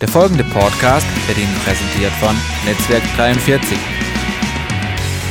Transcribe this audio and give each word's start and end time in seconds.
Der 0.00 0.08
folgende 0.08 0.44
Podcast 0.44 1.06
wird 1.26 1.38
Ihnen 1.38 1.54
präsentiert 1.64 2.12
von 2.20 2.36
Netzwerk 2.66 3.02
43. 3.16 3.78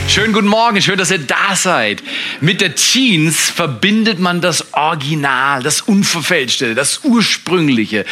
Schönen 0.07 0.33
guten 0.33 0.47
Morgen, 0.47 0.81
schön, 0.81 0.97
dass 0.97 1.11
ihr 1.11 1.17
da 1.17 1.55
seid. 1.55 2.01
Mit 2.39 2.61
der 2.61 2.75
Jeans 2.75 3.49
verbindet 3.49 4.19
man 4.19 4.39
das 4.39 4.73
Original, 4.73 5.61
das 5.61 5.81
Unverfälschte, 5.81 6.73
das 6.73 7.03
Ursprüngliche. 7.03 8.05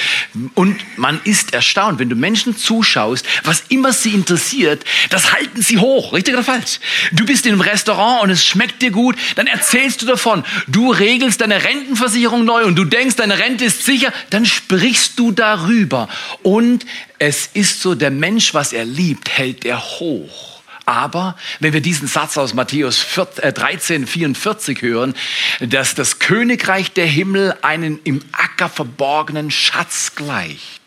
Und 0.55 0.75
man 0.97 1.21
ist 1.23 1.53
erstaunt, 1.53 1.99
wenn 1.99 2.09
du 2.09 2.15
Menschen 2.15 2.57
zuschaust, 2.57 3.25
was 3.43 3.63
immer 3.69 3.93
sie 3.93 4.13
interessiert, 4.13 4.83
das 5.11 5.33
halten 5.33 5.61
sie 5.61 5.77
hoch, 5.77 6.11
richtig 6.13 6.33
oder 6.33 6.43
falsch? 6.43 6.79
Du 7.13 7.25
bist 7.25 7.45
in 7.45 7.53
einem 7.53 7.61
Restaurant 7.61 8.23
und 8.23 8.31
es 8.31 8.43
schmeckt 8.43 8.81
dir 8.81 8.91
gut, 8.91 9.15
dann 9.35 9.47
erzählst 9.47 10.01
du 10.01 10.05
davon. 10.05 10.43
Du 10.67 10.91
regelst 10.91 11.41
deine 11.41 11.63
Rentenversicherung 11.63 12.43
neu 12.43 12.65
und 12.65 12.75
du 12.75 12.85
denkst, 12.85 13.15
deine 13.15 13.37
Rente 13.39 13.65
ist 13.65 13.85
sicher, 13.85 14.11
dann 14.31 14.45
sprichst 14.45 15.17
du 15.17 15.31
darüber. 15.31 16.09
Und 16.41 16.85
es 17.19 17.49
ist 17.53 17.81
so, 17.81 17.95
der 17.95 18.11
Mensch, 18.11 18.53
was 18.53 18.73
er 18.73 18.83
liebt, 18.83 19.29
hält 19.29 19.63
er 19.63 19.79
hoch. 19.79 20.52
Aber 20.85 21.37
wenn 21.59 21.73
wir 21.73 21.81
diesen 21.81 22.07
Satz 22.07 22.37
aus 22.37 22.53
Matthäus 22.53 23.05
13, 23.15 24.05
44 24.05 24.77
äh, 24.77 24.81
hören, 24.81 25.15
dass 25.61 25.95
das 25.95 26.19
Königreich 26.19 26.91
der 26.91 27.05
Himmel 27.05 27.55
einen 27.61 27.99
im 28.03 28.21
Acker 28.33 28.69
verborgenen 28.69 29.49
Schatz 29.49 30.15
gleicht, 30.15 30.83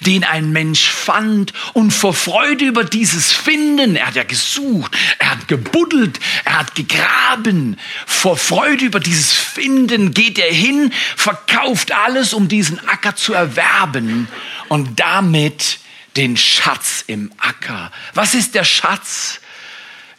den 0.00 0.24
ein 0.24 0.52
Mensch 0.52 0.88
fand 0.88 1.52
und 1.72 1.90
vor 1.92 2.14
Freude 2.14 2.64
über 2.64 2.84
dieses 2.84 3.32
Finden, 3.32 3.96
er 3.96 4.08
hat 4.08 4.14
ja 4.14 4.24
gesucht, 4.24 4.96
er 5.18 5.32
hat 5.32 5.48
gebuddelt, 5.48 6.18
er 6.44 6.60
hat 6.60 6.74
gegraben, 6.74 7.78
vor 8.06 8.36
Freude 8.36 8.84
über 8.84 9.00
dieses 9.00 9.32
Finden 9.32 10.14
geht 10.14 10.38
er 10.38 10.52
hin, 10.52 10.92
verkauft 11.16 11.92
alles, 11.92 12.32
um 12.32 12.48
diesen 12.48 12.78
Acker 12.88 13.16
zu 13.16 13.34
erwerben 13.34 14.28
und 14.68 15.00
damit 15.00 15.78
den 16.16 16.36
Schatz 16.36 17.04
im 17.06 17.32
Acker. 17.38 17.90
Was 18.14 18.34
ist 18.34 18.54
der 18.54 18.64
Schatz? 18.64 19.40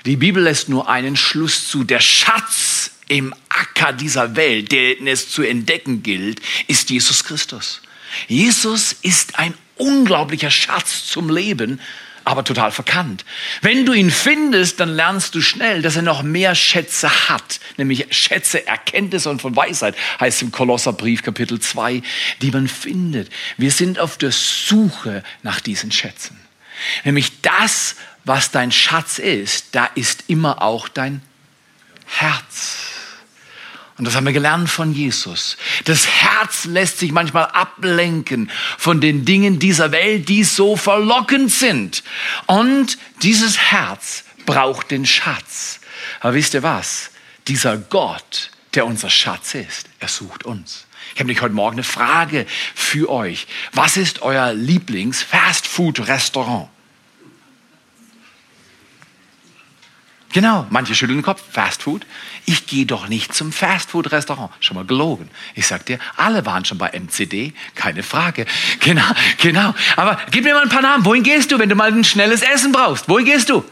Die 0.05 0.17
Bibel 0.17 0.43
lässt 0.43 0.69
nur 0.69 0.89
einen 0.89 1.15
Schluss 1.15 1.67
zu. 1.67 1.83
Der 1.83 1.99
Schatz 1.99 2.91
im 3.07 3.33
Acker 3.49 3.93
dieser 3.93 4.35
Welt, 4.35 4.71
den 4.71 5.07
es 5.07 5.29
zu 5.29 5.43
entdecken 5.43 6.03
gilt, 6.03 6.41
ist 6.67 6.89
Jesus 6.89 7.23
Christus. 7.23 7.81
Jesus 8.27 8.93
ist 9.01 9.39
ein 9.39 9.53
unglaublicher 9.75 10.51
Schatz 10.51 11.07
zum 11.07 11.29
Leben, 11.29 11.79
aber 12.25 12.43
total 12.43 12.71
verkannt. 12.71 13.25
Wenn 13.61 13.85
du 13.85 13.93
ihn 13.93 14.11
findest, 14.11 14.79
dann 14.79 14.89
lernst 14.89 15.35
du 15.35 15.41
schnell, 15.41 15.81
dass 15.81 15.95
er 15.95 16.01
noch 16.01 16.23
mehr 16.23 16.55
Schätze 16.55 17.29
hat, 17.29 17.59
nämlich 17.77 18.07
Schätze 18.11 18.65
Erkenntnis 18.65 19.25
und 19.25 19.41
von 19.41 19.55
Weisheit, 19.55 19.95
heißt 20.19 20.41
im 20.41 20.51
Kolosserbrief 20.51 21.21
Kapitel 21.23 21.59
2, 21.59 22.01
die 22.41 22.51
man 22.51 22.67
findet. 22.67 23.31
Wir 23.57 23.71
sind 23.71 23.99
auf 23.99 24.17
der 24.17 24.31
Suche 24.31 25.23
nach 25.41 25.59
diesen 25.59 25.91
Schätzen. 25.91 26.39
Nämlich 27.03 27.41
das, 27.41 27.95
was 28.25 28.51
dein 28.51 28.71
Schatz 28.71 29.19
ist, 29.19 29.75
da 29.75 29.85
ist 29.95 30.25
immer 30.27 30.61
auch 30.61 30.87
dein 30.87 31.21
Herz. 32.05 32.92
Und 33.97 34.05
das 34.05 34.15
haben 34.15 34.25
wir 34.25 34.33
gelernt 34.33 34.69
von 34.69 34.93
Jesus. 34.93 35.57
Das 35.85 36.07
Herz 36.07 36.65
lässt 36.65 36.97
sich 36.97 37.11
manchmal 37.11 37.45
ablenken 37.45 38.49
von 38.77 39.01
den 39.01 39.23
Dingen 39.23 39.59
dieser 39.59 39.91
Welt, 39.91 40.29
die 40.29 40.43
so 40.43 40.75
verlockend 40.75 41.51
sind. 41.51 42.03
Und 42.47 42.97
dieses 43.21 43.59
Herz 43.59 44.23
braucht 44.45 44.89
den 44.89 45.05
Schatz. 45.05 45.79
Aber 46.21 46.33
wisst 46.33 46.55
ihr 46.55 46.63
was? 46.63 47.11
Dieser 47.47 47.77
Gott, 47.77 48.49
der 48.73 48.87
unser 48.87 49.11
Schatz 49.11 49.53
ist, 49.53 49.89
er 49.99 50.07
sucht 50.07 50.43
uns. 50.43 50.87
Ich 51.13 51.19
habe 51.19 51.27
nämlich 51.27 51.43
heute 51.43 51.53
Morgen 51.53 51.75
eine 51.75 51.83
Frage 51.83 52.47
für 52.73 53.11
euch. 53.11 53.45
Was 53.73 53.97
ist 53.97 54.23
euer 54.23 54.53
Lieblings-Fast-Food-Restaurant? 54.53 56.69
Genau, 60.33 60.65
manche 60.71 60.95
schütteln 60.95 61.19
den 61.19 61.23
Kopf. 61.23 61.43
Fast 61.51 61.83
Food. 61.83 62.07
Ich 62.45 62.65
gehe 62.65 62.87
doch 62.87 63.07
nicht 63.07 63.35
zum 63.35 63.51
Fast 63.51 63.91
Food 63.91 64.11
Restaurant. 64.11 64.51
Schon 64.59 64.75
mal 64.75 64.83
gelogen. 64.83 65.29
Ich 65.53 65.67
sag 65.67 65.85
dir, 65.85 65.99
alle 66.17 66.43
waren 66.47 66.65
schon 66.65 66.79
bei 66.79 66.89
MCD, 66.89 67.53
keine 67.75 68.01
Frage. 68.01 68.47
Genau, 68.79 69.05
genau. 69.37 69.75
Aber 69.95 70.19
gib 70.31 70.43
mir 70.43 70.55
mal 70.55 70.63
ein 70.63 70.69
paar 70.69 70.81
Namen. 70.81 71.05
Wohin 71.05 71.21
gehst 71.21 71.51
du, 71.51 71.59
wenn 71.59 71.69
du 71.69 71.75
mal 71.75 71.91
ein 71.91 72.03
schnelles 72.03 72.41
Essen 72.41 72.71
brauchst? 72.71 73.07
Wohin 73.07 73.25
gehst 73.25 73.49
du? 73.49 73.63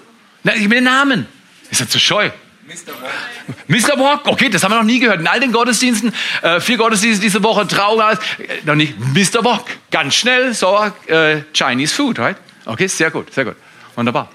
Na, 0.44 0.54
gib 0.54 0.70
mir 0.70 0.76
den 0.76 0.84
Namen. 0.84 1.26
Ist 1.72 1.82
er 1.82 1.90
zu 1.90 2.00
scheu? 2.00 2.30
Mr. 2.68 2.94
Walk. 3.02 3.68
Mr. 3.68 4.00
Walk, 4.00 4.28
okay, 4.28 4.50
das 4.50 4.64
haben 4.64 4.72
wir 4.72 4.78
noch 4.78 4.84
nie 4.84 5.00
gehört. 5.00 5.20
In 5.20 5.28
all 5.28 5.40
den 5.40 5.52
Gottesdiensten, 5.52 6.14
äh, 6.44 6.60
vier 6.60 6.78
Gottesdienste 6.78 7.24
diese 7.24 7.42
Woche, 7.42 7.68
Trauung, 7.68 8.00
alles, 8.00 8.20
äh, 8.38 8.66
noch 8.66 8.76
nicht. 8.76 8.94
Mr. 9.00 9.44
Walk, 9.44 9.66
ganz 9.90 10.14
schnell, 10.14 10.54
so 10.54 10.78
äh, 11.08 11.42
Chinese 11.54 11.94
Food, 11.94 12.20
right? 12.20 12.38
Okay, 12.66 12.88
sehr 12.88 13.10
gut, 13.10 13.34
sehr 13.34 13.46
gut. 13.46 13.56
Wunderbar. 13.96 14.30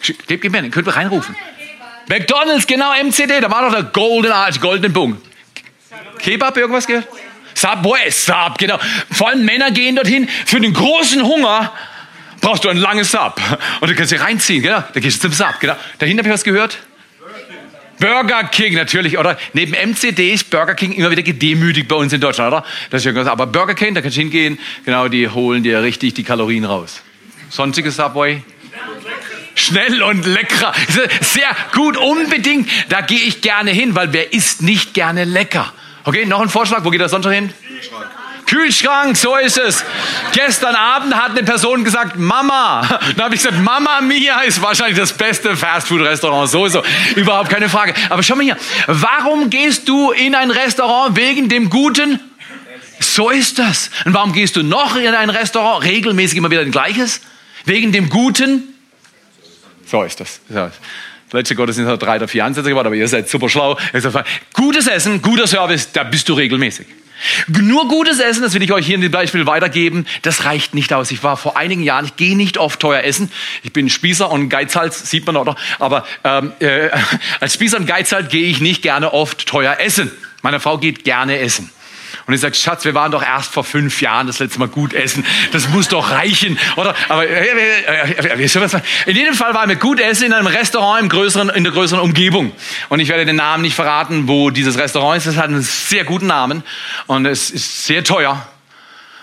Gib, 0.00 0.40
gib 0.40 0.52
mir 0.52 0.62
den, 0.62 0.70
könnt 0.70 0.86
ihr 0.86 0.94
reinrufen. 0.96 1.34
McDonalds, 2.08 2.66
genau, 2.66 2.92
MCD, 2.92 3.40
da 3.40 3.50
war 3.50 3.62
doch 3.62 3.72
der 3.72 3.84
Golden 3.84 4.32
Arch, 4.32 4.60
Golden 4.60 4.92
Punkt. 4.92 5.24
Kebab, 6.18 6.56
irgendwas 6.56 6.86
gehört? 6.86 7.06
Subway, 7.54 8.10
Sub, 8.10 8.58
genau. 8.58 8.78
Vor 9.10 9.28
allem 9.28 9.44
Männer 9.44 9.70
gehen 9.70 9.96
dorthin 9.96 10.28
für 10.44 10.60
den 10.60 10.72
großen 10.72 11.22
Hunger. 11.22 11.72
Brauchst 12.40 12.64
du 12.64 12.68
ein 12.68 12.76
langes 12.76 13.10
Sub. 13.10 13.40
Und 13.80 13.90
du 13.90 13.94
kannst 13.94 14.12
dich 14.12 14.20
reinziehen, 14.20 14.62
genau. 14.62 14.82
Da 14.92 15.00
gehst 15.00 15.22
du 15.22 15.28
zum 15.28 15.32
Sub, 15.32 15.60
genau. 15.60 15.76
Dahinter 15.98 16.20
habe 16.20 16.28
ich 16.28 16.34
was 16.34 16.44
gehört? 16.44 16.78
Burger 17.98 18.44
King, 18.44 18.74
natürlich, 18.74 19.16
oder? 19.18 19.38
Neben 19.52 19.72
MCD 19.72 20.34
ist 20.34 20.50
Burger 20.50 20.74
King 20.74 20.92
immer 20.92 21.10
wieder 21.10 21.22
gedemütigt 21.22 21.88
bei 21.88 21.96
uns 21.96 22.12
in 22.12 22.20
Deutschland, 22.20 22.52
oder? 22.52 22.64
Das 22.90 23.02
ist 23.02 23.06
irgendwas. 23.06 23.28
Aber 23.28 23.46
Burger 23.46 23.74
King, 23.74 23.94
da 23.94 24.02
kannst 24.02 24.16
du 24.16 24.20
hingehen, 24.20 24.58
genau, 24.84 25.08
die 25.08 25.28
holen 25.28 25.62
dir 25.62 25.82
richtig 25.82 26.14
die 26.14 26.24
Kalorien 26.24 26.64
raus. 26.64 27.02
Sonstiges 27.50 27.96
Subway? 27.96 28.42
Schnell 29.64 30.02
und 30.02 30.26
lecker. 30.26 30.72
Sehr 31.20 31.48
gut, 31.72 31.96
unbedingt. 31.96 32.68
Da 32.90 33.00
gehe 33.00 33.20
ich 33.20 33.40
gerne 33.40 33.70
hin, 33.70 33.94
weil 33.94 34.12
wer 34.12 34.32
isst 34.34 34.60
nicht 34.60 34.92
gerne 34.92 35.24
lecker? 35.24 35.72
Okay, 36.04 36.26
noch 36.26 36.40
ein 36.40 36.50
Vorschlag. 36.50 36.84
Wo 36.84 36.90
geht 36.90 37.00
der 37.00 37.08
sonst 37.08 37.26
hin? 37.26 37.50
Kühlschrank. 37.66 38.10
Kühlschrank, 38.44 39.16
so 39.16 39.36
ist 39.36 39.56
es. 39.56 39.82
Gestern 40.32 40.74
Abend 40.74 41.14
hat 41.16 41.30
eine 41.30 41.42
Person 41.44 41.82
gesagt, 41.82 42.18
Mama. 42.18 43.00
Da 43.16 43.24
habe 43.24 43.34
ich 43.34 43.42
gesagt, 43.42 43.62
Mama 43.62 44.02
Mia 44.02 44.40
ist 44.40 44.60
wahrscheinlich 44.60 44.98
das 44.98 45.14
beste 45.14 45.56
Fastfood-Restaurant. 45.56 46.50
Sowieso. 46.50 46.82
Überhaupt 47.16 47.48
keine 47.48 47.70
Frage. 47.70 47.94
Aber 48.10 48.22
schau 48.22 48.36
mal 48.36 48.42
hier. 48.42 48.58
Warum 48.86 49.48
gehst 49.48 49.88
du 49.88 50.10
in 50.10 50.34
ein 50.34 50.50
Restaurant 50.50 51.16
wegen 51.16 51.48
dem 51.48 51.70
guten? 51.70 52.20
So 53.00 53.30
ist 53.30 53.58
das. 53.58 53.90
Und 54.04 54.12
warum 54.12 54.34
gehst 54.34 54.56
du 54.56 54.62
noch 54.62 54.96
in 54.96 55.14
ein 55.14 55.30
Restaurant? 55.30 55.82
Regelmäßig 55.84 56.36
immer 56.36 56.50
wieder 56.50 56.60
ein 56.60 56.70
gleiches? 56.70 57.22
Wegen 57.64 57.92
dem 57.92 58.10
guten? 58.10 58.73
So 59.94 60.02
ist 60.02 60.18
das. 60.18 60.40
Ja. 60.52 60.72
Letzte 61.30 61.54
Gottesdienst 61.54 61.88
hat 61.88 62.02
drei 62.02 62.16
oder 62.16 62.26
vier 62.26 62.44
Ansätze 62.44 62.68
gebracht, 62.68 62.86
aber 62.86 62.96
ihr 62.96 63.06
seid 63.06 63.28
super 63.28 63.48
schlau. 63.48 63.78
Gutes 64.52 64.88
Essen, 64.88 65.22
guter 65.22 65.46
Service, 65.46 65.92
da 65.92 66.02
bist 66.02 66.28
du 66.28 66.34
regelmäßig. 66.34 66.88
Nur 67.46 67.86
gutes 67.86 68.18
Essen, 68.18 68.42
das 68.42 68.54
will 68.54 68.62
ich 68.64 68.72
euch 68.72 68.86
hier 68.86 68.96
in 68.96 69.02
dem 69.02 69.12
Beispiel 69.12 69.46
weitergeben, 69.46 70.04
das 70.22 70.46
reicht 70.46 70.74
nicht 70.74 70.92
aus. 70.92 71.12
Ich 71.12 71.22
war 71.22 71.36
vor 71.36 71.56
einigen 71.56 71.84
Jahren, 71.84 72.06
ich 72.06 72.16
gehe 72.16 72.36
nicht 72.36 72.58
oft 72.58 72.80
teuer 72.80 73.04
essen. 73.04 73.30
Ich 73.62 73.72
bin 73.72 73.88
Spießer 73.88 74.28
und 74.28 74.48
Geizhals, 74.48 75.08
sieht 75.08 75.24
man 75.26 75.36
oder? 75.36 75.54
Aber 75.78 76.04
ähm, 76.24 76.50
äh, 76.58 76.90
als 77.38 77.54
Spießer 77.54 77.76
und 77.76 77.86
Geizhals 77.86 78.30
gehe 78.30 78.48
ich 78.48 78.60
nicht 78.60 78.82
gerne 78.82 79.12
oft 79.12 79.46
teuer 79.46 79.76
essen. 79.78 80.10
Meine 80.42 80.58
Frau 80.58 80.76
geht 80.78 81.04
gerne 81.04 81.38
essen. 81.38 81.70
Und 82.26 82.32
ich 82.32 82.40
sage, 82.40 82.54
Schatz, 82.54 82.84
wir 82.84 82.94
waren 82.94 83.12
doch 83.12 83.22
erst 83.22 83.52
vor 83.52 83.64
fünf 83.64 84.00
Jahren 84.00 84.26
das 84.26 84.38
letzte 84.38 84.58
Mal 84.58 84.68
gut 84.68 84.94
essen. 84.94 85.26
Das 85.52 85.68
muss 85.68 85.88
doch 85.88 86.10
reichen, 86.10 86.58
oder? 86.76 86.94
Aber 87.08 87.26
äh, 87.26 87.48
äh, 87.48 88.42
äh, 88.42 88.88
in 89.06 89.16
jedem 89.16 89.34
Fall 89.34 89.52
waren 89.52 89.68
wir 89.68 89.76
gut 89.76 90.00
essen 90.00 90.24
in 90.24 90.32
einem 90.32 90.46
Restaurant 90.46 91.02
im 91.02 91.08
größeren, 91.10 91.50
in 91.50 91.64
der 91.64 91.72
größeren 91.72 92.00
Umgebung. 92.00 92.52
Und 92.88 93.00
ich 93.00 93.08
werde 93.08 93.26
den 93.26 93.36
Namen 93.36 93.62
nicht 93.62 93.74
verraten, 93.74 94.26
wo 94.26 94.48
dieses 94.50 94.78
Restaurant 94.78 95.18
ist. 95.18 95.26
Es 95.26 95.36
hat 95.36 95.46
einen 95.46 95.62
sehr 95.62 96.04
guten 96.04 96.26
Namen 96.26 96.62
und 97.06 97.26
es 97.26 97.50
ist 97.50 97.86
sehr 97.86 98.04
teuer. 98.04 98.46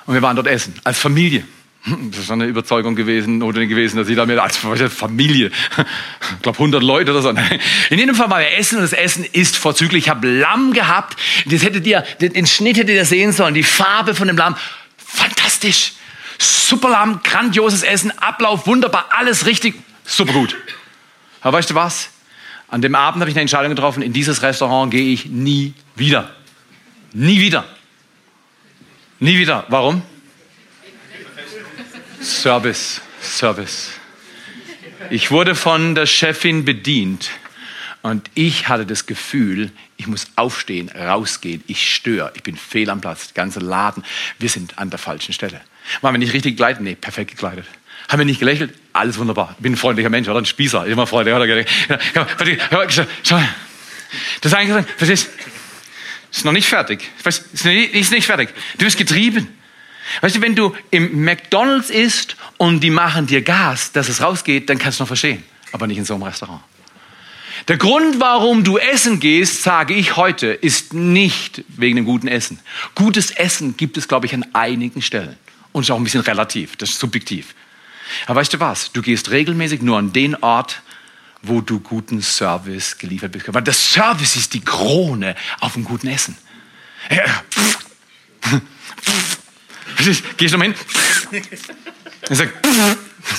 Und 0.05 0.13
wir 0.13 0.21
waren 0.21 0.35
dort 0.35 0.47
essen 0.47 0.75
als 0.83 0.99
Familie. 0.99 1.43
Das 1.83 2.19
ist 2.19 2.31
eine 2.31 2.45
Überzeugung 2.45 2.95
gewesen, 2.95 3.39
notwendig 3.39 3.69
gewesen, 3.69 3.97
dass 3.97 4.07
ich 4.07 4.15
da 4.15 4.27
mit 4.27 4.37
als 4.37 4.57
Familie, 4.57 5.47
ich 5.47 6.41
glaube 6.43 6.59
100 6.59 6.83
Leute 6.83 7.11
oder 7.11 7.23
so. 7.23 7.29
In 7.29 7.97
jedem 7.97 8.13
Fall 8.13 8.29
war 8.29 8.39
wir 8.39 8.55
essen 8.55 8.75
und 8.75 8.83
das 8.83 8.93
Essen 8.93 9.25
ist 9.25 9.57
vorzüglich. 9.57 10.03
Ich 10.03 10.09
habe 10.09 10.27
Lamm 10.27 10.73
gehabt. 10.73 11.19
Das 11.47 11.63
hättet 11.63 11.87
ihr, 11.87 12.01
den 12.19 12.45
Schnitt 12.45 12.77
hättet 12.77 12.95
ihr 12.95 13.05
sehen 13.05 13.31
sollen, 13.31 13.55
die 13.55 13.63
Farbe 13.63 14.13
von 14.13 14.27
dem 14.27 14.37
Lamm. 14.37 14.55
Fantastisch. 14.97 15.93
Super 16.37 16.89
Lamm, 16.89 17.21
grandioses 17.23 17.83
Essen, 17.83 18.11
Ablauf 18.17 18.65
wunderbar, 18.65 19.09
alles 19.11 19.45
richtig, 19.45 19.75
super 20.05 20.33
gut. 20.33 20.57
Aber 21.41 21.57
weißt 21.57 21.69
du 21.69 21.75
was? 21.75 22.09
An 22.67 22.81
dem 22.81 22.95
Abend 22.95 23.21
habe 23.21 23.29
ich 23.29 23.35
eine 23.35 23.41
Entscheidung 23.41 23.69
getroffen, 23.75 24.01
in 24.01 24.11
dieses 24.11 24.41
Restaurant 24.41 24.91
gehe 24.91 25.13
ich 25.13 25.25
nie 25.25 25.73
wieder. 25.95 26.31
Nie 27.13 27.39
wieder. 27.39 27.65
Nie 29.19 29.37
wieder. 29.37 29.65
Warum? 29.67 30.01
Service, 32.21 33.01
Service. 33.21 33.91
Ich 35.09 35.31
wurde 35.31 35.55
von 35.55 35.95
der 35.95 36.05
Chefin 36.05 36.65
bedient 36.65 37.31
Und 38.03 38.29
ich 38.33 38.67
hatte 38.67 38.85
das 38.85 39.05
Gefühl, 39.05 39.71
ich 39.97 40.07
muss 40.07 40.27
aufstehen, 40.35 40.89
rausgehen, 40.89 41.63
ich 41.67 41.93
störe, 41.93 42.31
ich 42.35 42.41
bin 42.41 42.55
fehl 42.55 42.89
am 42.89 42.99
Platz, 42.99 43.27
der 43.27 43.43
ganze 43.43 43.59
Laden, 43.59 44.03
wir 44.39 44.49
sind 44.49 44.79
an 44.79 44.89
der 44.89 44.97
falschen 44.97 45.33
Stelle. 45.33 45.61
Waren 46.01 46.15
wir 46.15 46.19
nicht 46.19 46.33
richtig 46.33 46.57
gekleidet? 46.57 46.81
Nee, 46.81 46.95
perfekt 46.95 47.31
gekleidet. 47.31 47.65
Haben 48.09 48.19
wir 48.19 48.25
nicht 48.25 48.39
gelächelt? 48.39 48.73
Alles 48.93 49.19
wunderbar. 49.19 49.53
Ich 49.57 49.63
bin 49.63 49.73
ein 49.73 49.77
freundlicher 49.77 50.09
Mensch, 50.09 50.27
oder? 50.27 50.39
Ein 50.39 50.45
Spießer, 50.45 50.87
immer 50.87 51.05
freundlich. 51.05 51.35
Oder? 51.35 51.65
Schau, 53.23 53.41
das 54.41 54.51
ist 54.51 54.53
eigentlich, 54.53 54.85
verstehst 54.97 55.29
ist 56.31 56.45
noch 56.45 56.53
nicht 56.53 56.67
fertig. 56.67 57.09
Ist 57.23 58.11
nicht 58.11 58.25
fertig. 58.25 58.49
Du 58.77 58.85
bist 58.85 58.97
getrieben. 58.97 59.47
Weißt 60.21 60.35
du, 60.35 60.41
wenn 60.41 60.55
du 60.55 60.75
im 60.89 61.23
McDonalds 61.23 61.89
isst 61.89 62.35
und 62.57 62.81
die 62.81 62.89
machen 62.89 63.27
dir 63.27 63.41
Gas, 63.41 63.91
dass 63.91 64.09
es 64.09 64.21
rausgeht, 64.21 64.69
dann 64.69 64.77
kannst 64.77 64.99
du 64.99 65.03
noch 65.03 65.07
verstehen. 65.07 65.43
Aber 65.71 65.87
nicht 65.87 65.97
in 65.97 66.05
so 66.05 66.15
einem 66.15 66.23
Restaurant. 66.23 66.61
Der 67.67 67.77
Grund, 67.77 68.19
warum 68.19 68.63
du 68.63 68.77
essen 68.77 69.19
gehst, 69.19 69.61
sage 69.61 69.93
ich 69.93 70.15
heute, 70.15 70.47
ist 70.47 70.93
nicht 70.93 71.63
wegen 71.67 71.95
dem 71.95 72.05
guten 72.05 72.27
Essen. 72.27 72.59
Gutes 72.95 73.31
Essen 73.31 73.77
gibt 73.77 73.97
es, 73.97 74.07
glaube 74.07 74.25
ich, 74.25 74.33
an 74.33 74.45
einigen 74.53 75.01
Stellen. 75.01 75.37
Und 75.71 75.83
ist 75.83 75.91
auch 75.91 75.97
ein 75.97 76.03
bisschen 76.03 76.21
relativ, 76.21 76.75
das 76.75 76.89
ist 76.89 76.99
subjektiv. 76.99 77.53
Aber 78.25 78.39
weißt 78.39 78.53
du 78.53 78.59
was? 78.59 78.91
Du 78.91 79.01
gehst 79.01 79.31
regelmäßig 79.31 79.81
nur 79.81 79.97
an 79.97 80.11
den 80.11 80.35
Ort, 80.35 80.81
wo 81.43 81.61
du 81.61 81.79
guten 81.79 82.21
Service 82.21 82.97
geliefert 82.97 83.31
bekommst. 83.31 83.53
Weil 83.53 83.63
der 83.63 83.73
Service 83.73 84.35
ist 84.35 84.53
die 84.53 84.61
Krone 84.61 85.35
auf 85.59 85.75
einem 85.75 85.85
guten 85.85 86.07
Essen. 86.07 86.37
Ja. 87.09 87.43
Gehst 90.37 90.53
du 90.53 90.57
mal 90.57 90.65
hin? 90.65 90.75
Und 92.29 92.35
sag, 92.35 92.49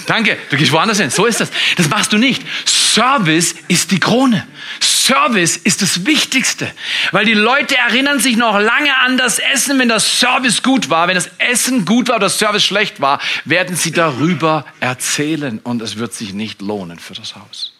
danke, 0.06 0.36
du 0.50 0.56
gehst 0.56 0.72
woanders 0.72 0.98
hin. 0.98 1.10
So 1.10 1.26
ist 1.26 1.40
das. 1.40 1.50
Das 1.76 1.88
machst 1.88 2.12
du 2.12 2.18
nicht. 2.18 2.42
Service 2.66 3.54
ist 3.68 3.90
die 3.90 4.00
Krone. 4.00 4.46
Service 4.80 5.56
ist 5.56 5.82
das 5.82 6.06
Wichtigste, 6.06 6.70
weil 7.10 7.24
die 7.24 7.34
Leute 7.34 7.76
erinnern 7.76 8.20
sich 8.20 8.36
noch 8.36 8.58
lange 8.58 8.96
an 8.98 9.16
das 9.16 9.38
Essen, 9.38 9.78
wenn 9.78 9.88
das 9.88 10.20
Service 10.20 10.62
gut 10.62 10.90
war. 10.90 11.08
Wenn 11.08 11.14
das 11.14 11.30
Essen 11.38 11.84
gut 11.84 12.08
war 12.08 12.16
oder 12.16 12.26
das 12.26 12.38
Service 12.38 12.64
schlecht 12.64 13.00
war, 13.00 13.20
werden 13.44 13.76
sie 13.76 13.92
darüber 13.92 14.64
erzählen 14.80 15.58
und 15.58 15.82
es 15.82 15.96
wird 15.96 16.12
sich 16.14 16.34
nicht 16.34 16.60
lohnen 16.60 16.98
für 16.98 17.14
das 17.14 17.34
Haus. 17.34 17.76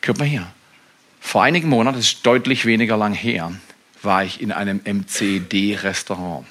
Guck 0.00 0.18
mal 0.18 0.24
hier. 0.24 0.46
Vor 1.20 1.42
einigen 1.42 1.68
Monaten, 1.68 1.96
das 1.96 2.06
ist 2.06 2.24
deutlich 2.24 2.66
weniger 2.66 2.96
lang 2.96 3.12
her, 3.12 3.52
war 4.02 4.24
ich 4.24 4.40
in 4.40 4.52
einem 4.52 4.80
MCD-Restaurant. 4.84 6.46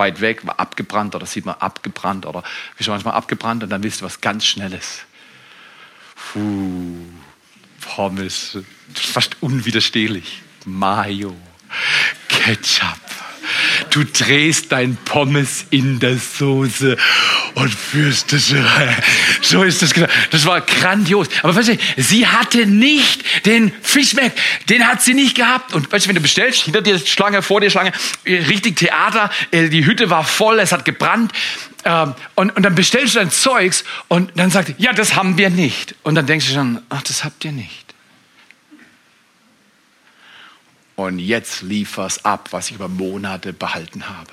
Weit 0.00 0.20
weg, 0.20 0.44
war 0.46 0.58
abgebrannt 0.58 1.14
oder 1.14 1.26
sieht 1.26 1.46
man 1.46 1.54
abgebrannt 1.56 2.26
oder 2.26 2.42
wie 2.76 2.82
schon 2.84 2.94
manchmal 2.94 3.14
abgebrannt 3.14 3.62
und 3.62 3.70
dann 3.70 3.84
willst 3.84 4.00
du 4.00 4.04
was 4.04 4.20
ganz 4.20 4.44
Schnelles. 4.44 5.02
Puh, 6.32 7.06
Pommes, 7.80 8.58
fast 8.94 9.36
unwiderstehlich. 9.40 10.42
Mayo, 10.64 11.36
Ketchup. 12.28 12.98
Du 13.90 14.04
drehst 14.04 14.72
dein 14.72 14.96
Pommes 14.96 15.66
in 15.70 15.98
der 15.98 16.16
Soße 16.16 16.96
und 17.54 17.72
führst 17.72 18.32
es 18.32 18.52
rein. 18.52 18.96
So 19.42 19.62
ist 19.62 19.82
das 19.82 19.94
genau. 19.94 20.06
Das 20.30 20.46
war 20.46 20.60
grandios. 20.60 21.28
Aber 21.42 21.54
weißt 21.54 21.68
du, 21.70 21.78
sie 21.96 22.26
hatte 22.26 22.66
nicht 22.66 23.46
den 23.46 23.72
Fischmeck. 23.82 24.32
Den 24.68 24.86
hat 24.86 25.02
sie 25.02 25.14
nicht 25.14 25.36
gehabt. 25.36 25.74
Und 25.74 25.90
weißt 25.90 26.04
du, 26.04 26.08
wenn 26.08 26.16
du 26.16 26.22
bestellst, 26.22 26.62
hinter 26.62 26.82
dir 26.82 26.98
Schlange, 26.98 27.42
vor 27.42 27.60
dir 27.60 27.70
Schlange, 27.70 27.92
richtig 28.26 28.76
Theater, 28.76 29.30
äh, 29.50 29.68
die 29.68 29.86
Hütte 29.86 30.10
war 30.10 30.24
voll, 30.24 30.58
es 30.60 30.72
hat 30.72 30.84
gebrannt. 30.84 31.32
Ähm, 31.84 32.14
und, 32.34 32.56
und 32.56 32.62
dann 32.62 32.74
bestellst 32.74 33.14
du 33.14 33.18
dein 33.18 33.30
Zeugs 33.30 33.84
und 34.08 34.32
dann 34.36 34.50
sagt, 34.50 34.74
ja, 34.78 34.92
das 34.92 35.16
haben 35.16 35.38
wir 35.38 35.50
nicht. 35.50 35.94
Und 36.02 36.14
dann 36.14 36.26
denkst 36.26 36.46
du 36.46 36.54
schon, 36.54 36.80
ach, 36.88 37.02
das 37.02 37.24
habt 37.24 37.44
ihr 37.44 37.52
nicht. 37.52 37.89
Und 41.00 41.18
jetzt 41.18 41.62
lief 41.62 41.96
was 41.96 42.26
ab, 42.26 42.48
was 42.50 42.68
ich 42.68 42.74
über 42.74 42.88
Monate 42.88 43.54
behalten 43.54 44.06
habe. 44.06 44.32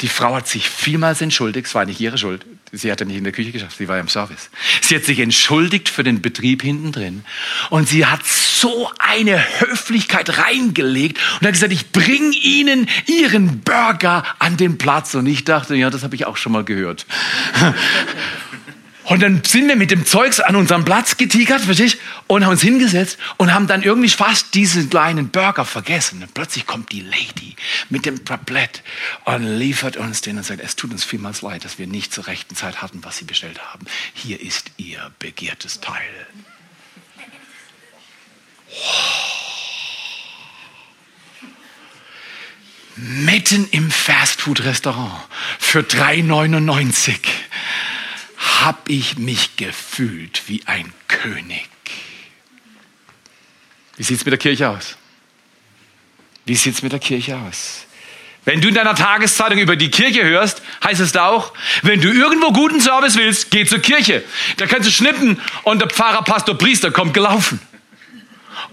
Die 0.00 0.06
Frau 0.06 0.36
hat 0.36 0.46
sich 0.46 0.70
vielmals 0.70 1.20
entschuldigt, 1.20 1.66
es 1.66 1.74
war 1.74 1.86
nicht 1.86 1.98
ihre 1.98 2.18
Schuld. 2.18 2.46
Sie 2.70 2.92
hatte 2.92 3.04
nicht 3.04 3.16
in 3.16 3.24
der 3.24 3.32
Küche 3.32 3.50
geschafft, 3.50 3.76
sie 3.78 3.88
war 3.88 3.98
im 3.98 4.06
Service. 4.06 4.48
Sie 4.80 4.94
hat 4.94 5.02
sich 5.02 5.18
entschuldigt 5.18 5.88
für 5.88 6.04
den 6.04 6.22
Betrieb 6.22 6.62
hinten 6.62 6.92
drin. 6.92 7.24
Und 7.68 7.88
sie 7.88 8.06
hat 8.06 8.24
so 8.24 8.88
eine 8.98 9.42
Höflichkeit 9.58 10.38
reingelegt 10.38 11.18
und 11.40 11.48
hat 11.48 11.54
gesagt, 11.54 11.72
ich 11.72 11.90
bringe 11.90 12.30
Ihnen 12.36 12.88
Ihren 13.06 13.62
Burger 13.62 14.24
an 14.38 14.56
den 14.56 14.78
Platz. 14.78 15.16
Und 15.16 15.26
ich 15.26 15.42
dachte, 15.42 15.74
ja, 15.74 15.90
das 15.90 16.04
habe 16.04 16.14
ich 16.14 16.26
auch 16.26 16.36
schon 16.36 16.52
mal 16.52 16.62
gehört. 16.62 17.06
Und 19.04 19.22
dann 19.22 19.44
sind 19.44 19.68
wir 19.68 19.76
mit 19.76 19.90
dem 19.90 20.06
Zeugs 20.06 20.40
an 20.40 20.56
unserem 20.56 20.84
Platz 20.84 21.16
getigert, 21.18 21.60
verstehst 21.60 21.98
Und 22.26 22.44
haben 22.44 22.52
uns 22.52 22.62
hingesetzt 22.62 23.18
und 23.36 23.52
haben 23.52 23.66
dann 23.66 23.82
irgendwie 23.82 24.08
fast 24.08 24.54
diesen 24.54 24.88
kleinen 24.88 25.28
Burger 25.28 25.64
vergessen. 25.64 26.22
Und 26.22 26.32
plötzlich 26.32 26.66
kommt 26.66 26.90
die 26.90 27.02
Lady 27.02 27.54
mit 27.90 28.06
dem 28.06 28.24
Tablett 28.24 28.82
und 29.24 29.58
liefert 29.58 29.98
uns 29.98 30.22
den 30.22 30.38
und 30.38 30.44
sagt, 30.44 30.60
es 30.60 30.76
tut 30.76 30.90
uns 30.92 31.04
vielmals 31.04 31.42
leid, 31.42 31.64
dass 31.64 31.78
wir 31.78 31.86
nicht 31.86 32.14
zur 32.14 32.26
rechten 32.26 32.56
Zeit 32.56 32.80
hatten, 32.80 33.04
was 33.04 33.18
Sie 33.18 33.24
bestellt 33.24 33.60
haben. 33.72 33.86
Hier 34.14 34.40
ist 34.40 34.70
Ihr 34.78 35.12
begehrtes 35.18 35.80
Teil. 35.80 36.00
Mitten 42.96 43.68
im 43.70 43.90
Fastfood-Restaurant 43.90 45.12
für 45.58 45.80
3,99 45.80 47.18
habe 48.64 48.78
ich 48.88 49.18
mich 49.18 49.56
gefühlt 49.56 50.42
wie 50.46 50.62
ein 50.66 50.92
König. 51.08 51.68
Wie 53.96 54.02
sieht 54.02 54.18
es 54.18 54.24
mit 54.24 54.32
der 54.32 54.38
Kirche 54.38 54.70
aus? 54.70 54.96
Wie 56.46 56.56
sieht 56.56 56.74
es 56.74 56.82
mit 56.82 56.92
der 56.92 56.98
Kirche 56.98 57.36
aus? 57.36 57.86
Wenn 58.44 58.60
du 58.60 58.68
in 58.68 58.74
deiner 58.74 58.94
Tageszeitung 58.94 59.58
über 59.58 59.76
die 59.76 59.90
Kirche 59.90 60.22
hörst, 60.24 60.62
heißt 60.82 61.00
es 61.00 61.12
da 61.12 61.28
auch, 61.28 61.54
wenn 61.82 62.00
du 62.00 62.12
irgendwo 62.12 62.52
guten 62.52 62.80
Service 62.80 63.16
willst, 63.16 63.50
geh 63.50 63.64
zur 63.64 63.78
Kirche. 63.78 64.22
Da 64.58 64.66
kannst 64.66 64.86
du 64.88 64.92
schnippen 64.92 65.40
und 65.62 65.80
der 65.80 65.88
Pfarrer, 65.88 66.22
Pastor, 66.22 66.56
Priester 66.56 66.90
kommt 66.90 67.14
gelaufen. 67.14 67.60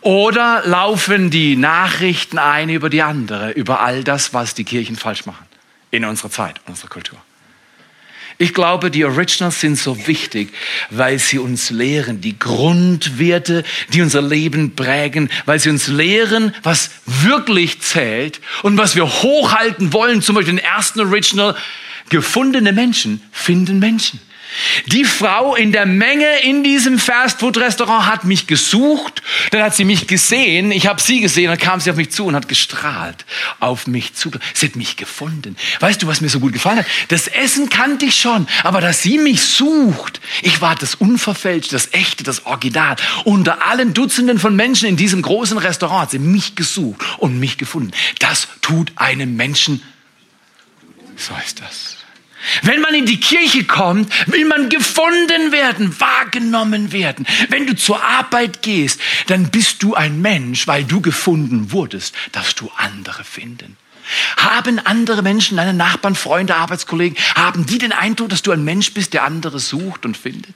Oder 0.02 0.64
laufen 0.66 1.30
die 1.30 1.56
Nachrichten 1.56 2.38
eine 2.38 2.74
über 2.74 2.90
die 2.90 3.02
andere, 3.02 3.52
über 3.52 3.82
all 3.82 4.04
das, 4.04 4.34
was 4.34 4.54
die 4.54 4.64
Kirchen 4.64 4.96
falsch 4.96 5.26
machen 5.26 5.46
in 5.92 6.04
unserer 6.06 6.32
Zeit, 6.32 6.60
in 6.66 6.72
unserer 6.72 6.90
Kultur. 6.90 7.22
Ich 8.42 8.56
glaube, 8.56 8.90
die 8.90 9.06
Originals 9.06 9.62
sind 9.62 9.78
so 9.78 10.08
wichtig, 10.08 10.52
weil 10.90 11.20
sie 11.20 11.38
uns 11.38 11.70
lehren, 11.70 12.22
die 12.22 12.40
Grundwerte, 12.40 13.64
die 13.94 14.02
unser 14.02 14.24
Leben 14.24 14.76
prägen, 14.76 15.30
weil 15.46 15.60
sie 15.60 15.70
uns 15.70 15.86
lehren, 15.86 16.52
was 16.64 16.90
wirklich 17.06 17.82
zählt 17.82 18.42
und 18.64 18.80
was 18.80 18.96
wir 18.96 19.06
hochhalten 19.06 19.94
wollen. 19.94 20.24
Zum 20.24 20.34
Beispiel 20.34 20.56
den 20.56 20.66
ersten 20.66 21.02
Original, 21.02 21.56
gefundene 22.10 22.74
Menschen 22.74 23.22
finden 23.32 23.78
Menschen. 23.78 24.20
Die 24.88 25.06
Frau 25.06 25.56
in 25.56 25.72
der 25.72 25.86
Menge 25.86 26.42
in 26.44 26.64
diesem 26.64 27.00
Fastfood-Restaurant 27.00 28.08
hat 28.08 28.24
mich 28.26 28.48
gesucht, 28.48 29.22
dann 29.52 29.64
hat 29.64 29.76
sie 29.76 29.86
mich 29.86 30.08
gesehen, 30.08 30.72
ich 30.72 30.88
habe 30.88 31.02
sie 31.02 31.22
gesehen, 31.22 31.48
dann 31.48 31.58
kam 31.58 31.80
sie 31.80 31.90
auf 31.90 31.98
mich 31.98 32.12
zu 32.12 32.26
und 32.26 32.36
hat 32.36 32.48
gestrahlt 32.48 33.26
auf 33.60 33.88
mich 33.88 34.14
zu. 34.14 34.32
Sie 34.54 34.68
hat 34.68 34.76
mich 34.76 34.98
gefunden. 34.98 35.56
Weißt 35.80 36.02
du, 36.02 36.08
was 36.08 36.22
mir 36.22 36.30
so 36.30 36.40
gut 36.40 36.54
gefallen 36.54 36.80
hat? 36.80 36.86
Das 37.08 37.28
Essen 37.28 37.70
kannte 37.70 38.06
ich 38.06 38.16
schon, 38.16 38.48
aber 38.64 38.82
dass 38.82 39.02
sie 39.02 39.18
mich 39.18 39.42
sucht, 39.42 40.20
ich 40.42 40.62
war 40.62 40.76
das 40.76 40.96
Unverfälschte, 40.96 41.76
das 41.76 41.94
Echte, 41.94 42.24
das 42.24 42.46
Original. 42.46 42.96
Unter 43.24 43.66
allen 43.66 43.94
Dutzenden 43.94 44.40
von 44.40 44.56
Menschen 44.56 44.88
in 44.88 44.98
diesem 44.98 45.22
großen 45.22 45.58
Restaurant 45.58 46.04
hat 46.04 46.12
sie 46.12 46.20
mich 46.20 46.56
gesucht 46.56 47.02
und 47.18 47.40
mich 47.40 47.58
gefunden. 47.58 47.92
Das 48.20 48.48
tut 48.62 48.92
einem 48.96 49.36
Menschen. 49.36 49.82
So 51.16 51.34
ist 51.46 51.62
das. 51.62 52.01
Wenn 52.64 52.82
man 52.82 52.94
in 52.94 53.06
die 53.06 53.20
Kirche 53.20 53.64
kommt, 53.66 54.12
will 54.28 54.46
man 54.46 54.70
gefunden 54.70 55.52
werden, 55.52 56.00
wahrgenommen 56.00 56.92
werden. 56.92 57.26
Wenn 57.50 57.68
du 57.68 57.76
zur 57.76 58.04
Arbeit 58.04 58.62
gehst, 58.62 59.00
dann 59.28 59.50
bist 59.50 59.84
du 59.84 59.94
ein 59.96 60.22
Mensch, 60.22 60.68
weil 60.68 60.84
du 60.84 61.02
gefunden 61.02 61.72
wurdest, 61.72 62.16
dass 62.32 62.56
du 62.56 62.72
andere 62.78 63.24
finden. 63.24 63.78
Haben 64.38 64.80
andere 64.80 65.22
Menschen, 65.22 65.58
deine 65.58 65.74
Nachbarn, 65.74 66.16
Freunde, 66.16 66.56
Arbeitskollegen, 66.56 67.18
haben 67.36 67.66
die 67.66 67.78
den 67.78 67.94
Eindruck, 67.94 68.30
dass 68.30 68.42
du 68.42 68.52
ein 68.52 68.64
Mensch 68.64 68.94
bist, 68.94 69.14
der 69.14 69.24
andere 69.24 69.60
sucht 69.60 70.06
und 70.06 70.18
findet? 70.18 70.56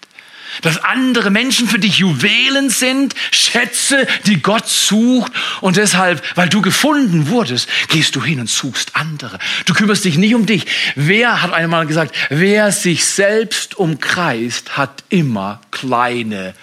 Dass 0.61 0.77
andere 0.77 1.29
Menschen 1.29 1.67
für 1.67 1.79
dich 1.79 1.97
Juwelen 1.97 2.69
sind, 2.69 3.15
Schätze, 3.31 4.07
die 4.25 4.41
Gott 4.41 4.67
sucht 4.67 5.31
und 5.61 5.77
deshalb, 5.77 6.23
weil 6.35 6.49
du 6.49 6.61
gefunden 6.61 7.29
wurdest, 7.29 7.69
gehst 7.89 8.15
du 8.15 8.23
hin 8.23 8.39
und 8.39 8.49
suchst 8.49 8.95
andere. 8.95 9.39
Du 9.65 9.73
kümmerst 9.73 10.05
dich 10.05 10.17
nicht 10.17 10.35
um 10.35 10.45
dich. 10.45 10.65
Wer 10.95 11.41
hat 11.41 11.53
einmal 11.53 11.85
gesagt, 11.85 12.15
wer 12.29 12.71
sich 12.71 13.05
selbst 13.05 13.75
umkreist, 13.75 14.77
hat 14.77 15.03
immer 15.09 15.61
kleine 15.71 16.53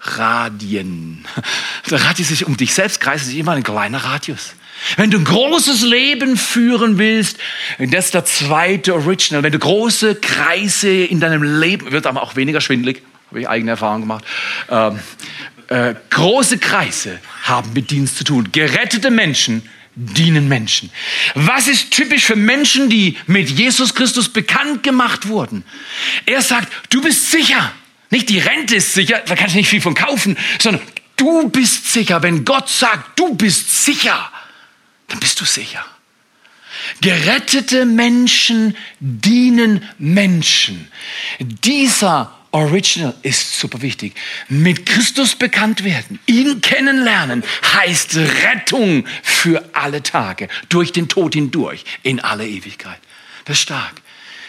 Radien. 0.00 1.24
Der 1.90 2.02
Radius 2.04 2.28
sich 2.28 2.46
um 2.46 2.56
dich 2.56 2.74
selbst 2.74 3.00
kreist, 3.00 3.26
ist 3.26 3.34
immer 3.34 3.52
ein 3.52 3.62
kleiner 3.62 3.98
Radius. 3.98 4.54
Wenn 4.96 5.10
du 5.10 5.18
ein 5.18 5.24
großes 5.24 5.82
Leben 5.82 6.36
führen 6.36 6.98
willst, 6.98 7.38
das 7.78 8.06
ist 8.06 8.14
der 8.14 8.24
zweite 8.24 8.94
Original. 8.94 9.42
Wenn 9.42 9.52
du 9.52 9.58
große 9.58 10.16
Kreise 10.16 10.90
in 10.90 11.20
deinem 11.20 11.60
Leben, 11.60 11.92
wird 11.92 12.06
aber 12.06 12.22
auch 12.22 12.36
weniger 12.36 12.60
schwindlig, 12.60 13.02
habe 13.34 13.40
ich 13.40 13.48
eigene 13.48 13.72
Erfahrung 13.72 14.02
gemacht. 14.02 14.24
Ähm, 14.68 15.00
äh, 15.66 15.94
große 16.10 16.58
Kreise 16.58 17.18
haben 17.42 17.72
mit 17.72 17.90
Dienst 17.90 18.16
zu 18.16 18.22
tun. 18.22 18.50
Gerettete 18.52 19.10
Menschen 19.10 19.68
dienen 19.96 20.46
Menschen. 20.46 20.90
Was 21.34 21.66
ist 21.66 21.90
typisch 21.90 22.24
für 22.24 22.36
Menschen, 22.36 22.88
die 22.88 23.16
mit 23.26 23.50
Jesus 23.50 23.94
Christus 23.94 24.28
bekannt 24.28 24.84
gemacht 24.84 25.26
wurden? 25.26 25.64
Er 26.26 26.42
sagt, 26.42 26.72
du 26.90 27.00
bist 27.00 27.32
sicher. 27.32 27.72
Nicht 28.10 28.28
die 28.28 28.38
Rente 28.38 28.76
ist 28.76 28.94
sicher, 28.94 29.20
da 29.26 29.34
kannst 29.34 29.54
du 29.54 29.58
nicht 29.58 29.68
viel 29.68 29.80
von 29.80 29.94
kaufen, 29.94 30.36
sondern 30.60 30.82
du 31.16 31.48
bist 31.48 31.92
sicher. 31.92 32.22
Wenn 32.22 32.44
Gott 32.44 32.68
sagt, 32.68 33.18
du 33.18 33.34
bist 33.34 33.84
sicher, 33.84 34.30
dann 35.08 35.18
bist 35.18 35.40
du 35.40 35.44
sicher. 35.44 35.84
Gerettete 37.00 37.84
Menschen 37.84 38.76
dienen 39.00 39.82
Menschen. 39.98 40.88
Dieser 41.40 42.32
Original 42.54 43.12
ist 43.22 43.58
super 43.58 43.82
wichtig. 43.82 44.14
Mit 44.48 44.86
Christus 44.86 45.34
bekannt 45.34 45.82
werden, 45.82 46.20
ihn 46.26 46.60
kennenlernen, 46.60 47.42
heißt 47.74 48.14
Rettung 48.14 49.06
für 49.24 49.64
alle 49.72 50.04
Tage, 50.04 50.46
durch 50.68 50.92
den 50.92 51.08
Tod 51.08 51.34
hindurch, 51.34 51.84
in 52.04 52.20
alle 52.20 52.46
Ewigkeit. 52.46 53.00
Das 53.44 53.56
ist 53.56 53.62
stark. 53.62 53.94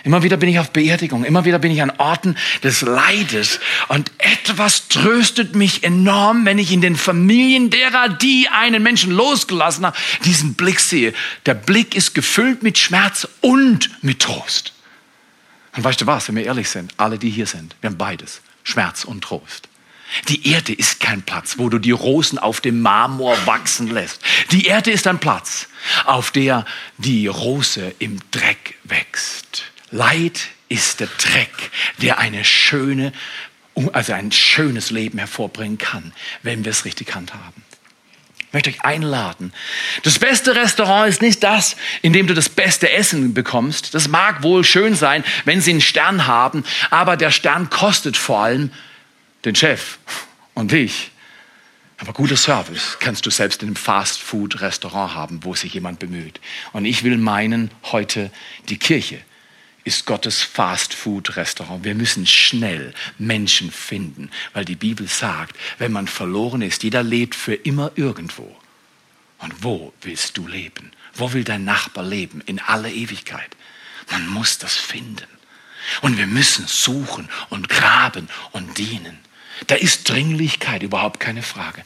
Immer 0.03 0.21
wieder 0.21 0.38
bin 0.38 0.50
ich 0.50 0.59
auf 0.59 0.69
Beerdigung, 0.69 1.25
immer 1.25 1.45
wieder 1.45 1.57
bin 1.57 1.71
ich 1.71 1.81
an 1.81 1.93
Orten 1.97 2.38
des 2.62 2.81
Leides 2.81 3.59
und 3.88 4.12
etwas 4.19 4.88
tröstet 4.88 5.55
mich 5.55 5.83
enorm, 5.83 6.45
wenn 6.45 6.59
ich 6.59 6.71
in 6.71 6.81
den 6.81 6.95
Familien 6.95 7.71
derer, 7.71 8.09
die 8.09 8.47
einen 8.50 8.83
Menschen 8.83 9.12
losgelassen 9.13 9.83
haben, 9.83 9.97
diesen 10.25 10.53
Blick 10.53 10.79
sehe. 10.79 11.12
Der 11.47 11.55
Blick 11.55 11.95
ist 11.95 12.13
gefüllt 12.13 12.62
mit 12.62 12.77
Schmerz 12.77 13.27
und 13.41 13.89
mit 14.03 14.19
Trost. 14.19 14.75
Und 15.75 15.84
weißt 15.84 16.01
du 16.01 16.08
was, 16.08 16.27
wenn 16.27 16.36
wir 16.36 16.46
ehrlich 16.46 16.70
sind, 16.70 16.94
alle, 16.98 17.17
die 17.17 17.29
hier 17.29 17.48
sind, 17.48 17.75
wir 17.82 17.89
haben 17.89 17.98
beides, 17.98 18.41
Schmerz 18.63 19.03
und 19.03 19.24
Trost. 19.24 19.67
Die 20.29 20.48
Erde 20.50 20.74
ist 20.74 21.00
kein 21.00 21.24
Platz, 21.24 21.58
wo 21.58 21.67
du 21.67 21.79
die 21.79 21.91
Rosen 21.91 22.38
auf 22.38 22.62
dem 22.62 22.82
Marmor 22.82 23.38
wachsen 23.46 23.88
lässt. 23.88 24.22
Die 24.51 24.65
Erde 24.65 24.91
ist 24.91 25.08
ein 25.08 25.20
Platz, 25.20 25.67
auf 26.05 26.32
der 26.32 26.65
die 26.98 27.27
Rose 27.27 27.94
im 28.00 28.20
Dreck 28.32 28.75
wächst. 28.84 29.63
Leid 29.91 30.48
ist 30.70 31.00
der 31.00 31.08
Dreck, 31.08 31.72
der 32.01 32.20
eine 32.20 32.46
schöne, 32.46 33.13
also 33.94 34.13
ein 34.13 34.32
schönes 34.32 34.91
Leben 34.91 35.17
hervorbringen 35.17 35.77
kann, 35.77 36.13
wenn 36.44 36.63
wir 36.63 36.72
es 36.72 36.86
richtig 36.86 37.13
handhaben. 37.13 37.64
Ich 38.55 38.63
möchte 38.65 38.69
euch 38.69 38.85
einladen. 38.85 39.51
Das 40.03 40.17
beste 40.17 40.55
Restaurant 40.55 41.09
ist 41.09 41.21
nicht 41.21 41.43
das, 41.43 41.75
in 42.01 42.13
dem 42.13 42.25
du 42.25 42.33
das 42.33 42.47
beste 42.47 42.89
Essen 42.89 43.33
bekommst. 43.33 43.93
Das 43.93 44.07
mag 44.07 44.43
wohl 44.43 44.63
schön 44.63 44.95
sein, 44.95 45.25
wenn 45.43 45.59
sie 45.59 45.71
einen 45.71 45.81
Stern 45.81 46.25
haben, 46.25 46.63
aber 46.89 47.17
der 47.17 47.31
Stern 47.31 47.69
kostet 47.69 48.15
vor 48.15 48.39
allem 48.39 48.71
den 49.43 49.55
Chef 49.55 49.97
und 50.53 50.71
dich. 50.71 51.12
Aber 51.97 52.13
guter 52.13 52.38
Service 52.38 52.95
kannst 53.01 53.25
du 53.25 53.29
selbst 53.29 53.62
in 53.62 53.67
einem 53.67 53.75
Fast-Food-Restaurant 53.75 55.15
haben, 55.15 55.43
wo 55.43 55.53
sich 55.53 55.74
jemand 55.74 56.00
bemüht. 56.00 56.39
Und 56.71 56.85
ich 56.85 57.03
will 57.03 57.17
meinen, 57.17 57.71
heute 57.91 58.31
die 58.69 58.77
Kirche 58.77 59.19
ist 59.86 60.06
Gottes 60.06 60.42
Fast-Food-Restaurant. 60.42 61.84
Wir 61.84 61.96
müssen 61.96 62.25
schnell 62.25 62.94
Menschen 63.18 63.72
finden, 63.72 64.32
weil 64.54 64.65
die 64.65 64.75
Bibel 64.75 65.08
sagt, 65.08 65.56
wenn 65.77 65.92
man 65.92 66.08
verloren 66.08 66.62
ist, 66.62 66.84
jeder 66.84 67.04
lebt 67.04 67.36
für 67.36 67.54
immer 67.54 67.92
irgendwo. 67.96 68.56
Und 69.38 69.63
wo 69.63 69.94
willst 70.01 70.38
du 70.38 70.48
leben? 70.48 70.92
Wo 71.13 71.34
will 71.34 71.44
dein 71.44 71.65
Nachbar 71.65 72.04
leben? 72.04 72.42
In 72.46 72.60
aller 72.60 72.89
Ewigkeit. 72.89 73.56
Man 74.10 74.27
muss 74.27 74.58
das 74.58 74.75
finden. 74.75 75.27
Und 76.01 76.18
wir 76.18 76.27
müssen 76.27 76.65
suchen 76.65 77.30
und 77.50 77.70
graben 77.70 78.27
und 78.51 78.77
dienen. 78.80 79.20
Da 79.68 79.75
ist 79.75 80.10
Dringlichkeit 80.10 80.84
überhaupt 80.84 81.20
keine 81.20 81.44
Frage. 81.44 81.84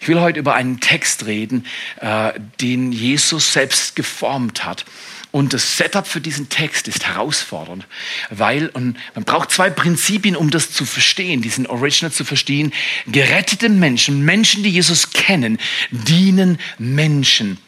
Ich 0.00 0.08
will 0.08 0.20
heute 0.20 0.40
über 0.40 0.54
einen 0.54 0.80
Text 0.80 1.26
reden, 1.26 1.66
äh, 2.00 2.32
den 2.60 2.92
Jesus 2.92 3.52
selbst 3.52 3.94
geformt 3.94 4.64
hat. 4.64 4.84
Und 5.32 5.54
das 5.54 5.78
Setup 5.78 6.06
für 6.06 6.20
diesen 6.20 6.50
Text 6.50 6.86
ist 6.88 7.06
herausfordernd, 7.06 7.86
weil 8.30 8.68
und 8.68 8.98
man 9.14 9.24
braucht 9.24 9.50
zwei 9.50 9.70
Prinzipien, 9.70 10.36
um 10.36 10.50
das 10.50 10.70
zu 10.70 10.84
verstehen, 10.84 11.40
diesen 11.40 11.66
Original 11.66 12.12
zu 12.12 12.24
verstehen. 12.24 12.72
Gerettete 13.06 13.70
Menschen, 13.70 14.24
Menschen, 14.24 14.62
die 14.62 14.70
Jesus 14.70 15.10
kennen, 15.10 15.58
dienen 15.90 16.58
Menschen. 16.78 17.58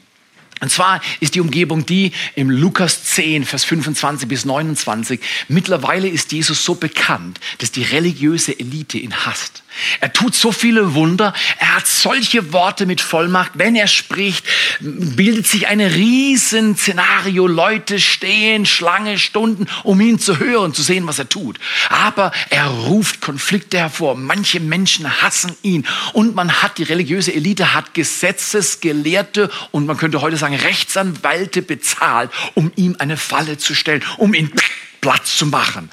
Und 0.65 0.71
zwar 0.71 1.03
ist 1.21 1.35
die 1.35 1.43
Umgebung 1.43 1.85
die 1.85 2.13
im 2.37 2.49
Lukas 2.49 3.05
10, 3.05 3.45
Vers 3.45 3.65
25 3.65 4.27
bis 4.27 4.47
29. 4.47 5.21
Mittlerweile 5.49 6.09
ist 6.09 6.33
Jesus 6.33 6.65
so 6.65 6.75
bekannt, 6.75 7.39
dass 7.59 7.71
die 7.71 7.83
religiöse 7.83 8.59
Elite 8.59 8.97
ihn 8.97 9.15
hasst. 9.27 9.63
Er 10.01 10.13
tut 10.13 10.35
so 10.35 10.53
viele 10.53 10.95
Wunder, 10.95 11.35
er 11.59 11.77
hat 11.77 11.87
solche 11.87 12.53
Worte 12.53 12.87
mit 12.87 13.01
Vollmacht. 13.01 13.53
Wenn 13.55 13.75
er 13.75 13.89
spricht, 13.89 14.47
bildet 14.81 15.47
sich 15.47 15.67
ein 15.67 15.81
riesen 15.81 16.77
Szenario. 16.77 17.47
Leute 17.47 17.99
stehen 17.99 18.67
Schlange 18.67 19.19
Stunden, 19.19 19.67
um 19.83 20.01
ihn 20.01 20.19
zu 20.19 20.39
hören, 20.39 20.75
zu 20.75 20.83
sehen, 20.83 21.07
was 21.07 21.19
er 21.19 21.29
tut. 21.29 21.59
Aber 21.89 22.33
er 22.51 22.67
ruft 22.67 23.21
Konflikte 23.21 23.79
hervor. 23.79 24.15
Manche 24.15 24.61
Menschen 24.61 25.23
hassen 25.23 25.57
ihn. 25.63 25.87
Und 26.13 26.35
man 26.35 26.63
hat, 26.63 26.79
die 26.79 26.85
religiöse 26.85 27.35
Elite 27.35 27.75
hat 27.75 27.95
Gesetzesgelehrte 27.95 29.51
und 29.73 29.87
man 29.87 29.97
könnte 29.97 30.21
heute 30.21 30.37
sagen 30.37 30.54
Rechtsanwälte 30.63 31.63
bezahlt, 31.63 32.31
um 32.55 32.73
ihm 32.77 32.97
eine 32.99 33.17
Falle 33.17 33.59
zu 33.59 33.75
stellen, 33.75 34.03
um 34.19 34.35
ihn 34.35 34.53
Platz 35.01 35.37
zu 35.37 35.47
machen. 35.47 35.91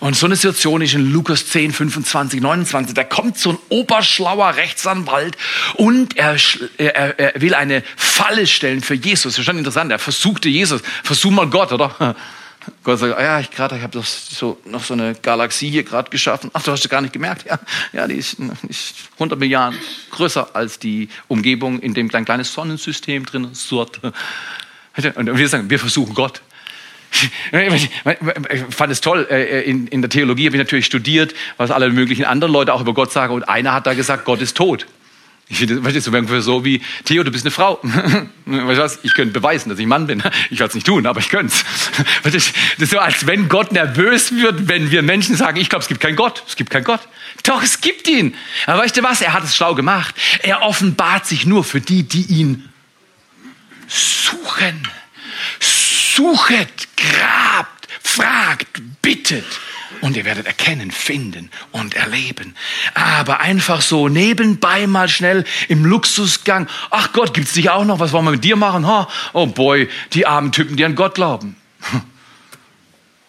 Und 0.00 0.16
so 0.16 0.24
eine 0.24 0.34
Situation 0.34 0.80
ist 0.80 0.94
in 0.94 1.12
Lukas 1.12 1.46
10, 1.48 1.72
25, 1.72 2.40
29. 2.40 2.94
Da 2.94 3.04
kommt 3.04 3.38
so 3.38 3.50
ein 3.50 3.58
oberschlauer 3.68 4.56
Rechtsanwalt 4.56 5.36
und 5.74 6.16
er, 6.16 6.36
er, 6.78 7.18
er 7.18 7.40
will 7.40 7.54
eine 7.54 7.82
Falle 7.96 8.46
stellen 8.46 8.80
für 8.80 8.94
Jesus. 8.94 9.34
Das 9.34 9.38
ist 9.40 9.44
schon 9.44 9.58
interessant. 9.58 9.92
Er 9.92 9.98
versuchte 9.98 10.48
Jesus. 10.48 10.80
Versuch 11.04 11.30
mal 11.30 11.48
Gott, 11.48 11.72
oder? 11.72 12.16
Gott 12.84 12.98
sagt, 12.98 13.16
ah 13.16 13.22
ja, 13.22 13.40
ich 13.40 13.50
gerade, 13.50 13.76
ich 13.76 13.82
habe 13.82 14.02
so 14.02 14.58
noch 14.64 14.84
so 14.84 14.94
eine 14.94 15.14
Galaxie 15.14 15.70
hier 15.70 15.82
gerade 15.82 16.10
geschaffen. 16.10 16.50
Ach, 16.52 16.62
du 16.62 16.72
hast 16.72 16.84
es 16.84 16.90
gar 16.90 17.00
nicht 17.00 17.12
gemerkt. 17.12 17.46
Ja, 17.46 17.58
ja, 17.92 18.06
die 18.06 18.14
ist, 18.14 18.36
ist 18.68 18.94
100 19.14 19.38
Milliarden 19.38 19.78
größer 20.10 20.54
als 20.54 20.78
die 20.78 21.08
Umgebung, 21.28 21.80
in 21.80 21.94
dem 21.94 22.10
ein 22.14 22.24
kleines 22.24 22.52
Sonnensystem 22.52 23.24
drin 23.24 23.48
ist. 23.52 23.72
Und 23.72 25.38
wir 25.38 25.48
sagen, 25.48 25.70
wir 25.70 25.78
versuchen 25.78 26.14
Gott. 26.14 26.42
Ich 27.12 28.64
fand 28.70 28.92
es 28.92 29.00
toll. 29.00 29.26
Äh, 29.30 29.62
in, 29.62 29.86
in 29.88 30.00
der 30.00 30.10
Theologie 30.10 30.46
habe 30.46 30.56
ich 30.56 30.60
natürlich 30.60 30.86
studiert, 30.86 31.34
was 31.56 31.70
alle 31.70 31.90
möglichen 31.90 32.24
anderen 32.24 32.52
Leute 32.52 32.72
auch 32.72 32.80
über 32.80 32.94
Gott 32.94 33.12
sagen. 33.12 33.34
Und 33.34 33.44
einer 33.44 33.72
hat 33.72 33.86
da 33.86 33.94
gesagt, 33.94 34.24
Gott 34.24 34.40
ist 34.40 34.56
tot. 34.56 34.86
Ich 35.50 35.58
finde, 35.58 35.82
weißt 35.82 36.06
du, 36.06 36.16
ungefähr 36.16 36.42
so 36.42 36.64
wie, 36.64 36.80
Theo, 37.04 37.24
du 37.24 37.32
bist 37.32 37.44
eine 37.44 37.50
Frau. 37.50 37.80
Weißt 37.82 38.28
du 38.46 38.82
was? 38.82 38.98
Ich 39.02 39.14
könnte 39.14 39.32
beweisen, 39.32 39.68
dass 39.68 39.80
ich 39.80 39.86
Mann 39.86 40.06
bin. 40.06 40.22
Ich 40.48 40.60
werde 40.60 40.70
es 40.70 40.74
nicht 40.76 40.86
tun, 40.86 41.06
aber 41.06 41.18
ich 41.18 41.28
könnte 41.28 41.52
es. 41.52 41.64
Das 42.22 42.34
ist 42.34 42.54
so, 42.78 43.00
als 43.00 43.26
wenn 43.26 43.48
Gott 43.48 43.72
nervös 43.72 44.32
wird, 44.32 44.68
wenn 44.68 44.92
wir 44.92 45.02
Menschen 45.02 45.34
sagen, 45.34 45.58
ich 45.58 45.68
glaube, 45.68 45.82
es 45.82 45.88
gibt 45.88 46.00
keinen 46.00 46.14
Gott. 46.14 46.44
Es 46.46 46.54
gibt 46.54 46.70
keinen 46.70 46.84
Gott. 46.84 47.00
Doch, 47.42 47.64
es 47.64 47.80
gibt 47.80 48.06
ihn. 48.06 48.36
Aber 48.66 48.82
weißt 48.82 48.96
du 48.96 49.02
was? 49.02 49.22
Er 49.22 49.32
hat 49.32 49.42
es 49.42 49.56
schlau 49.56 49.74
gemacht. 49.74 50.14
Er 50.42 50.62
offenbart 50.62 51.26
sich 51.26 51.46
nur 51.46 51.64
für 51.64 51.80
die, 51.80 52.04
die 52.04 52.22
ihn 52.26 52.68
suchen. 53.88 54.86
Suchet, 55.58 56.88
grabt, 56.96 57.88
fragt, 58.02 58.80
bittet 59.02 59.44
und 60.00 60.16
ihr 60.16 60.24
werdet 60.24 60.46
erkennen, 60.46 60.90
finden 60.90 61.50
und 61.72 61.94
erleben. 61.94 62.54
Aber 62.94 63.40
einfach 63.40 63.80
so 63.80 64.08
nebenbei 64.08 64.86
mal 64.86 65.08
schnell 65.08 65.44
im 65.68 65.84
Luxusgang, 65.84 66.68
ach 66.90 67.12
Gott, 67.12 67.34
gibt's 67.34 67.52
dich 67.52 67.70
auch 67.70 67.84
noch, 67.84 68.00
was 68.00 68.12
wollen 68.12 68.24
wir 68.24 68.32
mit 68.32 68.44
dir 68.44 68.56
machen? 68.56 68.84
Oh 69.32 69.46
boy, 69.46 69.88
die 70.12 70.26
armen 70.26 70.52
Typen, 70.52 70.76
die 70.76 70.84
an 70.84 70.94
Gott 70.94 71.14
glauben. 71.14 71.56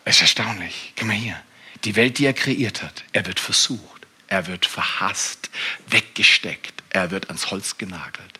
Es 0.03 0.15
ist 0.15 0.21
erstaunlich. 0.21 0.93
Guck 0.97 1.07
mal 1.07 1.15
hier. 1.15 1.39
Die 1.83 1.95
Welt, 1.95 2.17
die 2.17 2.25
er 2.25 2.33
kreiert 2.33 2.83
hat, 2.83 3.03
er 3.13 3.25
wird 3.27 3.39
versucht, 3.39 4.07
er 4.27 4.47
wird 4.47 4.65
verhasst, 4.65 5.49
weggesteckt, 5.87 6.83
er 6.89 7.11
wird 7.11 7.27
ans 7.27 7.51
Holz 7.51 7.77
genagelt. 7.77 8.39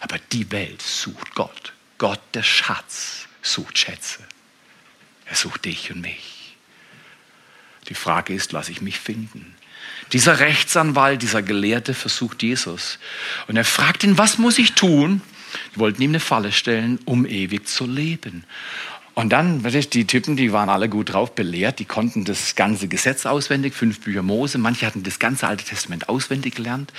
Aber 0.00 0.18
die 0.32 0.50
Welt 0.52 0.82
sucht 0.82 1.34
Gott. 1.34 1.72
Gott, 1.98 2.20
der 2.34 2.42
Schatz, 2.42 3.26
sucht 3.42 3.78
Schätze. 3.78 4.18
Er 5.24 5.36
sucht 5.36 5.64
dich 5.64 5.90
und 5.90 6.02
mich. 6.02 6.35
Die 7.88 7.94
Frage 7.94 8.34
ist, 8.34 8.52
lasse 8.52 8.72
ich 8.72 8.80
mich 8.80 8.98
finden? 8.98 9.54
Dieser 10.12 10.38
Rechtsanwalt, 10.38 11.22
dieser 11.22 11.42
Gelehrte 11.42 11.94
versucht 11.94 12.42
Jesus. 12.42 12.98
Und 13.48 13.56
er 13.56 13.64
fragt 13.64 14.04
ihn, 14.04 14.18
was 14.18 14.38
muss 14.38 14.58
ich 14.58 14.72
tun? 14.72 15.20
Die 15.74 15.80
wollten 15.80 16.02
ihm 16.02 16.10
eine 16.10 16.20
Falle 16.20 16.52
stellen, 16.52 16.98
um 17.04 17.26
ewig 17.26 17.66
zu 17.66 17.86
leben. 17.86 18.44
Und 19.14 19.30
dann, 19.30 19.62
die 19.62 20.06
Typen, 20.06 20.36
die 20.36 20.52
waren 20.52 20.68
alle 20.68 20.90
gut 20.90 21.14
drauf, 21.14 21.34
belehrt, 21.34 21.78
die 21.78 21.86
konnten 21.86 22.26
das 22.26 22.54
ganze 22.54 22.86
Gesetz 22.86 23.24
auswendig, 23.24 23.72
fünf 23.72 24.00
Bücher 24.00 24.22
Mose, 24.22 24.58
manche 24.58 24.84
hatten 24.84 25.04
das 25.04 25.18
ganze 25.18 25.46
Alte 25.46 25.64
Testament 25.64 26.10
auswendig 26.10 26.54
gelernt. 26.54 26.92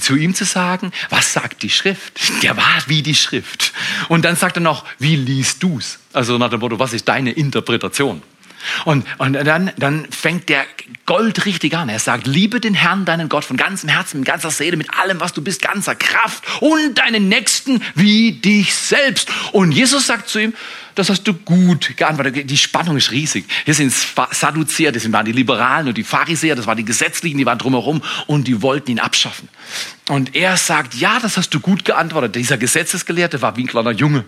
Zu 0.00 0.16
ihm 0.16 0.34
zu 0.34 0.46
sagen, 0.46 0.92
was 1.10 1.34
sagt 1.34 1.62
die 1.62 1.68
Schrift? 1.68 2.18
Der 2.42 2.56
war 2.56 2.82
wie 2.86 3.02
die 3.02 3.14
Schrift. 3.14 3.74
Und 4.08 4.24
dann 4.24 4.34
sagt 4.34 4.56
er 4.56 4.62
noch, 4.62 4.86
wie 4.98 5.14
liest 5.14 5.62
du's? 5.62 5.98
Also 6.14 6.38
nach 6.38 6.48
dem 6.48 6.60
Motto, 6.60 6.78
was 6.78 6.94
ist 6.94 7.06
deine 7.06 7.32
Interpretation? 7.32 8.22
Und, 8.84 9.06
und 9.18 9.34
dann, 9.34 9.72
dann 9.76 10.06
fängt 10.10 10.48
der 10.48 10.64
Gold 11.06 11.46
richtig 11.46 11.76
an. 11.76 11.88
Er 11.88 11.98
sagt, 11.98 12.26
liebe 12.26 12.60
den 12.60 12.74
Herrn, 12.74 13.04
deinen 13.04 13.28
Gott, 13.28 13.44
von 13.44 13.56
ganzem 13.56 13.88
Herzen, 13.88 14.20
mit 14.20 14.28
ganzer 14.28 14.50
Seele, 14.50 14.76
mit 14.76 14.92
allem, 14.98 15.20
was 15.20 15.32
du 15.32 15.42
bist, 15.42 15.62
ganzer 15.62 15.94
Kraft 15.94 16.44
und 16.60 16.98
deinen 16.98 17.28
Nächsten 17.28 17.82
wie 17.94 18.32
dich 18.32 18.74
selbst. 18.74 19.28
Und 19.52 19.72
Jesus 19.72 20.06
sagt 20.06 20.28
zu 20.28 20.38
ihm, 20.38 20.54
das 20.94 21.08
hast 21.08 21.24
du 21.24 21.34
gut 21.34 21.96
geantwortet. 21.96 22.50
Die 22.50 22.56
Spannung 22.56 22.96
ist 22.96 23.10
riesig. 23.10 23.46
Hier 23.64 23.74
sind 23.74 23.92
Sadduzäer, 23.92 24.92
das 24.92 25.10
waren 25.10 25.24
die 25.24 25.32
Liberalen 25.32 25.88
und 25.88 25.96
die 25.96 26.04
Pharisäer, 26.04 26.54
das 26.54 26.66
waren 26.66 26.76
die 26.76 26.84
Gesetzlichen, 26.84 27.38
die 27.38 27.46
waren 27.46 27.58
drumherum 27.58 28.02
und 28.26 28.46
die 28.46 28.62
wollten 28.62 28.90
ihn 28.90 28.98
abschaffen. 28.98 29.48
Und 30.08 30.34
er 30.36 30.56
sagt, 30.56 30.94
ja, 30.94 31.18
das 31.20 31.36
hast 31.36 31.54
du 31.54 31.60
gut 31.60 31.84
geantwortet. 31.84 32.34
Dieser 32.34 32.58
Gesetzesgelehrte 32.58 33.40
war 33.40 33.56
wie 33.56 33.62
ein 33.62 33.68
kleiner 33.68 33.92
Junge. 33.92 34.24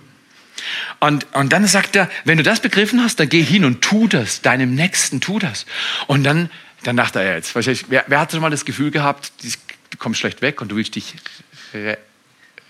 Und, 1.00 1.26
und 1.34 1.52
dann 1.52 1.66
sagt 1.66 1.96
er, 1.96 2.08
wenn 2.24 2.38
du 2.38 2.44
das 2.44 2.60
begriffen 2.60 3.02
hast, 3.02 3.18
dann 3.20 3.28
geh 3.28 3.42
hin 3.42 3.64
und 3.64 3.82
tu 3.82 4.08
das, 4.08 4.40
deinem 4.42 4.74
Nächsten 4.74 5.20
tu 5.20 5.38
das. 5.38 5.66
Und 6.06 6.24
dann, 6.24 6.50
dann 6.82 6.96
dachte 6.96 7.20
er 7.20 7.36
jetzt, 7.36 7.54
wer, 7.90 8.04
wer 8.06 8.20
hat 8.20 8.32
schon 8.32 8.40
mal 8.40 8.50
das 8.50 8.64
Gefühl 8.64 8.90
gehabt, 8.90 9.32
du 9.42 9.50
kommst 9.98 10.20
schlecht 10.20 10.40
weg 10.42 10.60
und 10.60 10.68
du 10.68 10.76
willst 10.76 10.94
dich 10.94 11.14
re, 11.72 11.98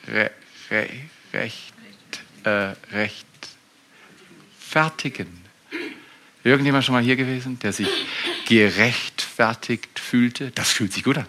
re, 0.09 0.31
re, 0.71 0.89
recht, 1.33 1.75
äh, 2.45 2.73
rechtfertigen? 2.93 5.45
Irgendjemand 6.43 6.85
schon 6.85 6.95
mal 6.95 7.03
hier 7.03 7.17
gewesen, 7.17 7.59
der 7.61 7.73
sich 7.73 7.89
gerechtfertigt 8.47 9.99
fühlte? 9.99 10.51
Das 10.51 10.71
fühlt 10.71 10.93
sich 10.93 11.05
gut 11.05 11.17
an. 11.17 11.27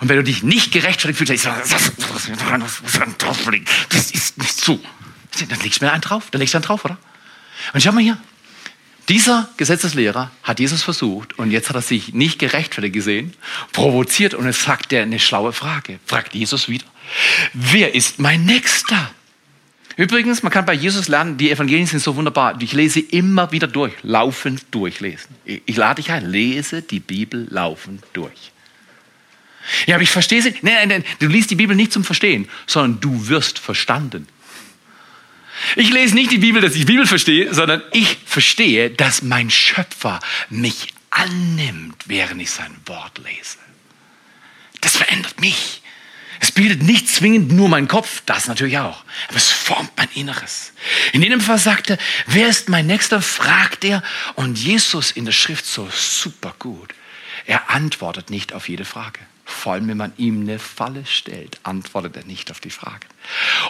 Und 0.00 0.08
wenn 0.08 0.16
du 0.16 0.24
dich 0.24 0.42
nicht 0.42 0.72
gerechtfertigt 0.72 1.16
fühlst, 1.16 1.46
dann 1.46 1.62
ist 1.62 1.72
das, 1.72 1.92
das 3.88 4.10
ist 4.10 4.38
nicht 4.38 4.60
so. 4.60 4.80
Dann 5.48 5.60
legst 5.60 5.80
du 5.80 5.84
mir 5.84 5.92
einen 5.92 6.02
drauf. 6.02 6.28
Dann 6.30 6.40
legst 6.40 6.54
du 6.54 6.58
einen 6.58 6.64
drauf, 6.64 6.84
oder? 6.84 6.98
Und 7.72 7.82
schau 7.82 7.92
mal 7.92 8.02
hier. 8.02 8.18
Dieser 9.08 9.48
Gesetzeslehrer 9.56 10.30
hat 10.44 10.60
Jesus 10.60 10.82
versucht 10.82 11.36
und 11.36 11.50
jetzt 11.50 11.68
hat 11.68 11.74
er 11.74 11.82
sich 11.82 12.14
nicht 12.14 12.38
gerechtfertigt 12.38 12.94
gesehen, 12.94 13.34
provoziert 13.72 14.34
und 14.34 14.46
es 14.46 14.62
sagt 14.62 14.92
er 14.92 15.02
eine 15.02 15.18
schlaue 15.18 15.52
Frage. 15.52 15.98
Fragt 16.06 16.34
Jesus 16.34 16.68
wieder. 16.68 16.84
Wer 17.52 17.94
ist 17.94 18.20
mein 18.20 18.44
Nächster? 18.44 19.10
Übrigens, 19.96 20.44
man 20.44 20.52
kann 20.52 20.64
bei 20.64 20.74
Jesus 20.74 21.08
lernen, 21.08 21.36
die 21.36 21.50
Evangelien 21.50 21.86
sind 21.86 22.00
so 22.00 22.14
wunderbar. 22.14 22.56
Ich 22.60 22.72
lese 22.72 23.00
immer 23.00 23.50
wieder 23.50 23.66
durch, 23.66 23.92
laufend 24.02 24.64
durchlesen. 24.70 25.34
Ich 25.44 25.76
lade 25.76 26.00
dich 26.00 26.12
ein, 26.12 26.30
lese 26.30 26.80
die 26.80 27.00
Bibel 27.00 27.48
laufend 27.50 28.04
durch. 28.12 28.52
Ja, 29.86 29.96
aber 29.96 30.02
ich 30.02 30.10
verstehe 30.10 30.40
sie. 30.40 30.54
Nein, 30.62 30.74
nein, 30.74 30.88
nein, 30.88 31.04
du 31.18 31.26
liest 31.26 31.50
die 31.50 31.56
Bibel 31.56 31.74
nicht 31.74 31.92
zum 31.92 32.04
Verstehen, 32.04 32.48
sondern 32.66 33.00
du 33.00 33.28
wirst 33.28 33.58
verstanden. 33.58 34.26
Ich 35.76 35.90
lese 35.90 36.14
nicht 36.14 36.30
die 36.30 36.38
Bibel, 36.38 36.60
dass 36.60 36.74
ich 36.74 36.86
Bibel 36.86 37.06
verstehe, 37.06 37.52
sondern 37.54 37.82
ich 37.92 38.18
verstehe, 38.24 38.90
dass 38.90 39.22
mein 39.22 39.50
Schöpfer 39.50 40.20
mich 40.48 40.94
annimmt, 41.10 42.04
während 42.06 42.40
ich 42.40 42.50
sein 42.50 42.74
Wort 42.86 43.18
lese. 43.18 43.58
Das 44.80 44.96
verändert 44.96 45.40
mich. 45.40 45.82
Es 46.42 46.50
bildet 46.50 46.82
nicht 46.82 47.06
zwingend 47.08 47.52
nur 47.52 47.68
meinen 47.68 47.88
Kopf, 47.88 48.22
das 48.24 48.48
natürlich 48.48 48.78
auch, 48.78 49.04
aber 49.28 49.36
es 49.36 49.50
formt 49.50 49.90
mein 49.98 50.08
Inneres. 50.14 50.72
In 51.12 51.22
jedem 51.22 51.42
Fall 51.42 51.58
sagte, 51.58 51.98
wer 52.26 52.48
ist 52.48 52.70
mein 52.70 52.86
Nächster, 52.86 53.20
fragt 53.20 53.84
er 53.84 54.02
und 54.36 54.58
Jesus 54.58 55.10
in 55.10 55.26
der 55.26 55.32
Schrift 55.32 55.66
so 55.66 55.90
super 55.94 56.54
gut. 56.58 56.94
Er 57.44 57.68
antwortet 57.68 58.30
nicht 58.30 58.54
auf 58.54 58.70
jede 58.70 58.86
Frage. 58.86 59.20
Vor 59.50 59.74
allem, 59.74 59.88
wenn 59.88 59.96
man 59.96 60.12
ihm 60.16 60.42
eine 60.42 60.58
Falle 60.58 61.04
stellt, 61.04 61.58
antwortet 61.64 62.16
er 62.16 62.24
nicht 62.24 62.50
auf 62.50 62.60
die 62.60 62.70
Frage. 62.70 63.06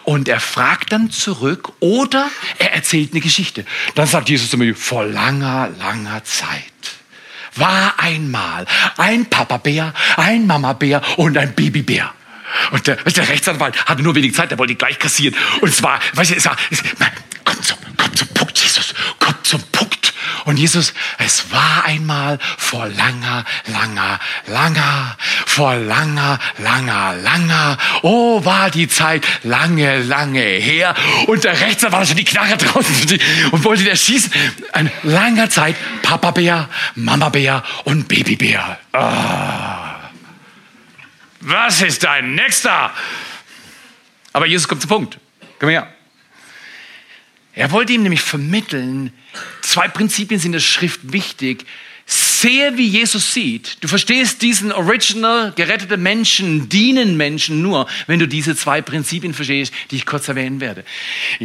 Und 0.05 0.29
er 0.29 0.39
fragt 0.39 0.93
dann 0.93 1.11
zurück 1.11 1.73
oder 1.81 2.31
er 2.59 2.73
erzählt 2.75 3.13
eine 3.13 3.21
Geschichte. 3.21 3.65
Dann 3.95 4.07
sagt 4.07 4.29
Jesus 4.29 4.51
zu 4.51 4.59
mir, 4.59 4.77
vor 4.77 5.05
langer, 5.05 5.71
langer 5.79 6.23
Zeit 6.25 6.63
war 7.57 7.95
einmal 7.99 8.67
ein 8.97 9.27
Papa-Bär, 9.27 9.93
ein 10.17 10.47
Mama-Bär 10.47 11.03
und 11.17 11.37
ein 11.37 11.55
Baby-Bär. 11.55 12.15
Und 12.73 12.87
der, 12.87 12.97
der, 12.97 13.29
Rechtsanwalt 13.29 13.85
hatte 13.87 14.03
nur 14.03 14.15
wenig 14.15 14.35
Zeit, 14.35 14.51
der 14.51 14.59
wollte 14.59 14.75
gleich 14.75 14.99
kassieren. 14.99 15.37
Und 15.61 15.75
zwar, 15.75 16.01
weißt 16.15 16.31
du, 16.31 16.35
es 16.37 16.45
war, 16.45 16.57
es, 16.71 16.83
komm 17.45 17.63
zum, 17.63 17.79
komm 17.97 18.15
zum 18.15 18.29
Punkt, 18.29 18.59
Jesus, 18.59 18.95
komm 19.19 19.35
zum 19.43 19.63
Punkt. 19.73 20.13
Und 20.45 20.59
Jesus, 20.59 20.95
es 21.19 21.51
war 21.53 21.85
einmal 21.85 22.39
vor 22.59 22.87
langer, 22.89 23.45
langer, 23.67 24.19
langer, 24.47 25.17
vor 25.47 25.77
langer, 25.77 26.39
langer, 26.59 27.15
langer, 27.15 27.79
oh, 28.03 28.45
war 28.45 28.71
die 28.71 28.89
Zeit 28.89 29.27
lange, 29.43 30.03
lange 30.03 30.41
her. 30.41 30.95
Und 31.27 31.45
der 31.45 31.61
Rechtsanwalt 31.61 32.09
schon 32.09 32.17
die 32.17 32.25
Knarre 32.25 32.57
draußen 32.57 33.19
und 33.53 33.65
wollte 33.65 33.85
der 33.85 33.97
schießen. 33.97 34.33
Ein 34.73 34.91
langer 35.03 35.51
Zeit 35.51 35.77
Papa 36.03 36.31
Bär, 36.31 36.69
Mama 36.95 37.29
Bär 37.29 37.63
und 37.85 38.09
Baby 38.09 38.37
Bär. 38.37 38.79
Oh. 38.93 40.01
Was 41.41 41.81
ist 41.81 42.05
dein 42.05 42.35
Nächster? 42.35 42.93
Aber 44.33 44.47
Jesus 44.47 44.69
kommt 44.69 44.83
zum 44.83 44.91
Punkt. 44.91 45.19
Komm 45.59 45.71
her. 45.71 45.93
Er 47.61 47.73
wollte 47.73 47.93
ihm 47.93 48.03
nämlich 48.03 48.23
vermitteln, 48.23 49.13
zwei 49.61 49.87
Prinzipien 49.87 50.41
sind 50.41 50.49
in 50.49 50.53
der 50.53 50.61
Schrift 50.61 51.13
wichtig. 51.13 51.67
Sehe, 52.07 52.79
wie 52.79 52.87
Jesus 52.87 53.35
sieht. 53.35 53.77
Du 53.83 53.87
verstehst 53.87 54.41
diesen 54.41 54.73
original 54.73 55.53
gerettete 55.55 55.99
Menschen, 55.99 56.71
dienen 56.71 57.19
Menschen 57.19 57.61
nur, 57.61 57.87
wenn 58.07 58.19
du 58.19 58.27
diese 58.27 58.57
zwei 58.57 58.81
Prinzipien 58.81 59.35
verstehst, 59.35 59.75
die 59.91 59.97
ich 59.97 60.07
kurz 60.07 60.27
erwähnen 60.27 60.63
werde. 60.63 60.87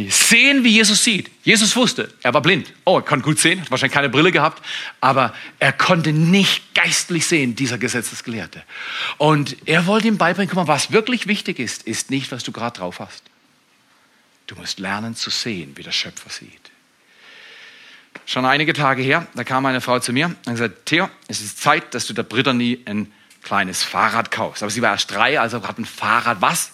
Sehen, 0.08 0.64
wie 0.64 0.70
Jesus 0.70 1.04
sieht. 1.04 1.30
Jesus 1.44 1.76
wusste, 1.76 2.10
er 2.22 2.32
war 2.32 2.40
blind. 2.40 2.72
Oh, 2.86 2.96
er 2.96 3.02
konnte 3.02 3.26
gut 3.26 3.38
sehen, 3.38 3.60
hat 3.60 3.70
wahrscheinlich 3.70 3.92
keine 3.92 4.08
Brille 4.08 4.32
gehabt, 4.32 4.64
aber 5.02 5.34
er 5.58 5.72
konnte 5.72 6.14
nicht 6.14 6.74
geistlich 6.74 7.26
sehen, 7.26 7.56
dieser 7.56 7.76
Gesetzesgelehrte. 7.76 8.62
Und 9.18 9.54
er 9.66 9.84
wollte 9.84 10.08
ihm 10.08 10.16
beibringen, 10.16 10.48
guck 10.48 10.66
mal, 10.66 10.72
was 10.72 10.92
wirklich 10.92 11.26
wichtig 11.26 11.58
ist, 11.58 11.82
ist 11.82 12.10
nicht, 12.10 12.32
was 12.32 12.42
du 12.42 12.52
gerade 12.52 12.78
drauf 12.78 13.00
hast. 13.00 13.22
Du 14.46 14.54
musst 14.54 14.78
lernen 14.78 15.14
zu 15.14 15.30
sehen, 15.30 15.76
wie 15.76 15.82
der 15.82 15.92
Schöpfer 15.92 16.30
sieht. 16.30 16.70
Schon 18.24 18.44
einige 18.44 18.72
Tage 18.72 19.02
her, 19.02 19.26
da 19.34 19.44
kam 19.44 19.66
eine 19.66 19.80
Frau 19.80 19.98
zu 19.98 20.12
mir 20.12 20.26
und 20.26 20.52
gesagt, 20.52 20.86
Theo, 20.86 21.08
es 21.28 21.40
ist 21.40 21.60
Zeit, 21.60 21.94
dass 21.94 22.06
du 22.06 22.12
der 22.12 22.22
Brittany 22.22 22.80
ein 22.84 23.12
kleines 23.42 23.82
Fahrrad 23.82 24.30
kaufst. 24.30 24.62
Aber 24.62 24.70
sie 24.70 24.82
war 24.82 24.92
erst 24.92 25.10
drei, 25.10 25.38
also 25.38 25.62
hat 25.62 25.78
ein 25.78 25.84
Fahrrad 25.84 26.40
was? 26.40 26.72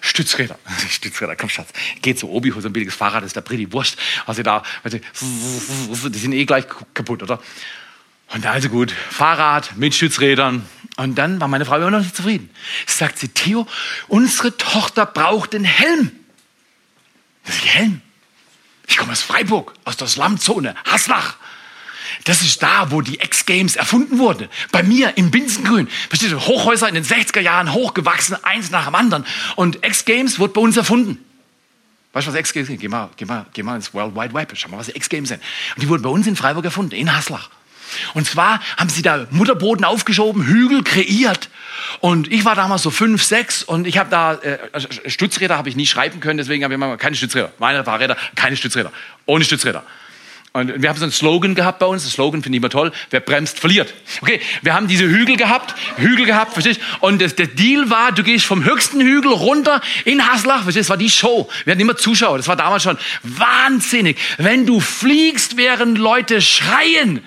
Stützräder. 0.00 0.58
Stützräder, 0.88 1.34
komm 1.34 1.48
Schatz. 1.48 1.70
Geht 2.02 2.18
zu 2.18 2.30
Obi, 2.30 2.50
hol 2.50 2.62
so 2.62 2.68
ein 2.68 2.72
billiges 2.72 2.94
Fahrrad, 2.94 3.22
das 3.22 3.28
ist 3.28 3.36
der 3.36 3.40
Britti 3.40 3.72
wurscht. 3.72 3.98
Also 4.26 4.42
da, 4.42 4.62
die 4.84 6.18
sind 6.18 6.32
eh 6.32 6.44
gleich 6.44 6.66
kaputt, 6.94 7.22
oder? 7.22 7.40
Und 8.34 8.46
also 8.46 8.68
gut, 8.68 8.92
Fahrrad 8.92 9.76
mit 9.76 9.94
Stützrädern. 9.94 10.66
Und 10.96 11.16
dann 11.16 11.40
war 11.40 11.48
meine 11.48 11.64
Frau 11.64 11.76
immer 11.76 11.90
noch 11.90 12.00
nicht 12.00 12.16
zufrieden. 12.16 12.50
Sagt 12.86 13.18
sie, 13.18 13.28
Theo, 13.28 13.66
unsere 14.08 14.56
Tochter 14.56 15.06
braucht 15.06 15.54
den 15.54 15.64
Helm. 15.64 16.10
Das 17.44 17.56
ist 17.56 17.66
Helm. 17.66 18.02
Ich 18.86 18.96
komme 18.96 19.12
aus 19.12 19.22
Freiburg, 19.22 19.74
aus 19.84 19.96
der 19.96 20.08
Slumzone, 20.08 20.74
Haslach. 20.84 21.36
Das 22.24 22.42
ist 22.42 22.62
da, 22.62 22.90
wo 22.90 23.00
die 23.00 23.14
X-Games 23.20 23.76
erfunden 23.76 24.18
wurden. 24.18 24.48
Bei 24.72 24.82
mir 24.82 25.16
im 25.16 25.30
Binsengrün. 25.30 25.88
Versteht 26.08 26.30
ihr? 26.30 26.46
Hochhäuser 26.46 26.88
in 26.88 26.94
den 26.94 27.04
60er 27.04 27.40
Jahren 27.40 27.72
hochgewachsen, 27.72 28.42
eins 28.44 28.70
nach 28.70 28.86
dem 28.86 28.94
anderen. 28.94 29.24
Und 29.56 29.84
X-Games 29.84 30.38
wurde 30.38 30.54
bei 30.54 30.60
uns 30.60 30.76
erfunden. 30.76 31.24
Weißt 32.12 32.26
du, 32.26 32.32
was 32.32 32.38
X-Games 32.40 32.68
sind? 32.68 32.80
Geh 32.80 32.88
mal, 32.88 33.10
geh, 33.16 33.24
mal, 33.24 33.46
geh 33.52 33.62
mal 33.62 33.76
ins 33.76 33.94
World 33.94 34.14
Wide 34.14 34.34
Web. 34.34 34.52
Schau 34.54 34.68
mal, 34.68 34.78
was 34.78 34.88
X-Games 34.88 35.28
sind. 35.28 35.42
Und 35.76 35.82
die 35.82 35.88
wurden 35.88 36.02
bei 36.02 36.10
uns 36.10 36.26
in 36.26 36.36
Freiburg 36.36 36.64
erfunden, 36.64 36.94
in 36.94 37.14
Haslach. 37.14 37.50
Und 38.14 38.26
zwar 38.26 38.60
haben 38.76 38.88
sie 38.88 39.02
da 39.02 39.26
Mutterboden 39.30 39.84
aufgeschoben, 39.84 40.44
Hügel 40.44 40.82
kreiert. 40.82 41.48
Und 42.00 42.30
ich 42.32 42.44
war 42.44 42.54
damals 42.54 42.82
so 42.82 42.90
fünf, 42.90 43.22
sechs 43.22 43.62
und 43.62 43.86
ich 43.86 43.98
habe 43.98 44.10
da 44.10 44.34
äh, 44.34 44.58
Stützräder 45.06 45.56
habe 45.56 45.68
ich 45.68 45.76
nie 45.76 45.86
schreiben 45.86 46.20
können, 46.20 46.38
deswegen 46.38 46.64
habe 46.64 46.74
ich 46.74 46.76
immer 46.76 46.96
keine 46.96 47.16
Stützräder. 47.16 47.52
Meine 47.58 47.84
Fahrräder, 47.84 48.16
keine 48.34 48.56
Stützräder, 48.56 48.92
ohne 49.26 49.44
Stützräder. 49.44 49.84
Und 50.54 50.82
wir 50.82 50.88
haben 50.88 50.96
so 50.96 51.04
einen 51.04 51.12
Slogan 51.12 51.54
gehabt 51.54 51.78
bei 51.78 51.86
uns. 51.86 52.02
Der 52.02 52.10
Slogan 52.10 52.42
finde 52.42 52.56
ich 52.56 52.62
immer 52.62 52.70
toll. 52.70 52.90
Wer 53.10 53.20
bremst, 53.20 53.60
verliert. 53.60 53.92
Okay, 54.22 54.40
wir 54.62 54.74
haben 54.74 54.88
diese 54.88 55.04
Hügel 55.04 55.36
gehabt, 55.36 55.74
Hügel 55.98 56.24
gehabt, 56.24 56.54
verstehst 56.54 56.80
Und 57.00 57.20
das, 57.20 57.36
der 57.36 57.48
Deal 57.48 57.90
war, 57.90 58.12
du 58.12 58.22
gehst 58.22 58.46
vom 58.46 58.64
höchsten 58.64 59.00
Hügel 59.00 59.32
runter 59.32 59.80
in 60.04 60.26
Haslach, 60.26 60.62
verstehst 60.62 60.86
Das 60.86 60.90
war 60.90 60.96
die 60.96 61.10
Show. 61.10 61.48
Wir 61.64 61.72
hatten 61.72 61.80
immer 61.80 61.96
Zuschauer. 61.96 62.38
Das 62.38 62.48
war 62.48 62.56
damals 62.56 62.82
schon 62.82 62.98
wahnsinnig. 63.22 64.18
Wenn 64.38 64.64
du 64.64 64.80
fliegst, 64.80 65.58
während 65.58 65.98
Leute 65.98 66.40
schreien, 66.40 67.22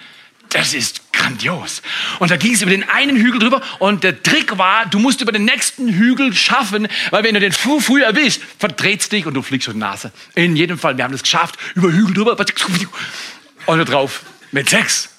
das 0.52 0.74
ist 0.74 1.02
grandios. 1.14 1.82
Und 2.20 2.32
da 2.32 2.38
ging 2.38 2.54
es 2.54 2.62
über 2.62 2.72
den 2.72 2.88
einen 2.90 3.16
Hügel 3.16 3.40
drüber 3.40 3.62
und 3.80 4.04
der 4.04 4.22
Trick 4.22 4.58
war, 4.58 4.86
du 4.86 5.00
musst 5.00 5.22
über 5.22 5.32
den 5.32 5.46
nächsten 5.46 5.88
Hügel 5.88 6.34
schaffen, 6.34 6.88
weil 7.10 7.24
wenn 7.24 7.34
du 7.34 7.40
den 7.40 7.52
früh, 7.52 7.80
früh 7.80 8.04
erwischst, 8.04 8.42
verdreht's 8.60 9.10
dich 9.10 9.26
und 9.26 9.34
du 9.34 9.42
fliegst 9.42 9.68
auf 9.68 9.74
die 9.74 9.80
Nase. 9.80 10.12
In 10.36 10.56
jedem 10.56 10.78
Fall, 10.78 10.98
wir 10.98 11.04
haben 11.04 11.14
das 11.14 11.24
geschafft, 11.24 11.58
über 11.76 11.92
Hügel 11.92 12.14
drüber 12.14 12.36
und 13.66 13.78
da 13.78 13.84
drauf 13.86 14.24
mit 14.52 14.70
sechs 14.70 15.10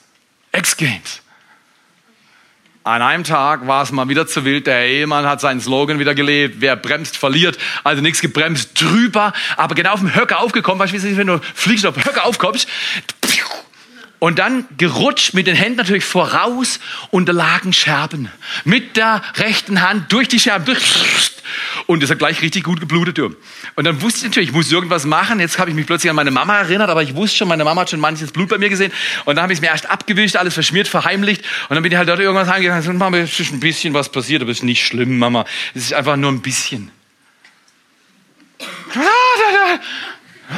X-Games. 0.53 1.23
An 2.85 3.01
einem 3.01 3.23
Tag 3.23 3.67
war 3.69 3.85
es 3.85 3.93
mal 3.93 4.09
wieder 4.09 4.27
zu 4.27 4.45
wild. 4.45 4.67
Der 4.67 4.89
Ehemann 4.89 5.25
hat 5.25 5.41
seinen 5.41 5.61
Slogan 5.61 6.01
wieder 6.01 6.17
gelebt. 6.17 6.57
Wer 6.59 6.75
bremst, 6.75 7.17
verliert. 7.17 7.57
Also 7.85 8.03
nichts 8.03 8.21
gebremst, 8.21 8.71
drüber. 8.81 9.33
Aber 9.57 9.77
genau 9.77 9.93
auf 9.93 10.01
dem 10.01 10.13
Höcker 10.13 10.41
aufgekommen. 10.41 10.81
Weißt 10.81 10.93
du, 10.93 11.17
wenn 11.17 11.29
du 11.29 11.41
fliegst 11.55 11.87
auf 11.87 11.95
den 11.95 12.05
Höcker 12.05 12.25
aufkommst, 12.25 12.67
Und 14.23 14.39
dann 14.39 14.67
gerutscht 14.79 15.35
mit 15.35 15.49
den 15.49 15.57
Händen 15.57 15.79
natürlich 15.79 16.05
voraus 16.05 16.79
und 17.11 17.29
da 17.29 17.33
lagen 17.33 17.73
Scherben. 17.73 18.31
Mit 18.65 18.97
der 18.97 19.21
rechten 19.35 19.83
Hand 19.83 20.13
durch 20.13 20.29
die 20.29 20.39
Scherben 20.39 20.65
durch. 20.65 20.81
Und 21.87 22.05
das 22.05 22.11
hat 22.11 22.21
gleich 22.21 22.41
richtig 22.41 22.63
gut 22.63 22.79
geblutet. 22.79 23.19
Und 23.19 23.37
dann 23.85 24.01
wusste 24.01 24.19
ich 24.19 24.25
natürlich, 24.27 24.51
ich 24.51 24.55
muss 24.55 24.71
irgendwas 24.71 25.07
machen. 25.07 25.41
Jetzt 25.41 25.59
habe 25.59 25.71
ich 25.71 25.75
mich 25.75 25.87
plötzlich 25.87 26.09
an 26.09 26.15
meine 26.15 26.31
Mama 26.31 26.57
erinnert, 26.57 26.89
aber 26.89 27.03
ich 27.03 27.17
wusste 27.17 27.39
schon, 27.39 27.49
meine 27.49 27.65
Mama 27.65 27.81
hat 27.81 27.91
schon 27.91 27.99
manches 27.99 28.31
Blut 28.31 28.49
bei 28.49 28.59
mir 28.59 28.69
gesehen. 28.69 28.93
Und 29.25 29.35
dann 29.35 29.43
habe 29.43 29.55
ich 29.55 29.57
es 29.57 29.61
mir 29.61 29.71
erst 29.71 29.91
abgewischt, 29.91 30.37
alles 30.37 30.55
verschmiert, 30.55 30.87
verheimlicht. 30.87 31.43
Und 31.69 31.75
dann 31.75 31.83
bin 31.83 31.91
ich 31.91 31.99
halt 31.99 32.09
dort 32.09 32.21
irgendwas 32.21 32.47
heimgegangen 32.47 32.89
und 32.91 32.99
Mama, 32.99 33.17
es 33.17 33.41
ist 33.41 33.53
ein 33.53 33.59
bisschen 33.59 33.93
was 33.93 34.09
passiert, 34.09 34.43
aber 34.43 34.53
es 34.53 34.59
ist 34.59 34.63
nicht 34.63 34.87
schlimm, 34.87 35.19
Mama. 35.19 35.45
Es 35.75 35.83
ist 35.83 35.95
einfach 35.95 36.15
nur 36.15 36.31
ein 36.31 36.43
bisschen. 36.43 36.93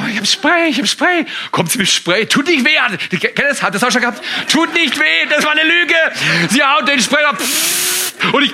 Oh, 0.03 0.07
ich 0.11 0.17
hab 0.17 0.27
Spray, 0.27 0.69
ich 0.69 0.79
hab 0.79 0.87
Spray. 0.87 1.25
Kommt 1.51 1.71
sie 1.71 1.77
mit 1.77 1.89
Spray, 1.89 2.25
tut 2.25 2.47
nicht 2.47 2.65
weh. 2.65 3.17
Kennt 3.17 3.39
das? 3.49 3.63
Hat 3.63 3.73
das 3.73 3.83
auch 3.83 3.91
schon 3.91 4.01
gehabt? 4.01 4.23
Tut 4.51 4.73
nicht 4.73 4.99
weh, 4.99 5.25
das 5.29 5.45
war 5.45 5.51
eine 5.51 5.63
Lüge. 5.63 5.95
Sie 6.49 6.61
haut 6.63 6.87
den 6.87 7.01
Spray 7.01 7.23
ab. 7.23 7.37
Und 8.31 8.43
ich, 8.43 8.53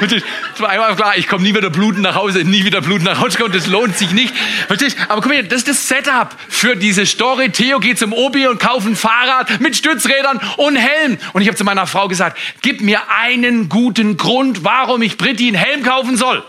und 0.00 0.12
ich, 0.12 0.24
einmal 0.62 0.94
klar, 0.96 1.16
ich 1.16 1.26
komme 1.26 1.42
nie 1.42 1.54
wieder 1.54 1.70
bluten 1.70 2.02
nach 2.02 2.14
Hause, 2.14 2.44
nie 2.44 2.64
wieder 2.64 2.80
bluten 2.80 3.04
nach 3.04 3.20
Hause 3.20 3.38
kommen, 3.38 3.52
das 3.52 3.66
lohnt 3.66 3.96
sich 3.96 4.12
nicht. 4.12 4.34
Verstehst? 4.66 4.96
Aber 5.08 5.20
guck 5.20 5.32
mal, 5.32 5.42
das 5.44 5.60
ist 5.60 5.68
das 5.68 5.88
Setup 5.88 6.36
für 6.48 6.76
diese 6.76 7.06
Story. 7.06 7.50
Theo 7.50 7.80
geht 7.80 7.98
zum 7.98 8.12
Obi 8.12 8.46
und 8.46 8.60
kauft 8.60 8.86
ein 8.86 8.96
Fahrrad 8.96 9.60
mit 9.60 9.76
Stützrädern 9.76 10.40
und 10.56 10.76
Helm. 10.76 11.18
Und 11.32 11.42
ich 11.42 11.48
habe 11.48 11.56
zu 11.56 11.64
meiner 11.64 11.86
Frau 11.86 12.08
gesagt, 12.08 12.38
gib 12.62 12.80
mir 12.80 13.00
einen 13.10 13.68
guten 13.68 14.16
Grund, 14.16 14.64
warum 14.64 15.02
ich 15.02 15.16
Britti 15.16 15.48
einen 15.48 15.56
Helm 15.56 15.82
kaufen 15.82 16.16
soll. 16.16 16.44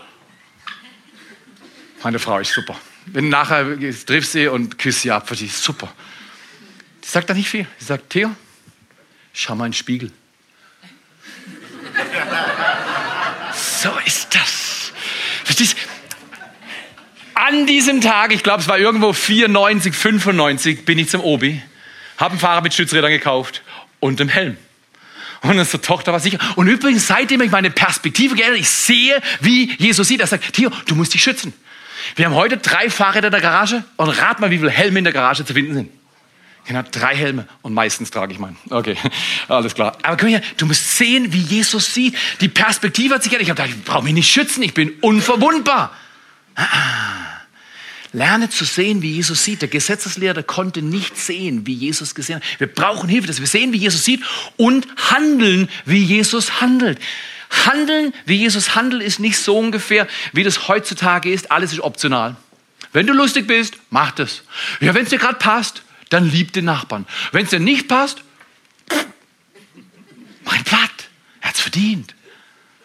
Meine 2.02 2.18
Frau 2.18 2.38
ist 2.38 2.52
super. 2.52 2.76
Wenn 3.12 3.28
nachher 3.28 3.66
triffst 4.06 4.32
sie 4.32 4.46
und 4.46 4.78
küsst 4.78 5.02
sie 5.02 5.10
ab, 5.10 5.26
verstehst 5.26 5.58
du, 5.58 5.72
super. 5.72 5.92
Die 7.04 7.08
sagt 7.08 7.28
da 7.28 7.34
nicht 7.34 7.48
viel. 7.48 7.66
Sie 7.78 7.86
sagt, 7.86 8.10
Theo, 8.10 8.30
schau 9.32 9.54
mal 9.54 9.66
in 9.66 9.72
den 9.72 9.76
Spiegel. 9.76 10.12
so 13.52 13.90
ist 14.06 14.34
das. 14.34 14.92
Verstehst 15.44 15.76
An 17.34 17.66
diesem 17.66 18.00
Tag, 18.00 18.32
ich 18.32 18.42
glaube, 18.44 18.60
es 18.60 18.68
war 18.68 18.78
irgendwo 18.78 19.12
94, 19.12 19.94
95, 19.94 20.84
bin 20.84 20.98
ich 20.98 21.08
zum 21.08 21.22
Obi, 21.22 21.60
habe 22.16 22.36
ein 22.36 22.38
Fahrrad 22.38 22.62
mit 22.62 22.74
Stützrädern 22.74 23.10
gekauft 23.10 23.62
und 23.98 24.20
einem 24.20 24.30
Helm. 24.30 24.56
Und 25.42 25.58
unsere 25.58 25.80
Tochter 25.80 26.12
war 26.12 26.20
sicher. 26.20 26.38
Und 26.56 26.68
übrigens, 26.68 27.06
seitdem 27.06 27.40
ich 27.40 27.50
meine 27.50 27.70
Perspektive 27.70 28.34
geändert, 28.34 28.60
ich 28.60 28.68
sehe, 28.68 29.20
wie 29.40 29.72
Jesus 29.78 30.06
sieht. 30.06 30.20
Er 30.20 30.26
sagt, 30.26 30.52
Theo, 30.52 30.70
du 30.86 30.94
musst 30.94 31.14
dich 31.14 31.22
schützen. 31.22 31.54
Wir 32.16 32.26
haben 32.26 32.34
heute 32.34 32.56
drei 32.56 32.90
Fahrräder 32.90 33.28
in 33.28 33.32
der 33.32 33.40
Garage 33.40 33.84
und 33.96 34.08
rat 34.08 34.40
mal, 34.40 34.50
wie 34.50 34.58
viele 34.58 34.70
Helme 34.70 34.98
in 34.98 35.04
der 35.04 35.12
Garage 35.12 35.44
zu 35.44 35.54
finden 35.54 35.74
sind. 35.74 35.90
Genau, 36.66 36.82
drei 36.90 37.16
Helme 37.16 37.48
und 37.62 37.74
meistens 37.74 38.10
trage 38.10 38.32
ich 38.32 38.38
meinen. 38.38 38.56
Okay, 38.68 38.96
alles 39.48 39.74
klar. 39.74 39.96
Aber 40.02 40.16
komm 40.16 40.28
her, 40.28 40.42
du 40.56 40.66
musst 40.66 40.96
sehen, 40.96 41.32
wie 41.32 41.40
Jesus 41.40 41.94
sieht. 41.94 42.16
Die 42.40 42.48
Perspektive 42.48 43.14
hat 43.14 43.22
sich 43.22 43.30
geändert. 43.32 43.48
Ich 43.48 43.50
habe 43.50 43.68
gedacht, 43.68 43.78
ich 43.78 43.84
brauche 43.84 44.04
mich 44.04 44.14
nicht 44.14 44.30
schützen, 44.30 44.62
ich 44.62 44.74
bin 44.74 44.92
unverwundbar. 45.00 45.90
Ah, 46.54 47.30
lerne 48.12 48.50
zu 48.50 48.64
sehen, 48.64 49.02
wie 49.02 49.12
Jesus 49.12 49.44
sieht. 49.44 49.62
Der 49.62 49.68
Gesetzeslehrer 49.68 50.42
konnte 50.42 50.82
nicht 50.82 51.16
sehen, 51.16 51.66
wie 51.66 51.74
Jesus 51.74 52.14
gesehen 52.14 52.36
hat. 52.36 52.42
Wir 52.58 52.66
brauchen 52.66 53.08
Hilfe, 53.08 53.26
dass 53.26 53.40
wir 53.40 53.46
sehen, 53.46 53.72
wie 53.72 53.78
Jesus 53.78 54.04
sieht 54.04 54.22
und 54.56 54.86
handeln, 55.10 55.68
wie 55.86 56.02
Jesus 56.02 56.60
handelt. 56.60 56.98
Handeln, 57.50 58.14
wie 58.26 58.36
Jesus 58.36 58.74
handelt, 58.74 59.02
ist 59.02 59.18
nicht 59.18 59.38
so 59.38 59.58
ungefähr, 59.58 60.06
wie 60.32 60.44
das 60.44 60.68
heutzutage 60.68 61.30
ist. 61.30 61.50
Alles 61.50 61.72
ist 61.72 61.80
optional. 61.80 62.36
Wenn 62.92 63.06
du 63.06 63.12
lustig 63.12 63.46
bist, 63.46 63.74
mach 63.90 64.12
das. 64.12 64.42
Ja, 64.80 64.94
wenn 64.94 65.04
es 65.04 65.10
dir 65.10 65.18
gerade 65.18 65.38
passt, 65.38 65.82
dann 66.08 66.28
lieb 66.28 66.52
den 66.52 66.64
Nachbarn. 66.64 67.06
Wenn 67.32 67.44
es 67.44 67.50
dir 67.50 67.60
nicht 67.60 67.88
passt, 67.88 68.22
mein 70.44 70.64
Platt. 70.64 71.08
Er 71.40 71.48
hat 71.48 71.54
es 71.54 71.60
verdient. 71.60 72.14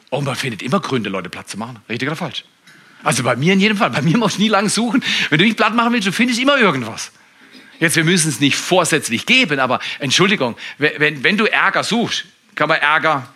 Und 0.10 0.26
man 0.26 0.36
findet 0.36 0.62
immer 0.62 0.80
Gründe, 0.80 1.10
Leute 1.10 1.30
Platz 1.30 1.52
zu 1.52 1.58
machen. 1.58 1.80
Richtig 1.90 2.08
oder 2.08 2.16
falsch? 2.16 2.44
Also 3.04 3.24
bei 3.24 3.36
mir 3.36 3.54
in 3.54 3.60
jedem 3.60 3.78
Fall. 3.78 3.90
Bei 3.92 4.02
mir 4.02 4.18
musst 4.18 4.38
du 4.38 4.42
nie 4.42 4.48
lang 4.48 4.70
suchen. 4.70 5.04
Wenn 5.30 5.40
du 5.40 5.46
nicht 5.46 5.58
platt 5.58 5.76
machen 5.76 5.94
willst, 5.94 6.08
du 6.08 6.12
findest 6.12 6.40
immer 6.40 6.58
irgendwas. 6.58 7.12
Jetzt, 7.80 7.96
wir 7.96 8.04
müssen 8.04 8.30
es 8.30 8.40
nicht 8.40 8.56
vorsätzlich 8.56 9.26
geben, 9.26 9.60
aber 9.60 9.80
Entschuldigung, 10.00 10.56
wenn, 10.78 11.24
wenn 11.24 11.38
du 11.38 11.46
Ärger 11.46 11.84
suchst, 11.84 12.26
kann 12.56 12.70
man 12.70 12.80
Ärger 12.80 13.35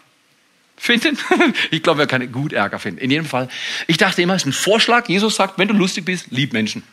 finden. 0.80 1.18
Ich 1.72 1.84
glaube, 1.84 2.00
wir 2.00 2.08
können 2.08 2.32
gut 2.32 2.54
Ärger 2.54 2.80
finden. 2.80 3.00
In 3.00 3.12
jedem 3.12 3.26
Fall. 3.26 3.50
Ich 3.88 3.98
dachte 3.98 4.22
immer, 4.22 4.36
es 4.36 4.44
ist 4.44 4.48
ein 4.48 4.54
Vorschlag. 4.54 5.08
Jesus 5.08 5.36
sagt, 5.36 5.60
wenn 5.60 5.68
du 5.68 5.74
lustig 5.74 6.06
bist, 6.06 6.28
lieb 6.32 6.54
Menschen. 6.54 6.84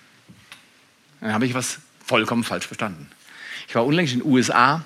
Dann 1.20 1.32
habe 1.32 1.46
ich 1.46 1.54
was 1.54 1.78
vollkommen 2.04 2.44
falsch 2.44 2.66
verstanden. 2.66 3.08
Ich 3.68 3.74
war 3.74 3.84
unlängst 3.84 4.12
in 4.12 4.20
den 4.20 4.30
USA 4.30 4.84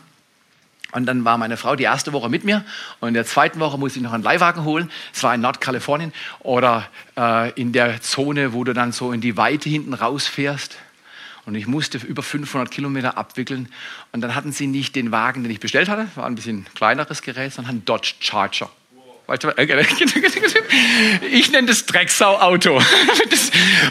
und 0.92 1.06
dann 1.06 1.24
war 1.24 1.38
meine 1.38 1.56
Frau 1.56 1.76
die 1.76 1.84
erste 1.84 2.12
Woche 2.12 2.28
mit 2.28 2.44
mir 2.44 2.64
und 3.00 3.08
in 3.08 3.14
der 3.14 3.26
zweiten 3.26 3.60
Woche 3.60 3.78
musste 3.78 3.98
ich 3.98 4.02
noch 4.02 4.12
einen 4.12 4.22
Leihwagen 4.22 4.64
holen. 4.64 4.90
Es 5.12 5.22
war 5.22 5.34
in 5.34 5.40
Nordkalifornien 5.40 6.12
oder 6.40 6.88
äh, 7.16 7.52
in 7.52 7.72
der 7.72 8.00
Zone, 8.00 8.52
wo 8.52 8.64
du 8.64 8.72
dann 8.72 8.92
so 8.92 9.12
in 9.12 9.20
die 9.20 9.36
Weite 9.36 9.68
hinten 9.68 9.94
rausfährst. 9.94 10.76
Und 11.46 11.54
ich 11.54 11.66
musste 11.66 11.98
über 11.98 12.22
500 12.22 12.70
Kilometer 12.70 13.16
abwickeln. 13.16 13.68
Und 14.12 14.20
dann 14.20 14.34
hatten 14.34 14.52
sie 14.52 14.66
nicht 14.66 14.94
den 14.94 15.10
Wagen, 15.10 15.42
den 15.42 15.50
ich 15.50 15.60
bestellt 15.60 15.88
hatte, 15.88 16.06
war 16.14 16.26
ein 16.26 16.34
bisschen 16.34 16.66
kleineres 16.74 17.22
Gerät, 17.22 17.52
sondern 17.52 17.70
einen 17.70 17.84
Dodge 17.84 18.14
Charger. 18.20 18.70
Ich 21.30 21.52
nenne 21.52 21.68
das 21.68 21.86
Drecksau-Auto. 21.86 22.76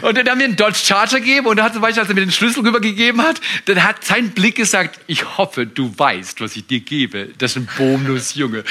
Und 0.02 0.16
dann 0.16 0.28
haben 0.28 0.38
wir 0.38 0.46
einen 0.46 0.56
Dodge 0.56 0.78
Charger 0.84 1.20
gegeben 1.20 1.46
und 1.46 1.62
hat 1.62 1.74
zum 1.74 1.84
als 1.84 1.96
er 1.96 2.06
mir 2.06 2.20
den 2.20 2.30
Schlüssel 2.30 2.62
rübergegeben 2.62 3.22
hat, 3.22 3.40
dann 3.66 3.82
hat 3.82 4.04
sein 4.04 4.30
Blick 4.30 4.56
gesagt, 4.56 5.00
ich 5.06 5.38
hoffe, 5.38 5.66
du 5.66 5.92
weißt, 5.96 6.40
was 6.40 6.56
ich 6.56 6.66
dir 6.66 6.80
gebe. 6.80 7.28
Das 7.38 7.52
ist 7.52 7.56
ein 7.56 7.68
Bonus-Junge. 7.76 8.64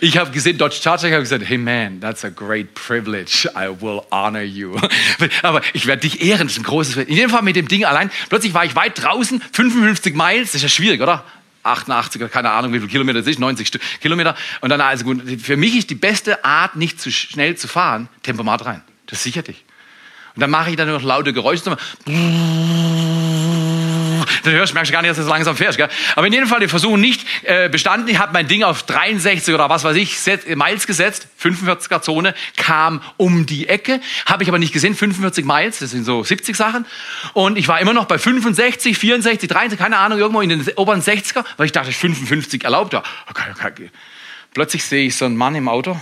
Ich 0.00 0.18
habe 0.18 0.30
gesehen, 0.30 0.58
Dodge 0.58 0.76
Charger, 0.82 1.08
ich 1.08 1.12
habe 1.12 1.22
gesagt, 1.22 1.44
hey 1.46 1.58
man, 1.58 2.00
that's 2.00 2.24
a 2.24 2.28
great 2.28 2.74
privilege. 2.74 3.48
I 3.56 3.68
will 3.80 4.02
honor 4.10 4.42
you. 4.42 4.76
Aber 5.42 5.62
ich 5.72 5.86
werde 5.86 6.02
dich 6.02 6.22
ehren, 6.22 6.46
das 6.46 6.56
ist 6.56 6.60
ein 6.60 6.64
großes, 6.64 6.96
in 6.96 7.14
jedem 7.14 7.30
Fall 7.30 7.42
mit 7.42 7.56
dem 7.56 7.68
Ding 7.68 7.84
allein. 7.84 8.10
Plötzlich 8.28 8.54
war 8.54 8.64
ich 8.64 8.76
weit 8.76 9.02
draußen, 9.02 9.42
55 9.52 10.14
Miles, 10.14 10.52
das 10.52 10.56
ist 10.56 10.62
ja 10.62 10.68
schwierig, 10.68 11.00
oder? 11.00 11.24
88, 11.62 12.30
keine 12.30 12.50
Ahnung, 12.50 12.72
wie 12.72 12.78
viele 12.78 12.90
Kilometer 12.90 13.18
das 13.18 13.28
ist, 13.28 13.38
90 13.38 13.72
Kilometer. 14.00 14.34
Und 14.60 14.70
dann, 14.70 14.80
also 14.80 15.04
gut, 15.04 15.22
für 15.40 15.56
mich 15.56 15.76
ist 15.76 15.90
die 15.90 15.94
beste 15.94 16.44
Art, 16.44 16.76
nicht 16.76 17.00
zu 17.00 17.10
schnell 17.10 17.56
zu 17.56 17.68
fahren, 17.68 18.08
Tempomat 18.22 18.64
rein. 18.64 18.82
Das 19.06 19.22
sichert 19.22 19.48
dich. 19.48 19.64
Und 20.34 20.40
dann 20.40 20.50
mache 20.50 20.70
ich 20.70 20.76
dann 20.76 20.88
noch 20.88 21.02
laute 21.02 21.32
Geräusche. 21.32 21.76
Dann 24.44 24.52
hörst, 24.54 24.74
merkst 24.74 24.90
du 24.90 24.92
gar 24.92 25.02
nicht, 25.02 25.10
dass 25.10 25.18
du 25.18 25.24
so 25.24 25.30
langsam 25.30 25.56
fährst. 25.56 25.78
Gell? 25.78 25.88
Aber 26.16 26.26
in 26.26 26.32
jedem 26.32 26.48
Fall, 26.48 26.62
ich 26.62 26.70
versuche 26.70 26.98
nicht 26.98 27.26
äh, 27.42 27.68
bestanden. 27.68 28.08
Ich 28.08 28.18
habe 28.18 28.32
mein 28.32 28.48
Ding 28.48 28.62
auf 28.62 28.82
63 28.84 29.54
oder 29.54 29.68
was 29.68 29.84
weiß 29.84 29.96
ich, 29.96 30.18
set, 30.18 30.46
Miles 30.56 30.86
gesetzt. 30.86 31.28
45er 31.42 32.02
Zone, 32.02 32.34
kam 32.56 33.02
um 33.16 33.46
die 33.46 33.68
Ecke. 33.68 34.00
Habe 34.26 34.42
ich 34.42 34.48
aber 34.48 34.58
nicht 34.58 34.72
gesehen, 34.72 34.94
45 34.94 35.44
Miles, 35.44 35.78
das 35.78 35.90
sind 35.90 36.04
so 36.04 36.22
70 36.22 36.56
Sachen. 36.56 36.86
Und 37.32 37.58
ich 37.58 37.68
war 37.68 37.80
immer 37.80 37.92
noch 37.92 38.06
bei 38.06 38.18
65, 38.18 38.96
64, 38.98 39.48
30, 39.48 39.78
keine 39.78 39.98
Ahnung, 39.98 40.18
irgendwo 40.18 40.40
in 40.40 40.48
den 40.48 40.66
oberen 40.76 41.02
60er, 41.02 41.44
weil 41.56 41.66
ich 41.66 41.72
dachte, 41.72 41.92
55 41.92 42.64
erlaubt 42.64 42.92
war. 42.92 43.02
Okay, 43.28 43.50
okay. 43.64 43.90
Plötzlich 44.52 44.84
sehe 44.84 45.06
ich 45.06 45.16
so 45.16 45.26
einen 45.26 45.36
Mann 45.36 45.54
im 45.54 45.68
Auto 45.68 46.00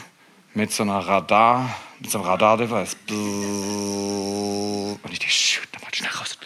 mit 0.55 0.73
so 0.73 0.83
einer 0.83 0.99
Radar, 0.99 1.77
mit 2.01 2.11
so 2.11 2.19
einem 2.19 2.27
Radar-Device. 2.27 2.97
Und 3.11 4.99
ich 5.13 5.19
dachte, 5.19 5.33
shoot, 5.33 5.69
dann 5.73 5.83
mal 5.83 5.95
schnell 5.95 6.11
raus. 6.11 6.39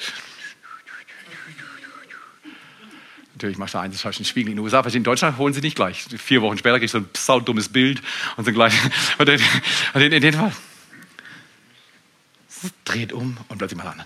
Natürlich 3.43 3.59
machst 3.59 3.75
du 3.75 3.79
eins 3.79 4.01
falschen 4.01 4.25
Spiegel 4.25 4.51
in 4.51 4.57
den 4.57 4.65
USA, 4.65 4.81
in 4.81 5.03
Deutschland 5.03 5.37
holen 5.37 5.53
sie 5.53 5.61
nicht 5.61 5.75
gleich. 5.75 6.05
Vier 6.17 6.43
Wochen 6.43 6.59
später 6.59 6.79
kriegst 6.79 6.95
du 6.95 6.99
ein 6.99 7.09
saudummes 7.13 7.69
Bild 7.69 8.01
und 8.37 8.45
so 8.45 8.53
gleich. 8.53 8.73
Und 9.19 9.29
in, 9.29 10.13
in, 10.13 10.23
dem 10.23 10.35
Fall 10.35 10.53
dreht 12.85 13.13
um 13.13 13.37
und 13.49 13.59
plötzlich 13.59 13.83
mal 13.83 13.91
an. 13.91 14.05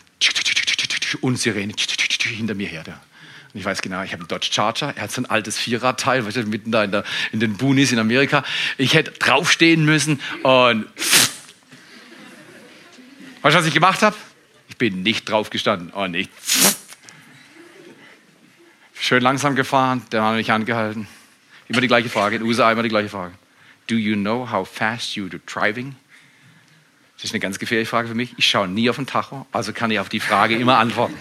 Und 1.20 1.38
Sirene 1.38 1.74
hinter 2.24 2.54
mir 2.54 2.66
her. 2.66 2.82
Und 3.52 3.60
ich 3.60 3.64
weiß 3.64 3.82
genau, 3.82 4.02
ich 4.02 4.12
habe 4.12 4.22
einen 4.22 4.28
Dodge 4.28 4.48
Charger, 4.50 4.94
er 4.96 5.02
hat 5.02 5.12
so 5.12 5.20
ein 5.20 5.26
altes 5.26 5.58
Vierradteil, 5.58 6.24
weißt 6.24 6.38
du, 6.38 6.42
mitten 6.44 6.72
da 6.72 6.82
in, 6.84 6.90
der, 6.90 7.04
in 7.32 7.40
den 7.40 7.58
Boonies 7.58 7.92
in 7.92 7.98
Amerika. 7.98 8.42
Ich 8.78 8.94
hätte 8.94 9.10
draufstehen 9.12 9.84
müssen 9.84 10.20
und 10.42 10.86
Weißt 13.42 13.54
du, 13.54 13.60
was 13.60 13.66
ich 13.66 13.74
gemacht 13.74 14.02
habe? 14.02 14.16
Ich 14.68 14.76
bin 14.76 15.02
nicht 15.04 15.28
draufgestanden. 15.28 15.92
Oh, 15.94 16.06
nicht. 16.08 16.30
Schön 18.98 19.22
langsam 19.22 19.54
gefahren, 19.54 20.02
der 20.10 20.24
hat 20.24 20.34
mich 20.34 20.50
angehalten. 20.50 21.06
Immer 21.68 21.80
die 21.80 21.88
gleiche 21.88 22.08
Frage, 22.08 22.36
in 22.36 22.42
USA 22.42 22.72
immer 22.72 22.82
die 22.82 22.88
gleiche 22.88 23.08
Frage. 23.08 23.34
Do 23.88 23.94
you 23.94 24.16
know 24.16 24.50
how 24.50 24.68
fast 24.68 25.16
you're 25.16 25.40
driving? 25.46 25.94
Das 27.16 27.24
ist 27.24 27.32
eine 27.32 27.40
ganz 27.40 27.58
gefährliche 27.58 27.88
Frage 27.88 28.08
für 28.08 28.14
mich. 28.14 28.34
Ich 28.36 28.48
schaue 28.48 28.68
nie 28.68 28.90
auf 28.90 28.96
den 28.96 29.06
Tacho, 29.06 29.46
also 29.52 29.72
kann 29.72 29.90
ich 29.90 30.00
auf 30.00 30.08
die 30.08 30.20
Frage 30.20 30.56
immer 30.56 30.78
antworten. 30.78 31.16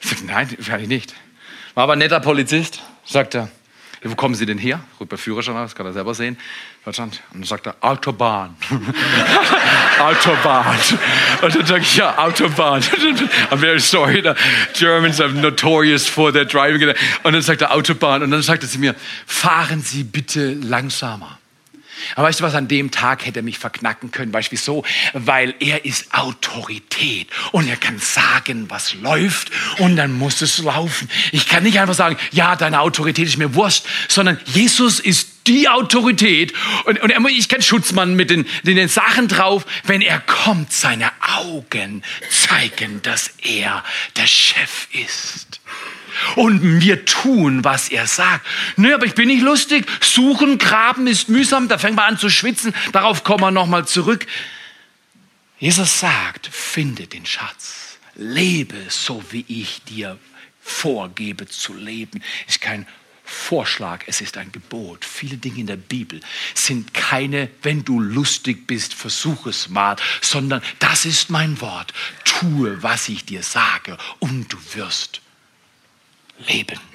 Ich 0.00 0.08
sage, 0.10 0.24
nein, 0.24 0.56
werde 0.58 0.82
ich 0.82 0.88
nicht. 0.88 1.14
War 1.74 1.84
aber 1.84 1.94
ein 1.94 1.98
netter 1.98 2.20
Polizist, 2.20 2.82
sagt 3.04 3.34
er. 3.34 3.48
Wo 4.04 4.16
kommen 4.16 4.34
Sie 4.34 4.46
denn 4.46 4.58
her? 4.58 4.80
Gut, 4.98 5.08
bei 5.08 5.16
Führerschein 5.16 5.56
aus, 5.56 5.76
kann 5.76 5.86
er 5.86 5.92
selber 5.92 6.12
sehen. 6.14 6.36
Deutschland. 6.84 7.22
Und 7.32 7.40
dann 7.40 7.46
sagt 7.46 7.66
er, 7.66 7.76
Autobahn. 7.80 8.56
Autobahn. 10.00 10.76
Und 11.40 11.54
dann 11.54 11.66
sage 11.66 11.82
ich, 11.82 11.96
ja, 11.96 12.18
Autobahn. 12.18 12.82
I'm 12.82 13.58
very 13.58 13.78
sorry, 13.78 14.20
the 14.20 14.34
Germans 14.76 15.20
are 15.20 15.30
notorious 15.30 16.08
for 16.08 16.32
their 16.32 16.44
driving. 16.44 16.94
Und 17.22 17.32
dann 17.32 17.42
sagt 17.42 17.62
er, 17.62 17.72
Autobahn. 17.72 18.24
Und 18.24 18.32
dann 18.32 18.42
sagt 18.42 18.64
er 18.64 18.68
zu 18.68 18.80
mir, 18.80 18.96
fahren 19.26 19.82
Sie 19.82 20.02
bitte 20.02 20.54
langsamer. 20.54 21.38
Aber 22.14 22.28
weißt 22.28 22.40
du 22.40 22.44
was, 22.44 22.54
an 22.54 22.68
dem 22.68 22.90
Tag 22.90 23.26
hätte 23.26 23.40
er 23.40 23.42
mich 23.42 23.58
verknacken 23.58 24.10
können. 24.10 24.32
Weißt 24.32 24.48
du 24.48 24.52
wieso? 24.52 24.84
Weil 25.12 25.54
er 25.60 25.84
ist 25.84 26.12
Autorität 26.14 27.28
und 27.52 27.68
er 27.68 27.76
kann 27.76 27.98
sagen, 27.98 28.66
was 28.68 28.94
läuft 28.94 29.50
und 29.78 29.96
dann 29.96 30.12
muss 30.12 30.42
es 30.42 30.58
laufen. 30.58 31.08
Ich 31.32 31.48
kann 31.48 31.62
nicht 31.62 31.80
einfach 31.80 31.94
sagen, 31.94 32.16
ja, 32.30 32.56
deine 32.56 32.80
Autorität 32.80 33.26
ist 33.26 33.38
mir 33.38 33.54
Wurst, 33.54 33.86
sondern 34.08 34.38
Jesus 34.46 35.00
ist 35.00 35.28
die 35.46 35.68
Autorität 35.68 36.52
und, 36.84 37.00
und 37.00 37.10
ist 37.30 37.48
kein 37.48 37.62
Schutzmann 37.62 38.14
mit 38.14 38.30
den, 38.30 38.46
den 38.62 38.88
Sachen 38.88 39.28
drauf. 39.28 39.66
Wenn 39.84 40.00
er 40.00 40.20
kommt, 40.20 40.72
seine 40.72 41.10
Augen 41.20 42.02
zeigen, 42.30 43.02
dass 43.02 43.32
er 43.42 43.84
der 44.16 44.26
Chef 44.26 44.88
ist 44.92 45.51
und 46.36 46.80
wir 46.80 47.04
tun, 47.04 47.64
was 47.64 47.88
er 47.88 48.06
sagt. 48.06 48.46
Nö, 48.76 48.94
aber 48.94 49.06
ich 49.06 49.14
bin 49.14 49.28
nicht 49.28 49.42
lustig. 49.42 49.86
Suchen, 50.00 50.58
graben 50.58 51.06
ist 51.06 51.28
mühsam. 51.28 51.68
Da 51.68 51.78
fängt 51.78 51.96
man 51.96 52.12
an 52.12 52.18
zu 52.18 52.30
schwitzen. 52.30 52.74
Darauf 52.92 53.24
kommen 53.24 53.42
wir 53.42 53.50
nochmal 53.50 53.86
zurück. 53.86 54.26
Jesus 55.58 56.00
sagt, 56.00 56.48
finde 56.48 57.06
den 57.06 57.24
Schatz. 57.24 57.98
Lebe 58.14 58.76
so, 58.88 59.22
wie 59.30 59.44
ich 59.48 59.82
dir 59.84 60.18
vorgebe 60.60 61.46
zu 61.46 61.74
leben. 61.74 62.22
Ist 62.48 62.60
kein 62.60 62.86
Vorschlag, 63.24 64.02
es 64.06 64.20
ist 64.20 64.36
ein 64.36 64.52
Gebot. 64.52 65.04
Viele 65.04 65.36
Dinge 65.36 65.60
in 65.60 65.66
der 65.66 65.76
Bibel 65.76 66.20
sind 66.54 66.92
keine, 66.92 67.48
wenn 67.62 67.84
du 67.84 68.00
lustig 68.00 68.66
bist, 68.66 68.92
versuch 68.92 69.46
es 69.46 69.68
mal, 69.68 69.96
sondern 70.20 70.62
das 70.80 71.04
ist 71.04 71.30
mein 71.30 71.60
Wort. 71.60 71.94
Tue, 72.24 72.82
was 72.82 73.08
ich 73.08 73.24
dir 73.24 73.42
sage 73.42 73.96
und 74.18 74.52
du 74.52 74.58
wirst 74.74 75.22
leben. 76.48 76.91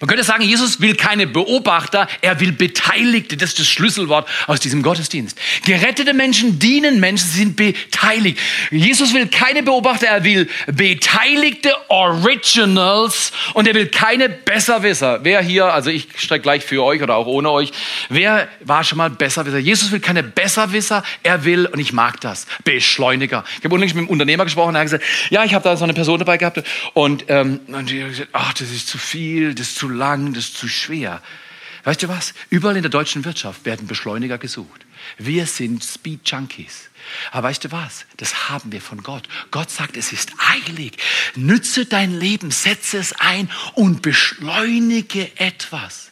Man 0.00 0.08
könnte 0.08 0.24
sagen, 0.24 0.42
Jesus 0.42 0.80
will 0.80 0.94
keine 0.94 1.26
Beobachter, 1.26 2.08
er 2.20 2.40
will 2.40 2.52
Beteiligte. 2.52 3.36
Das 3.36 3.50
ist 3.50 3.60
das 3.60 3.68
Schlüsselwort 3.68 4.28
aus 4.46 4.60
diesem 4.60 4.82
Gottesdienst. 4.82 5.38
Gerettete 5.64 6.14
Menschen 6.14 6.58
dienen 6.58 7.00
Menschen, 7.00 7.28
sie 7.28 7.38
sind 7.38 7.56
beteiligt. 7.56 8.38
Jesus 8.70 9.14
will 9.14 9.26
keine 9.28 9.62
Beobachter, 9.62 10.06
er 10.06 10.24
will 10.24 10.48
Beteiligte, 10.66 11.72
Originals 11.88 13.32
und 13.54 13.66
er 13.66 13.74
will 13.74 13.86
keine 13.88 14.28
Besserwisser. 14.28 15.20
Wer 15.22 15.40
hier, 15.42 15.66
also 15.66 15.90
ich 15.90 16.08
strecke 16.16 16.42
gleich 16.42 16.64
für 16.64 16.82
euch 16.82 17.02
oder 17.02 17.16
auch 17.16 17.26
ohne 17.26 17.50
euch, 17.50 17.72
wer 18.08 18.48
war 18.60 18.84
schon 18.84 18.98
mal 18.98 19.10
Besserwisser? 19.10 19.58
Jesus 19.58 19.92
will 19.92 20.00
keine 20.00 20.22
Besserwisser, 20.22 21.02
er 21.22 21.44
will, 21.44 21.66
und 21.66 21.78
ich 21.78 21.92
mag 21.92 22.20
das, 22.20 22.46
Beschleuniger. 22.64 23.44
Ich 23.58 23.64
habe 23.64 23.74
unlängst 23.74 23.94
mit 23.94 24.02
einem 24.02 24.10
Unternehmer 24.10 24.44
gesprochen, 24.44 24.74
er 24.74 24.80
hat 24.80 24.86
gesagt, 24.86 25.04
ja, 25.30 25.44
ich 25.44 25.54
habe 25.54 25.64
da 25.64 25.76
so 25.76 25.84
eine 25.84 25.94
Person 25.94 26.18
dabei 26.18 26.36
gehabt 26.36 26.62
und, 26.94 27.24
ähm, 27.28 27.60
und 27.66 27.90
die 27.90 28.02
hat 28.02 28.10
gesagt, 28.10 28.30
ach, 28.32 28.52
das 28.52 28.70
ist 28.70 28.88
zu 28.88 28.98
viel, 28.98 29.54
das 29.54 29.67
ist 29.68 29.78
zu 29.78 29.88
lang, 29.88 30.34
das 30.34 30.44
ist 30.44 30.56
zu 30.56 30.68
schwer. 30.68 31.22
Weißt 31.84 32.02
du 32.02 32.08
was? 32.08 32.34
Überall 32.50 32.76
in 32.76 32.82
der 32.82 32.90
deutschen 32.90 33.24
Wirtschaft 33.24 33.64
werden 33.64 33.86
Beschleuniger 33.86 34.38
gesucht. 34.38 34.84
Wir 35.16 35.46
sind 35.46 35.82
Speed 35.84 36.28
Junkies. 36.28 36.90
Aber 37.30 37.48
weißt 37.48 37.64
du 37.64 37.72
was? 37.72 38.04
Das 38.16 38.50
haben 38.50 38.72
wir 38.72 38.80
von 38.80 39.02
Gott. 39.02 39.28
Gott 39.50 39.70
sagt, 39.70 39.96
es 39.96 40.12
ist 40.12 40.32
eilig. 40.50 40.98
Nütze 41.34 41.86
dein 41.86 42.18
Leben, 42.18 42.50
setze 42.50 42.98
es 42.98 43.12
ein 43.14 43.50
und 43.74 44.02
beschleunige 44.02 45.30
etwas. 45.38 46.10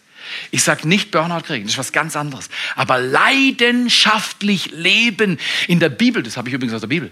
Ich 0.50 0.62
sage 0.62 0.88
nicht 0.88 1.10
Burnout 1.10 1.42
kriegen, 1.42 1.64
das 1.64 1.74
ist 1.74 1.78
was 1.78 1.92
ganz 1.92 2.16
anderes. 2.16 2.48
Aber 2.74 2.98
leidenschaftlich 2.98 4.70
leben 4.72 5.38
in 5.68 5.78
der 5.78 5.88
Bibel, 5.88 6.22
das 6.22 6.36
habe 6.36 6.48
ich 6.48 6.54
übrigens 6.54 6.74
aus 6.74 6.80
der 6.80 6.88
Bibel. 6.88 7.10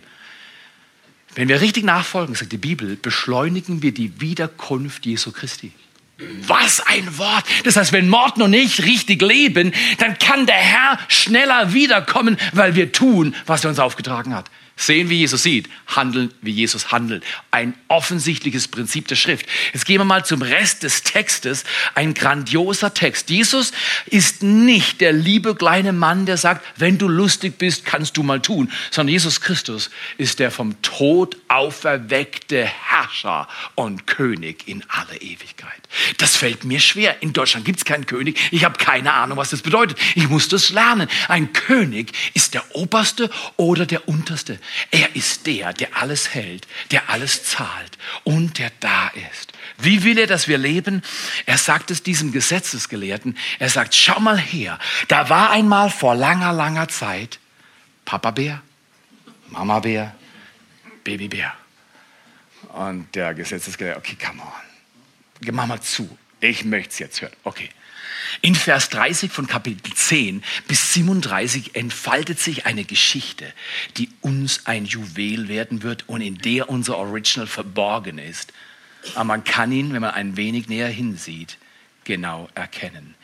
Wenn 1.34 1.48
wir 1.48 1.60
richtig 1.60 1.84
nachfolgen, 1.84 2.34
sagt 2.34 2.52
die 2.52 2.56
Bibel, 2.56 2.96
beschleunigen 2.96 3.82
wir 3.82 3.92
die 3.92 4.20
Wiederkunft 4.20 5.04
Jesu 5.06 5.32
Christi. 5.32 5.72
Was 6.18 6.80
ein 6.80 7.18
Wort. 7.18 7.44
Das 7.64 7.76
heißt, 7.76 7.92
wenn 7.92 8.08
Morten 8.08 8.42
und 8.42 8.52
ich 8.52 8.84
richtig 8.84 9.20
leben, 9.20 9.72
dann 9.98 10.18
kann 10.18 10.46
der 10.46 10.54
Herr 10.54 10.98
schneller 11.08 11.72
wiederkommen, 11.72 12.36
weil 12.52 12.76
wir 12.76 12.92
tun, 12.92 13.34
was 13.46 13.64
er 13.64 13.70
uns 13.70 13.80
aufgetragen 13.80 14.34
hat. 14.34 14.48
Sehen, 14.76 15.08
wie 15.08 15.18
Jesus 15.18 15.44
sieht, 15.44 15.68
handeln, 15.86 16.34
wie 16.42 16.50
Jesus 16.50 16.90
handelt. 16.90 17.22
Ein 17.52 17.74
offensichtliches 17.86 18.66
Prinzip 18.66 19.06
der 19.06 19.14
Schrift. 19.14 19.46
Jetzt 19.72 19.86
gehen 19.86 20.00
wir 20.00 20.04
mal 20.04 20.24
zum 20.24 20.42
Rest 20.42 20.82
des 20.82 21.04
Textes. 21.04 21.62
Ein 21.94 22.12
grandioser 22.12 22.92
Text. 22.92 23.30
Jesus 23.30 23.72
ist 24.06 24.42
nicht 24.42 25.00
der 25.00 25.12
liebe 25.12 25.54
kleine 25.54 25.92
Mann, 25.92 26.26
der 26.26 26.38
sagt, 26.38 26.66
wenn 26.76 26.98
du 26.98 27.06
lustig 27.06 27.56
bist, 27.56 27.86
kannst 27.86 28.16
du 28.16 28.24
mal 28.24 28.42
tun, 28.42 28.70
sondern 28.90 29.12
Jesus 29.12 29.40
Christus 29.40 29.90
ist 30.18 30.40
der 30.40 30.50
vom 30.50 30.80
Tod 30.82 31.36
auferweckte 31.46 32.64
Herrscher 32.64 33.46
und 33.76 34.08
König 34.08 34.66
in 34.66 34.82
aller 34.88 35.22
Ewigkeit. 35.22 35.83
Das 36.18 36.36
fällt 36.36 36.64
mir 36.64 36.80
schwer. 36.80 37.22
In 37.22 37.32
Deutschland 37.32 37.64
gibt 37.64 37.78
es 37.78 37.84
keinen 37.84 38.06
König. 38.06 38.38
Ich 38.50 38.64
habe 38.64 38.78
keine 38.78 39.12
Ahnung, 39.12 39.38
was 39.38 39.50
das 39.50 39.62
bedeutet. 39.62 39.98
Ich 40.14 40.28
muss 40.28 40.48
das 40.48 40.70
lernen. 40.70 41.08
Ein 41.28 41.52
König 41.52 42.12
ist 42.34 42.54
der 42.54 42.74
Oberste 42.74 43.30
oder 43.56 43.86
der 43.86 44.08
Unterste. 44.08 44.58
Er 44.90 45.14
ist 45.16 45.46
der, 45.46 45.72
der 45.72 45.96
alles 45.96 46.34
hält, 46.34 46.66
der 46.90 47.10
alles 47.10 47.44
zahlt 47.44 47.98
und 48.24 48.58
der 48.58 48.70
da 48.80 49.08
ist. 49.30 49.52
Wie 49.78 50.04
will 50.04 50.18
er, 50.18 50.26
dass 50.26 50.48
wir 50.48 50.58
leben? 50.58 51.02
Er 51.46 51.58
sagt 51.58 51.90
es 51.90 52.02
diesem 52.02 52.32
Gesetzesgelehrten. 52.32 53.36
Er 53.58 53.70
sagt, 53.70 53.94
schau 53.94 54.20
mal 54.20 54.38
her, 54.38 54.78
da 55.08 55.28
war 55.28 55.50
einmal 55.50 55.90
vor 55.90 56.14
langer, 56.14 56.52
langer 56.52 56.88
Zeit 56.88 57.38
Papa 58.04 58.30
Bär, 58.30 58.62
Mama 59.48 59.80
Bär, 59.80 60.14
Baby 61.02 61.28
Bär. 61.28 61.52
Und 62.74 63.14
der 63.14 63.34
Gesetzesgelehrte, 63.34 63.98
okay, 63.98 64.16
come 64.16 64.42
on. 64.42 64.73
Mach 65.40 65.66
mal 65.66 65.80
zu. 65.80 66.18
Ich 66.40 66.64
möchte 66.64 66.90
es 66.90 66.98
jetzt 66.98 67.22
hören. 67.22 67.32
Okay. 67.44 67.70
In 68.40 68.54
Vers 68.54 68.88
30 68.90 69.30
von 69.30 69.46
Kapitel 69.46 69.92
10 69.92 70.42
bis 70.66 70.92
37 70.94 71.74
entfaltet 71.74 72.40
sich 72.40 72.66
eine 72.66 72.84
Geschichte, 72.84 73.52
die 73.96 74.10
uns 74.20 74.66
ein 74.66 74.84
Juwel 74.84 75.48
werden 75.48 75.82
wird 75.82 76.08
und 76.08 76.20
in 76.20 76.38
der 76.38 76.68
unser 76.68 76.98
Original 76.98 77.46
verborgen 77.46 78.18
ist. 78.18 78.52
Aber 79.14 79.24
man 79.24 79.44
kann 79.44 79.72
ihn, 79.72 79.92
wenn 79.92 80.00
man 80.00 80.12
ein 80.12 80.36
wenig 80.36 80.68
näher 80.68 80.88
hinsieht, 80.88 81.58
genau 82.04 82.48
erkennen. 82.54 83.14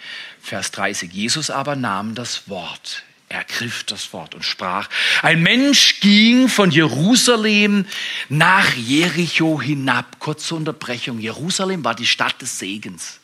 Vers 0.40 0.70
30. 0.72 1.12
Jesus 1.12 1.50
aber 1.50 1.76
nahm 1.76 2.14
das 2.14 2.48
Wort. 2.48 3.04
Er 3.32 3.38
ergriff 3.38 3.84
das 3.84 4.12
Wort 4.12 4.34
und 4.34 4.44
sprach, 4.44 4.88
ein 5.22 5.40
Mensch 5.40 6.00
ging 6.00 6.48
von 6.48 6.72
Jerusalem 6.72 7.86
nach 8.28 8.74
Jericho 8.74 9.62
hinab. 9.62 10.18
Kurze 10.18 10.56
Unterbrechung. 10.56 11.20
Jerusalem 11.20 11.84
war 11.84 11.94
die 11.94 12.06
Stadt 12.06 12.42
des 12.42 12.58
Segens. 12.58 13.19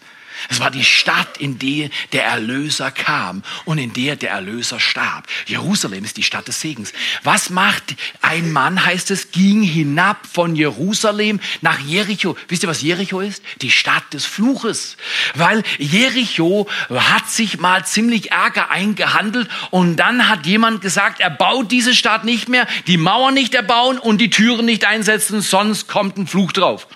Es 0.49 0.61
war 0.61 0.71
die 0.71 0.85
Stadt, 0.85 1.39
in 1.39 1.59
der 1.59 1.91
der 2.13 2.25
Erlöser 2.25 2.91
kam 2.91 3.43
und 3.65 3.79
in 3.79 3.93
der 3.93 4.17
der 4.17 4.31
Erlöser 4.31 4.81
starb. 4.81 5.27
Jerusalem 5.47 6.05
ist 6.05 6.17
die 6.17 6.23
Stadt 6.23 6.49
des 6.49 6.61
Segens. 6.61 6.93
Was 7.23 7.51
macht 7.51 7.97
ein 8.23 8.53
Mann, 8.53 8.85
heißt 8.85 9.11
es, 9.11 9.31
ging 9.31 9.63
hinab 9.63 10.27
von 10.27 10.57
Jerusalem 10.57 11.41
nach 11.61 11.81
Jericho. 11.81 12.37
Wisst 12.49 12.63
ihr, 12.63 12.69
was 12.69 12.83
Jericho 12.83 13.21
ist? 13.21 13.43
Die 13.63 13.71
Stadt 13.71 14.13
des 14.13 14.25
Fluches. 14.25 14.97
Weil 15.35 15.63
Jericho 15.79 16.69
hat 16.91 17.29
sich 17.29 17.59
mal 17.59 17.85
ziemlich 17.85 18.33
Ärger 18.33 18.71
eingehandelt 18.71 19.49
und 19.71 19.97
dann 19.97 20.29
hat 20.29 20.47
jemand 20.47 20.81
gesagt, 20.81 21.21
er 21.21 21.31
baut 21.31 21.71
diese 21.71 21.95
Stadt 21.95 22.25
nicht 22.25 22.49
mehr, 22.49 22.67
die 22.87 22.97
Mauern 22.97 23.35
nicht 23.35 23.55
erbauen 23.55 23.99
und 23.99 24.19
die 24.19 24.31
Türen 24.31 24.67
nicht 24.67 24.85
einsetzen, 24.85 25.41
sonst 25.41 25.89
kommt 25.89 26.17
ein 26.19 26.27
Fluch 26.27 26.53
drauf. 26.53 26.87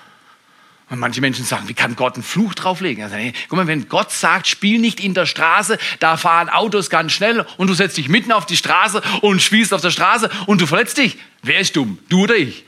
Und 0.90 0.98
manche 0.98 1.20
Menschen 1.20 1.44
sagen, 1.44 1.68
wie 1.68 1.74
kann 1.74 1.94
Gott 1.94 2.14
einen 2.14 2.24
Fluch 2.24 2.52
drauflegen? 2.54 3.04
Also, 3.04 3.14
hey, 3.14 3.32
guck 3.48 3.56
mal, 3.56 3.68
wenn 3.68 3.88
Gott 3.88 4.10
sagt, 4.10 4.48
spiel 4.48 4.80
nicht 4.80 4.98
in 4.98 5.14
der 5.14 5.24
Straße, 5.24 5.78
da 6.00 6.16
fahren 6.16 6.48
Autos 6.48 6.90
ganz 6.90 7.12
schnell 7.12 7.46
und 7.58 7.68
du 7.68 7.74
setzt 7.74 7.96
dich 7.96 8.08
mitten 8.08 8.32
auf 8.32 8.44
die 8.44 8.56
Straße 8.56 9.00
und 9.20 9.40
spielst 9.40 9.72
auf 9.72 9.80
der 9.80 9.92
Straße 9.92 10.28
und 10.46 10.60
du 10.60 10.66
verletzt 10.66 10.98
dich. 10.98 11.16
Wer 11.42 11.60
ist 11.60 11.76
dumm? 11.76 12.00
Du 12.08 12.24
oder 12.24 12.36
ich? 12.36 12.64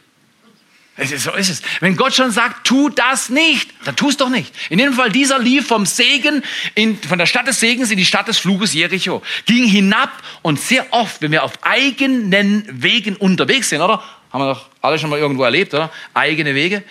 So 1.17 1.33
ist 1.33 1.49
es. 1.49 1.63
Wenn 1.81 1.97
Gott 1.97 2.15
schon 2.15 2.31
sagt, 2.31 2.65
tu 2.65 2.91
das 2.91 3.29
nicht, 3.29 3.71
dann 3.87 3.97
tu 3.97 4.11
es 4.11 4.19
doch 4.19 4.29
nicht. 4.29 4.55
In 4.71 4.79
dem 4.79 4.93
Fall, 4.93 5.11
dieser 5.11 5.41
lief 5.41 5.67
vom 5.67 5.85
Segen, 5.85 6.45
in, 6.77 6.99
von 6.99 7.19
der 7.19 7.27
Stadt 7.27 7.49
des 7.49 7.59
Segens 7.59 7.91
in 7.91 7.97
die 7.97 8.05
Stadt 8.05 8.29
des 8.29 8.39
Fluges 8.39 8.73
Jericho. 8.73 9.23
Ging 9.47 9.65
hinab 9.65 10.13
und 10.43 10.61
sehr 10.61 10.87
oft, 10.93 11.23
wenn 11.23 11.33
wir 11.33 11.43
auf 11.43 11.55
eigenen 11.63 12.65
Wegen 12.71 13.17
unterwegs 13.17 13.71
sind, 13.71 13.81
oder? 13.81 14.01
Haben 14.31 14.45
wir 14.45 14.55
doch 14.55 14.69
alle 14.81 14.99
schon 14.99 15.11
mal 15.11 15.19
irgendwo 15.19 15.43
erlebt, 15.43 15.75
oder? 15.75 15.91
Eigene 16.15 16.55
Wege 16.55 16.85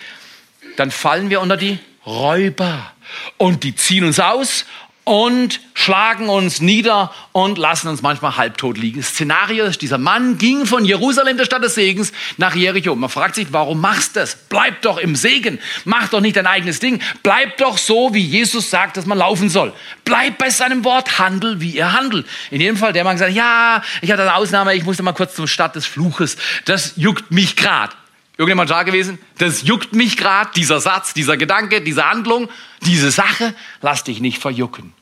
dann 0.76 0.90
fallen 0.90 1.30
wir 1.30 1.40
unter 1.40 1.56
die 1.56 1.78
Räuber. 2.06 2.92
Und 3.36 3.64
die 3.64 3.74
ziehen 3.74 4.04
uns 4.04 4.18
aus 4.20 4.64
und 5.04 5.60
schlagen 5.74 6.28
uns 6.28 6.60
nieder 6.60 7.12
und 7.32 7.58
lassen 7.58 7.88
uns 7.88 8.02
manchmal 8.02 8.36
halbtot 8.36 8.78
liegen. 8.78 9.00
Das 9.00 9.08
Szenario 9.08 9.64
ist, 9.64 9.82
dieser 9.82 9.98
Mann 9.98 10.38
ging 10.38 10.64
von 10.64 10.84
Jerusalem, 10.84 11.36
der 11.36 11.44
Stadt 11.44 11.64
des 11.64 11.74
Segens, 11.74 12.12
nach 12.36 12.54
Jericho. 12.54 12.94
Man 12.94 13.10
fragt 13.10 13.34
sich, 13.34 13.48
warum 13.50 13.80
machst 13.80 14.14
du 14.14 14.20
das? 14.20 14.36
Bleib 14.48 14.80
doch 14.82 14.98
im 14.98 15.16
Segen. 15.16 15.58
Mach 15.84 16.08
doch 16.08 16.20
nicht 16.20 16.36
dein 16.36 16.46
eigenes 16.46 16.78
Ding. 16.78 17.02
Bleib 17.24 17.56
doch 17.56 17.78
so, 17.78 18.14
wie 18.14 18.24
Jesus 18.24 18.70
sagt, 18.70 18.96
dass 18.96 19.06
man 19.06 19.18
laufen 19.18 19.48
soll. 19.48 19.72
Bleib 20.04 20.38
bei 20.38 20.50
seinem 20.50 20.84
Wort, 20.84 21.18
handel, 21.18 21.60
wie 21.60 21.76
er 21.76 21.92
handelt. 21.92 22.26
In 22.52 22.60
jedem 22.60 22.76
Fall, 22.76 22.92
der 22.92 23.02
Mann 23.02 23.16
gesagt, 23.16 23.32
ja, 23.32 23.82
ich 24.02 24.12
hatte 24.12 24.22
eine 24.22 24.36
Ausnahme, 24.36 24.74
ich 24.74 24.84
musste 24.84 25.02
mal 25.02 25.12
kurz 25.12 25.34
zum 25.34 25.48
Stadt 25.48 25.74
des 25.74 25.84
Fluches. 25.84 26.36
Das 26.64 26.92
juckt 26.96 27.32
mich 27.32 27.56
grad. 27.56 27.90
Irgendjemand 28.38 28.70
da 28.70 28.82
gewesen? 28.82 29.18
Das 29.38 29.62
juckt 29.62 29.92
mich 29.92 30.16
gerade, 30.16 30.50
dieser 30.56 30.80
Satz, 30.80 31.12
dieser 31.14 31.36
Gedanke, 31.36 31.82
diese 31.82 32.08
Handlung, 32.08 32.48
diese 32.80 33.10
Sache. 33.10 33.54
Lass 33.82 34.04
dich 34.04 34.20
nicht 34.20 34.38
verjucken. 34.38 34.94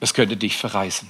Es 0.00 0.14
könnte 0.14 0.36
dich 0.36 0.56
verreißen. 0.56 1.08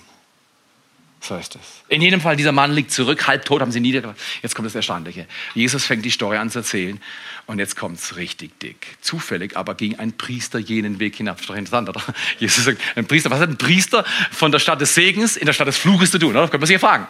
So 1.22 1.37
ist 1.37 1.55
es. 1.55 1.61
In 1.88 2.00
jedem 2.00 2.20
Fall, 2.20 2.37
dieser 2.37 2.53
Mann 2.53 2.72
liegt 2.72 2.92
zurück, 2.92 3.26
halbtot, 3.26 3.61
haben 3.61 3.72
sie 3.72 3.81
niedergelassen. 3.81 4.20
Jetzt 4.42 4.55
kommt 4.55 4.64
das 4.64 4.74
Erstaunliche. 4.74 5.26
Jesus 5.55 5.85
fängt 5.85 6.03
die 6.05 6.11
Story 6.11 6.38
an 6.38 6.48
zu 6.48 6.61
erzählen 6.61 6.98
und 7.44 7.59
jetzt 7.59 7.76
kommt 7.76 7.98
es 7.98 8.16
richtig 8.16 8.59
dick. 8.61 8.96
Zufällig 9.03 9.55
aber 9.55 9.74
ging 9.74 9.98
ein 9.98 10.16
Priester 10.16 10.59
jenen 10.59 10.98
Weg 10.98 11.16
hinab. 11.16 11.38
Das 11.46 11.57
ist 11.59 11.72
doch? 11.72 12.09
Jesus 12.38 12.64
sagt, 12.64 12.81
ein 12.96 13.07
Priester, 13.07 13.31
was 13.31 13.40
hat 13.40 13.50
ein 13.50 13.59
Priester 13.59 14.05
von 14.31 14.50
der 14.50 14.61
Stadt 14.61 14.81
des 14.81 14.94
Segens 14.94 15.37
in 15.37 15.44
der 15.44 15.53
Stadt 15.53 15.68
des 15.68 15.76
Fluches 15.76 16.11
zu 16.11 16.18
tun? 16.18 16.31
Oder? 16.31 16.42
Könnte 16.42 16.59
man 16.59 16.66
sich 16.66 16.81
ja 16.81 16.81
fragen. 16.81 17.07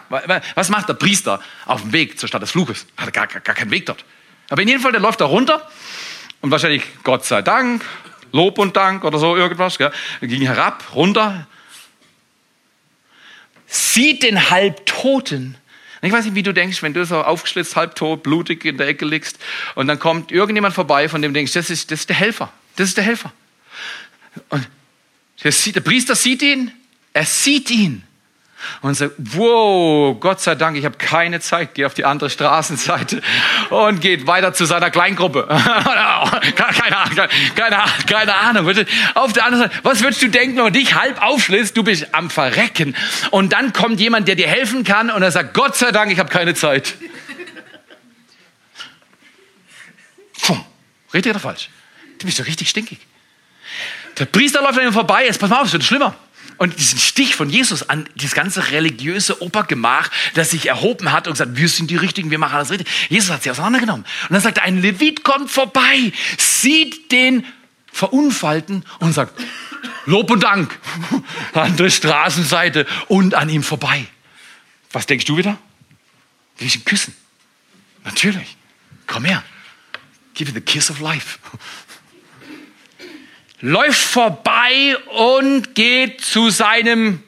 Was 0.55 0.67
macht 0.67 0.89
der 0.89 0.95
Priester 0.95 1.41
auf 1.65 1.81
dem 1.81 1.93
Weg 1.93 2.19
zur 2.19 2.27
Stadt 2.27 2.41
des 2.41 2.51
Fluches? 2.51 2.87
Hat 2.97 3.13
gar, 3.13 3.27
gar, 3.27 3.39
gar 3.39 3.55
keinen 3.55 3.71
Weg 3.71 3.85
dort. 3.85 4.03
Aber 4.51 4.61
in 4.61 4.67
jedem 4.67 4.81
Fall, 4.81 4.91
der 4.91 4.99
läuft 4.99 5.21
da 5.21 5.25
runter 5.25 5.65
und 6.41 6.51
wahrscheinlich 6.51 6.83
Gott 7.03 7.23
sei 7.23 7.41
Dank, 7.41 7.85
Lob 8.33 8.59
und 8.59 8.75
Dank 8.75 9.05
oder 9.05 9.17
so 9.17 9.37
irgendwas, 9.37 9.77
gell? 9.77 9.93
Er 10.19 10.27
ging 10.27 10.41
herab, 10.41 10.93
runter, 10.93 11.47
sieht 13.65 14.23
den 14.23 14.49
Halbtoten. 14.49 15.55
Ich 16.01 16.11
weiß 16.11 16.25
nicht, 16.25 16.35
wie 16.35 16.43
du 16.43 16.53
denkst, 16.53 16.83
wenn 16.83 16.93
du 16.93 17.05
so 17.05 17.23
aufgeschlitzt, 17.23 17.77
halbtot, 17.77 18.23
blutig 18.23 18.65
in 18.65 18.77
der 18.77 18.89
Ecke 18.89 19.05
liegst 19.05 19.39
und 19.75 19.87
dann 19.87 19.99
kommt 19.99 20.33
irgendjemand 20.33 20.75
vorbei, 20.75 21.07
von 21.07 21.21
dem 21.21 21.31
du 21.31 21.37
denkst, 21.37 21.53
das 21.53 21.69
ist, 21.69 21.89
das 21.89 22.01
ist 22.01 22.09
der 22.09 22.17
Helfer. 22.17 22.51
Das 22.75 22.89
ist 22.89 22.97
der 22.97 23.05
Helfer. 23.05 23.31
Und 24.49 24.67
der, 25.45 25.81
Priester 25.81 26.15
sieht 26.15 26.41
ihn, 26.41 26.73
er 27.13 27.25
sieht 27.25 27.71
ihn 27.71 28.03
und 28.81 28.93
sagt, 28.95 29.13
wow, 29.17 30.19
Gott 30.19 30.41
sei 30.41 30.55
Dank, 30.55 30.77
ich 30.77 30.85
habe 30.85 30.97
keine 30.97 31.39
Zeit, 31.39 31.73
gehe 31.73 31.85
auf 31.85 31.93
die 31.93 32.05
andere 32.05 32.29
Straßenseite 32.29 33.21
und 33.69 34.01
geht 34.01 34.27
weiter 34.27 34.53
zu 34.53 34.65
seiner 34.65 34.89
Kleingruppe. 34.89 35.47
keine, 36.55 36.97
Ahnung, 36.97 37.15
keine, 37.55 37.77
keine 38.07 38.35
Ahnung. 38.35 38.73
Auf 39.15 39.33
der 39.33 39.45
anderen 39.45 39.69
Seite, 39.69 39.79
was 39.83 40.01
würdest 40.01 40.21
du 40.21 40.29
denken, 40.29 40.57
wenn 40.57 40.63
man 40.65 40.73
dich 40.73 40.95
halb 40.95 41.21
aufschlitzt, 41.21 41.75
du 41.77 41.83
bist 41.83 42.13
am 42.13 42.29
Verrecken 42.29 42.95
und 43.31 43.53
dann 43.53 43.73
kommt 43.73 43.99
jemand, 43.99 44.27
der 44.27 44.35
dir 44.35 44.47
helfen 44.47 44.83
kann 44.83 45.09
und 45.09 45.21
er 45.21 45.31
sagt, 45.31 45.53
Gott 45.53 45.75
sei 45.75 45.91
Dank, 45.91 46.11
ich 46.11 46.19
habe 46.19 46.29
keine 46.29 46.53
Zeit. 46.53 46.95
Richtig 51.13 51.31
oder 51.31 51.39
falsch? 51.39 51.69
Du 52.19 52.25
bist 52.25 52.39
doch 52.39 52.45
richtig 52.45 52.69
stinkig. 52.69 52.99
Der 54.17 54.25
Priester 54.25 54.61
läuft 54.61 54.79
an 54.79 54.87
ihm 54.87 54.93
vorbei, 54.93 55.25
jetzt 55.25 55.39
pass 55.39 55.49
mal 55.49 55.61
auf, 55.61 55.67
es 55.67 55.73
wird 55.73 55.83
schlimmer. 55.83 56.15
Und 56.61 56.77
diesen 56.77 56.99
Stich 56.99 57.35
von 57.35 57.49
Jesus 57.49 57.89
an 57.89 58.07
das 58.15 58.35
ganze 58.35 58.69
religiöse 58.69 59.41
Opergemach, 59.41 60.11
das 60.35 60.51
sich 60.51 60.67
erhoben 60.67 61.11
hat 61.11 61.25
und 61.25 61.33
gesagt, 61.33 61.57
wir 61.57 61.67
sind 61.67 61.89
die 61.89 61.95
Richtigen, 61.95 62.29
wir 62.29 62.37
machen 62.37 62.53
alles 62.53 62.69
richtig. 62.69 62.87
Jesus 63.09 63.31
hat 63.31 63.41
sie 63.41 63.49
auseinandergenommen. 63.49 64.05
Und 64.29 64.33
dann 64.33 64.41
sagt 64.43 64.59
er, 64.59 64.65
ein 64.65 64.79
Levit 64.79 65.23
kommt 65.23 65.49
vorbei, 65.49 66.13
sieht 66.37 67.11
den 67.11 67.47
Verunfallten 67.91 68.85
und 68.99 69.13
sagt, 69.13 69.41
Lob 70.05 70.29
und 70.29 70.43
Dank 70.43 70.77
an 71.53 71.75
der 71.77 71.89
Straßenseite 71.89 72.85
und 73.07 73.33
an 73.33 73.49
ihm 73.49 73.63
vorbei. 73.63 74.05
Was 74.91 75.07
denkst 75.07 75.25
du 75.25 75.37
wieder? 75.37 75.57
Will 76.59 76.67
ich 76.67 76.75
ihn 76.75 76.85
küssen? 76.85 77.15
Natürlich. 78.03 78.55
Komm 79.07 79.25
her. 79.25 79.43
Give 80.35 80.51
me 80.51 80.53
the 80.53 80.61
kiss 80.61 80.91
of 80.91 80.99
life 80.99 81.39
läuft 83.61 84.01
vorbei 84.01 84.97
und 85.07 85.75
geht 85.75 86.21
zu 86.21 86.49
seinem, 86.49 87.23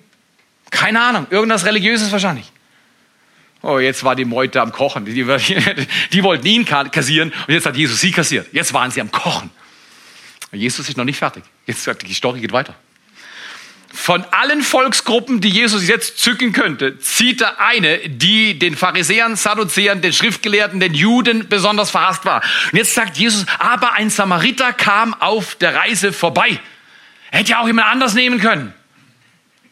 keine 0.70 1.02
Ahnung, 1.02 1.28
irgendwas 1.30 1.66
Religiöses 1.66 2.12
wahrscheinlich. 2.12 2.52
Oh, 3.62 3.80
jetzt 3.80 4.04
war 4.04 4.16
die 4.16 4.26
Meute 4.26 4.62
am 4.62 4.72
Kochen. 4.72 5.06
Die, 5.06 5.14
die, 5.14 5.26
die 6.12 6.24
wollten 6.24 6.46
ihn 6.46 6.66
kassieren 6.66 7.32
und 7.48 7.54
jetzt 7.54 7.66
hat 7.66 7.78
Jesus 7.78 8.02
sie 8.02 8.12
kassiert. 8.12 8.48
Jetzt 8.52 8.74
waren 8.74 8.92
sie 8.92 9.00
am 9.00 9.10
Kochen. 9.10 9.50
Jesus 10.52 10.90
ist 10.90 10.98
noch 10.98 11.06
nicht 11.06 11.18
fertig. 11.18 11.44
Jetzt 11.66 11.84
sagt 11.84 12.08
die 12.08 12.14
Story 12.14 12.42
geht 12.42 12.52
weiter. 12.52 12.76
Von 13.96 14.26
allen 14.32 14.64
Volksgruppen, 14.64 15.40
die 15.40 15.50
Jesus 15.50 15.88
jetzt 15.88 16.18
zücken 16.18 16.52
könnte, 16.52 16.98
zieht 16.98 17.42
er 17.42 17.62
eine, 17.62 18.00
die 18.10 18.58
den 18.58 18.76
Pharisäern, 18.76 19.36
Sadduzäern, 19.36 20.02
den 20.02 20.12
Schriftgelehrten, 20.12 20.80
den 20.80 20.96
Juden 20.96 21.48
besonders 21.48 21.92
verhasst 21.92 22.26
war. 22.26 22.42
Und 22.72 22.78
jetzt 22.78 22.96
sagt 22.96 23.18
Jesus, 23.18 23.46
aber 23.60 23.94
ein 23.94 24.10
Samariter 24.10 24.74
kam 24.74 25.14
auf 25.14 25.54
der 25.56 25.76
Reise 25.76 26.12
vorbei. 26.12 26.60
Er 27.30 27.40
hätte 27.40 27.52
ja 27.52 27.62
auch 27.62 27.68
jemand 27.68 27.88
anders 27.88 28.16
nehmen 28.16 28.40
können. 28.40 28.74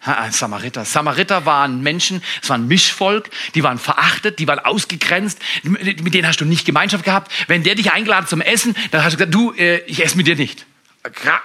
Ein 0.01 0.31
Samariter. 0.31 0.86
Samariter 0.86 1.47
waren 1.47 1.81
Menschen, 1.81 2.21
es 2.43 2.49
war 2.49 2.60
ein 2.60 2.67
Mischvolk, 2.67 3.31
die 3.55 3.63
waren 3.63 3.79
verachtet, 3.79 4.38
die 4.38 4.47
waren 4.47 4.60
ausgegrenzt, 4.60 5.39
mit 5.63 6.13
denen 6.13 6.27
hast 6.27 6.39
du 6.39 6.45
nicht 6.45 6.65
Gemeinschaft 6.65 7.05
gehabt. 7.05 7.31
Wenn 7.47 7.63
der 7.63 7.73
dich 7.73 7.91
eingeladen 7.91 8.27
zum 8.27 8.41
Essen, 8.41 8.75
dann 8.91 9.03
hast 9.03 9.13
du 9.13 9.17
gesagt, 9.17 9.34
du, 9.34 9.51
äh, 9.53 9.79
ich 9.88 10.03
esse 10.03 10.15
mit 10.15 10.27
dir 10.27 10.36
nicht. 10.36 10.67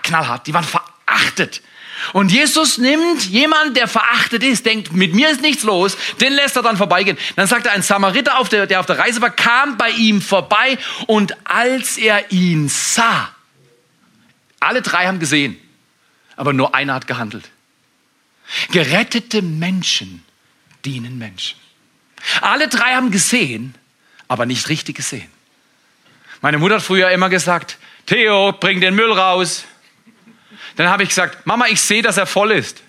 Knallhart, 0.03 0.47
die 0.47 0.53
waren 0.53 0.65
verachtet. 0.65 1.63
Und 2.13 2.31
Jesus 2.31 2.79
nimmt 2.79 3.25
jemand, 3.25 3.77
der 3.77 3.89
verachtet 3.89 4.43
ist, 4.43 4.67
denkt, 4.67 4.93
mit 4.93 5.15
mir 5.15 5.31
ist 5.31 5.41
nichts 5.41 5.63
los, 5.63 5.97
den 6.21 6.33
lässt 6.33 6.57
er 6.57 6.63
dann 6.63 6.77
vorbeigehen. 6.77 7.17
Dann 7.37 7.47
sagt 7.47 7.67
er, 7.67 7.73
ein 7.73 7.83
Samariter, 7.83 8.39
auf 8.39 8.49
der, 8.49 8.67
der 8.67 8.81
auf 8.81 8.87
der 8.87 8.99
Reise 8.99 9.21
war, 9.21 9.31
kam 9.31 9.77
bei 9.77 9.91
ihm 9.91 10.21
vorbei 10.21 10.79
und 11.07 11.37
als 11.45 11.97
er 11.97 12.31
ihn 12.31 12.69
sah, 12.69 13.31
alle 14.61 14.83
drei 14.83 15.07
haben 15.07 15.19
gesehen, 15.19 15.59
aber 16.37 16.53
nur 16.53 16.75
einer 16.75 16.95
hat 16.95 17.07
gehandelt. 17.07 17.49
Gerettete 18.71 19.43
Menschen 19.43 20.25
dienen 20.85 21.19
Menschen. 21.19 21.59
Alle 22.41 22.69
drei 22.69 22.95
haben 22.95 23.11
gesehen, 23.11 23.75
aber 24.29 24.47
nicht 24.47 24.69
richtig 24.69 24.97
gesehen. 24.97 25.31
Meine 26.41 26.59
Mutter 26.59 26.77
hat 26.77 26.83
früher 26.83 27.11
immer 27.11 27.29
gesagt, 27.29 27.79
Theo, 28.07 28.53
bring 28.53 28.81
den 28.81 28.95
Müll 28.95 29.13
raus. 29.13 29.65
Dann 30.77 30.89
habe 30.89 31.03
ich 31.03 31.09
gesagt, 31.09 31.47
Mama, 31.47 31.67
ich 31.69 31.81
sehe, 31.81 32.03
dass 32.03 32.17
er 32.17 32.27
voll 32.27 32.53
ist. 32.53 32.83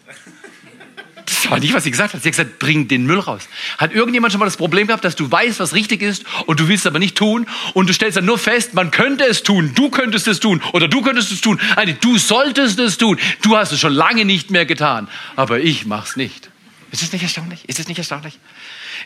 Das 1.27 1.51
war 1.51 1.59
nicht, 1.59 1.73
was 1.73 1.83
sie 1.83 1.91
gesagt 1.91 2.13
hat. 2.13 2.23
Sie 2.23 2.29
hat 2.29 2.37
gesagt, 2.37 2.59
bring 2.59 2.87
den 2.87 3.05
Müll 3.05 3.19
raus. 3.19 3.49
Hat 3.77 3.93
irgendjemand 3.93 4.31
schon 4.31 4.39
mal 4.39 4.45
das 4.45 4.55
Problem 4.55 4.87
gehabt, 4.87 5.03
dass 5.03 5.17
du 5.17 5.29
weißt, 5.29 5.59
was 5.59 5.73
richtig 5.73 6.01
ist 6.01 6.23
und 6.45 6.59
du 6.59 6.69
willst 6.69 6.85
es 6.85 6.87
aber 6.87 6.99
nicht 6.99 7.17
tun 7.17 7.47
und 7.73 7.89
du 7.89 7.93
stellst 7.93 8.15
dann 8.15 8.23
nur 8.23 8.37
fest, 8.37 8.73
man 8.73 8.91
könnte 8.91 9.25
es 9.25 9.43
tun, 9.43 9.73
du 9.75 9.89
könntest 9.89 10.27
es 10.27 10.39
tun 10.39 10.61
oder 10.71 10.87
du 10.87 11.01
könntest 11.01 11.31
es 11.33 11.41
tun. 11.41 11.59
Nein, 11.75 11.97
du 11.99 12.17
solltest 12.17 12.79
es 12.79 12.97
tun. 12.97 13.19
Du 13.41 13.57
hast 13.57 13.73
es 13.73 13.79
schon 13.81 13.91
lange 13.91 14.23
nicht 14.23 14.51
mehr 14.51 14.65
getan, 14.65 15.09
aber 15.35 15.59
ich 15.59 15.85
mach's 15.85 16.15
nicht. 16.15 16.49
Ist 16.91 17.01
das 17.01 17.11
nicht 17.11 17.23
erstaunlich? 17.23 17.67
Ist 17.67 17.79
das 17.79 17.89
nicht 17.89 17.97
erstaunlich? 17.97 18.39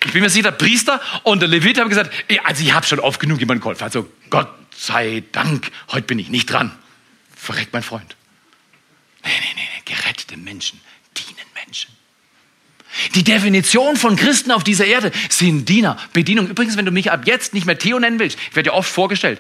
Ich 0.06 0.14
bin 0.14 0.22
mir 0.22 0.30
sicher, 0.30 0.52
der 0.52 0.52
Priester 0.52 1.02
und 1.24 1.42
der 1.42 1.50
Levit 1.50 1.80
haben 1.80 1.90
gesagt, 1.90 2.12
also 2.44 2.64
ich 2.64 2.74
habe 2.74 2.86
schon 2.86 3.00
oft 3.00 3.20
genug 3.20 3.40
jemanden 3.40 3.62
geholfen. 3.62 3.84
Also 3.84 4.08
Gott 4.30 4.50
sei 4.78 5.24
Dank, 5.32 5.72
heute 5.92 6.06
bin 6.06 6.20
ich 6.20 6.30
nicht 6.30 6.52
dran. 6.52 6.72
Verreckt 7.36 7.74
mein 7.74 7.82
Freund. 7.82 8.16
Nee, 9.24 9.32
nee, 9.40 9.56
nee, 9.56 9.82
gerettete 9.86 10.38
Menschen 10.38 10.80
dienen 11.18 11.48
Menschen. 11.54 11.92
Die 13.16 13.24
Definition 13.24 13.96
von 13.96 14.16
Christen 14.16 14.52
auf 14.52 14.64
dieser 14.64 14.86
Erde 14.86 15.12
sind 15.30 15.68
Diener, 15.70 15.98
Bedienung. 16.14 16.48
Übrigens, 16.48 16.76
wenn 16.76 16.86
du 16.86 16.92
mich 16.92 17.12
ab 17.12 17.22
jetzt 17.26 17.54
nicht 17.54 17.66
mehr 17.66 17.78
Theo 17.78 18.00
nennen 18.00 18.20
willst, 18.20 18.38
ich 18.50 18.56
werde 18.56 18.72
ja 18.72 18.74
oft 18.76 18.92
vorgestellt, 18.92 19.40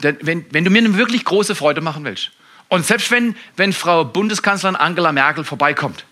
wenn, 0.00 0.46
wenn 0.50 0.64
du 0.64 0.70
mir 0.70 0.78
eine 0.78 0.96
wirklich 0.96 1.24
große 1.24 1.54
Freude 1.54 1.80
machen 1.80 2.04
willst, 2.04 2.30
und 2.70 2.84
selbst 2.84 3.10
wenn, 3.10 3.34
wenn 3.56 3.72
Frau 3.72 4.04
Bundeskanzlerin 4.04 4.76
Angela 4.76 5.12
Merkel 5.12 5.44
vorbeikommt, 5.44 6.04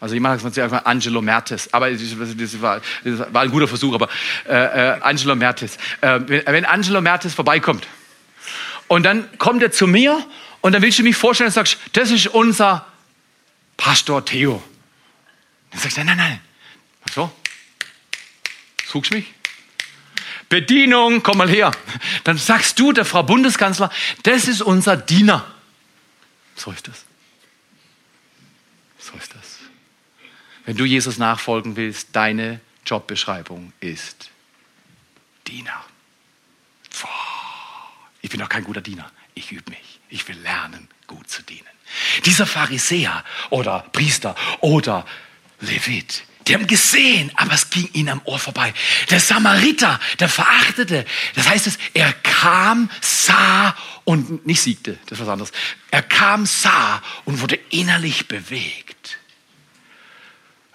also 0.00 0.14
jemand 0.14 0.40
sagt 0.40 0.58
einfach 0.58 0.84
Angelo 0.84 1.22
Mertes, 1.22 1.72
aber 1.72 1.90
das 1.90 2.60
war, 2.60 2.80
das 3.04 3.32
war 3.32 3.42
ein 3.42 3.50
guter 3.50 3.68
Versuch, 3.68 3.94
aber 3.94 4.08
äh, 4.48 4.52
äh, 4.54 5.00
Angelo 5.00 5.36
Mertes. 5.36 5.76
Äh, 6.00 6.20
wenn, 6.26 6.42
wenn 6.44 6.64
Angelo 6.64 7.00
Mertes 7.00 7.34
vorbeikommt 7.34 7.86
und 8.88 9.04
dann 9.04 9.28
kommt 9.38 9.62
er 9.62 9.70
zu 9.70 9.86
mir 9.86 10.24
und 10.62 10.72
dann 10.72 10.80
willst 10.80 10.98
du 10.98 11.02
mich 11.02 11.16
vorstellen 11.16 11.48
und 11.48 11.54
sagst, 11.54 11.76
das 11.92 12.10
ist 12.10 12.28
unser 12.28 12.86
Pastor 13.76 14.24
Theo. 14.24 14.62
Dann 15.70 15.80
sagst 15.80 15.98
du, 15.98 16.04
nein, 16.04 16.16
nein, 16.16 16.28
nein. 16.30 16.40
Ach 17.06 17.12
so? 17.12 17.32
Suchst 18.86 19.12
mich? 19.12 19.26
Bedienung, 20.48 21.22
komm 21.22 21.38
mal 21.38 21.48
her. 21.48 21.72
Dann 22.24 22.38
sagst 22.38 22.78
du 22.78 22.92
der 22.92 23.04
Frau 23.04 23.22
Bundeskanzler, 23.22 23.90
das 24.22 24.48
ist 24.48 24.62
unser 24.62 24.96
Diener. 24.96 25.52
So 26.54 26.70
ist 26.70 26.86
das. 26.88 27.04
So 28.98 29.14
ist 29.18 29.34
das. 29.34 29.58
Wenn 30.64 30.76
du 30.76 30.84
Jesus 30.84 31.18
nachfolgen 31.18 31.76
willst, 31.76 32.08
deine 32.12 32.60
Jobbeschreibung 32.86 33.72
ist 33.80 34.30
Diener. 35.46 35.84
Ich 38.20 38.30
bin 38.30 38.38
doch 38.38 38.48
kein 38.48 38.64
guter 38.64 38.80
Diener. 38.80 39.10
Ich 39.34 39.50
übe 39.50 39.70
mich. 39.70 39.91
Ich 40.12 40.28
will 40.28 40.38
lernen, 40.40 40.88
gut 41.06 41.30
zu 41.30 41.42
dienen. 41.42 41.66
Dieser 42.26 42.46
Pharisäer 42.46 43.24
oder 43.48 43.80
Priester 43.92 44.34
oder 44.60 45.06
Levit, 45.60 46.24
die 46.46 46.54
haben 46.54 46.66
gesehen, 46.66 47.32
aber 47.36 47.54
es 47.54 47.70
ging 47.70 47.88
ihnen 47.94 48.10
am 48.10 48.20
Ohr 48.24 48.38
vorbei. 48.38 48.74
Der 49.08 49.20
Samariter, 49.20 49.98
der 50.20 50.28
Verachtete, 50.28 51.06
das 51.34 51.48
heißt 51.48 51.66
es, 51.66 51.78
er 51.94 52.12
kam, 52.12 52.90
sah 53.00 53.74
und 54.04 54.46
nicht 54.46 54.60
siegte, 54.60 54.98
das 55.06 55.18
ist 55.18 55.24
was 55.24 55.32
anderes. 55.32 55.52
Er 55.90 56.02
kam, 56.02 56.44
sah 56.44 57.02
und 57.24 57.40
wurde 57.40 57.58
innerlich 57.70 58.28
bewegt. 58.28 59.18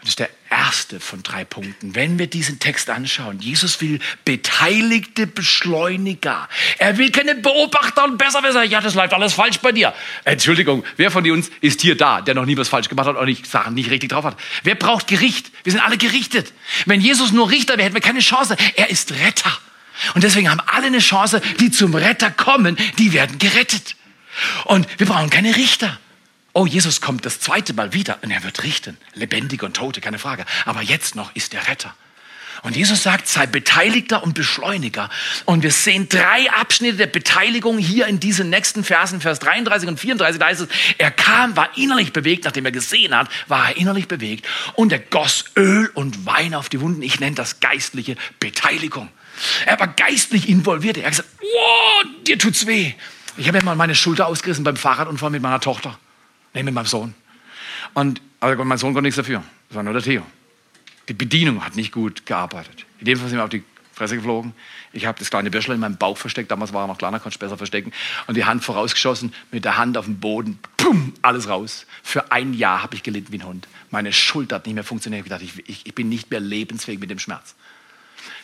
Das 0.07 0.11
ist 0.11 0.19
der 0.19 0.29
erste 0.49 1.01
von 1.01 1.21
drei 1.21 1.43
Punkten. 1.43 1.93
Wenn 1.93 2.17
wir 2.17 2.27
diesen 2.27 2.59
Text 2.59 2.89
anschauen, 2.89 3.41
Jesus 3.41 3.81
will 3.81 3.99
beteiligte 4.23 5.27
Beschleuniger. 5.27 6.47
Er 6.77 6.97
will 6.97 7.11
keine 7.11 7.35
Beobachter 7.35 8.05
und 8.05 8.17
Besserwisser. 8.17 8.63
Ja, 8.63 8.79
das 8.79 8.93
läuft 8.93 9.13
alles 9.13 9.33
falsch 9.33 9.57
bei 9.57 9.73
dir. 9.73 9.93
Entschuldigung, 10.23 10.85
wer 10.95 11.11
von 11.11 11.29
uns 11.29 11.51
ist 11.59 11.81
hier 11.81 11.97
da, 11.97 12.21
der 12.21 12.35
noch 12.35 12.45
nie 12.45 12.55
was 12.55 12.69
falsch 12.69 12.87
gemacht 12.87 13.05
hat 13.05 13.17
und 13.17 13.25
nicht 13.25 13.47
Sachen 13.47 13.73
nicht 13.73 13.89
richtig 13.89 14.11
drauf 14.11 14.23
hat? 14.23 14.37
Wer 14.63 14.75
braucht 14.75 15.07
Gericht? 15.07 15.51
Wir 15.65 15.73
sind 15.73 15.81
alle 15.81 15.97
gerichtet. 15.97 16.53
Wenn 16.85 17.01
Jesus 17.01 17.33
nur 17.33 17.49
Richter 17.49 17.73
wäre, 17.73 17.83
hätten 17.83 17.95
wir 17.95 18.01
keine 18.01 18.21
Chance. 18.21 18.55
Er 18.77 18.89
ist 18.89 19.11
Retter. 19.11 19.59
Und 20.13 20.23
deswegen 20.23 20.49
haben 20.49 20.61
alle 20.67 20.85
eine 20.85 20.99
Chance, 20.99 21.41
die 21.59 21.69
zum 21.69 21.93
Retter 21.93 22.31
kommen, 22.31 22.77
die 22.97 23.11
werden 23.11 23.39
gerettet. 23.39 23.97
Und 24.63 24.87
wir 24.99 25.05
brauchen 25.05 25.29
keine 25.29 25.57
Richter. 25.57 25.99
Oh, 26.57 26.65
Jesus 26.65 27.01
kommt 27.01 27.23
das 27.23 27.39
zweite 27.39 27.75
Mal 27.75 27.93
wieder 27.93 28.17
und 28.23 28.31
er 28.31 28.43
wird 28.43 28.63
richten. 28.63 28.97
Lebendige 29.13 29.63
und 29.63 29.75
Tote, 29.75 30.01
keine 30.01 30.17
Frage. 30.17 30.43
Aber 30.65 30.81
jetzt 30.81 31.15
noch 31.15 31.35
ist 31.35 31.53
er 31.53 31.67
Retter. 31.67 31.93
Und 32.63 32.75
Jesus 32.75 33.03
sagt, 33.03 33.27
sei 33.27 33.45
Beteiligter 33.45 34.23
und 34.23 34.33
Beschleuniger. 34.33 35.11
Und 35.45 35.61
wir 35.61 35.69
sehen 35.69 36.09
drei 36.09 36.49
Abschnitte 36.49 36.97
der 36.97 37.05
Beteiligung 37.05 37.77
hier 37.77 38.07
in 38.07 38.19
diesen 38.19 38.49
nächsten 38.49 38.83
Versen, 38.83 39.21
Vers 39.21 39.37
33 39.37 39.87
und 39.87 39.99
34. 39.99 40.39
Da 40.39 40.47
heißt 40.47 40.61
es, 40.61 40.67
er 40.97 41.11
kam, 41.11 41.55
war 41.55 41.77
innerlich 41.77 42.11
bewegt, 42.11 42.45
nachdem 42.45 42.65
er 42.65 42.71
gesehen 42.71 43.15
hat, 43.15 43.29
war 43.47 43.67
er 43.69 43.77
innerlich 43.77 44.07
bewegt. 44.07 44.47
Und 44.73 44.91
er 44.91 44.97
goss 44.97 45.45
Öl 45.55 45.91
und 45.93 46.25
Wein 46.25 46.55
auf 46.55 46.69
die 46.69 46.81
Wunden. 46.81 47.03
Ich 47.03 47.19
nenne 47.19 47.35
das 47.35 47.59
geistliche 47.59 48.15
Beteiligung. 48.39 49.09
Er 49.67 49.79
war 49.79 49.89
geistlich 49.89 50.49
involviert. 50.49 50.97
Er 50.97 51.03
hat 51.03 51.11
gesagt, 51.11 51.29
wow, 51.39 52.03
dir 52.25 52.39
tut's 52.39 52.65
weh. 52.65 52.95
Ich 53.37 53.47
habe 53.47 53.59
ja 53.59 53.63
mal 53.63 53.75
meine 53.75 53.93
Schulter 53.93 54.25
ausgerissen 54.25 54.63
beim 54.63 54.75
Fahrradunfall 54.75 55.29
mit 55.29 55.43
meiner 55.43 55.59
Tochter. 55.59 55.99
Nee, 56.57 56.63
mit 56.63 56.73
meinem 56.73 56.87
Sohn. 56.87 57.13
Und 57.93 58.19
also 58.39 58.63
mein 58.63 58.79
Sohn 58.79 58.93
konnte 58.93 59.03
nichts 59.03 59.17
dafür. 59.17 59.43
Das 59.69 59.75
war 59.75 59.83
nur 59.83 59.93
der 59.93 60.01
Theo. 60.01 60.23
Die 61.07 61.13
Bedienung 61.13 61.63
hat 61.63 61.75
nicht 61.75 61.91
gut 61.91 62.25
gearbeitet. 62.25 62.87
In 62.97 63.05
dem 63.05 63.19
Fall 63.19 63.29
sind 63.29 63.37
wir 63.37 63.43
auf 63.43 63.51
die 63.51 63.63
Fresse 63.93 64.15
geflogen. 64.15 64.53
Ich 64.91 65.05
habe 65.05 65.19
das 65.19 65.29
kleine 65.29 65.51
Büschel 65.51 65.75
in 65.75 65.79
meinem 65.79 65.97
Bauch 65.97 66.17
versteckt. 66.17 66.49
Damals 66.49 66.73
war 66.73 66.85
er 66.85 66.87
noch 66.87 66.97
kleiner, 66.97 67.19
konnte 67.19 67.35
ich 67.35 67.39
besser 67.39 67.59
verstecken. 67.59 67.93
Und 68.25 68.35
die 68.35 68.45
Hand 68.45 68.63
vorausgeschossen, 68.63 69.35
mit 69.51 69.65
der 69.65 69.77
Hand 69.77 69.99
auf 69.99 70.05
dem 70.05 70.19
Boden. 70.19 70.57
Pum, 70.77 71.13
alles 71.21 71.47
raus. 71.47 71.85
Für 72.01 72.31
ein 72.31 72.55
Jahr 72.55 72.81
habe 72.81 72.95
ich 72.95 73.03
gelitten 73.03 73.31
wie 73.31 73.37
ein 73.37 73.45
Hund. 73.45 73.67
Meine 73.91 74.11
Schulter 74.11 74.55
hat 74.55 74.65
nicht 74.65 74.73
mehr 74.73 74.83
funktioniert. 74.83 75.27
Ich 75.27 75.59
ich, 75.59 75.69
ich, 75.69 75.85
ich 75.85 75.93
bin 75.93 76.09
nicht 76.09 76.31
mehr 76.31 76.39
lebensfähig 76.39 76.99
mit 76.99 77.11
dem 77.11 77.19
Schmerz. 77.19 77.53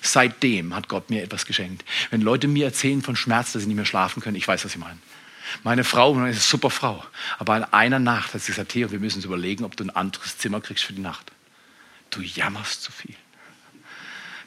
Seitdem 0.03 0.76
hat 0.76 0.88
Gott 0.88 1.09
mir 1.09 1.24
etwas 1.24 1.47
geschenkt. 1.47 1.84
Wenn 2.11 2.22
Leute 2.22 2.47
mir 2.47 2.66
erzählen 2.66 3.01
von 3.01 3.16
Schmerz, 3.16 3.53
dass 3.53 3.64
sie 3.64 3.68
nicht 3.68 3.78
mehr 3.78 3.86
schlafen 3.86 4.22
können, 4.22 4.36
ich 4.36 4.47
weiß, 4.47 4.64
was 4.64 4.72
sie 4.72 4.78
meinen. 4.78 5.01
Meine 5.63 5.83
Frau 5.83 6.13
ist 6.13 6.19
eine 6.19 6.33
super 6.33 6.69
Frau. 6.69 7.05
Aber 7.37 7.57
in 7.57 7.63
einer 7.65 7.99
Nacht 7.99 8.33
hat 8.33 8.41
sie 8.41 8.51
gesagt, 8.51 8.71
Theo, 8.71 8.91
wir 8.91 8.99
müssen 8.99 9.17
uns 9.17 9.25
überlegen, 9.25 9.63
ob 9.63 9.77
du 9.77 9.83
ein 9.83 9.89
anderes 9.89 10.37
Zimmer 10.37 10.61
kriegst 10.61 10.83
für 10.83 10.93
die 10.93 11.01
Nacht. 11.01 11.31
Du 12.09 12.21
jammerst 12.21 12.81
zu 12.81 12.91
viel. 12.91 13.15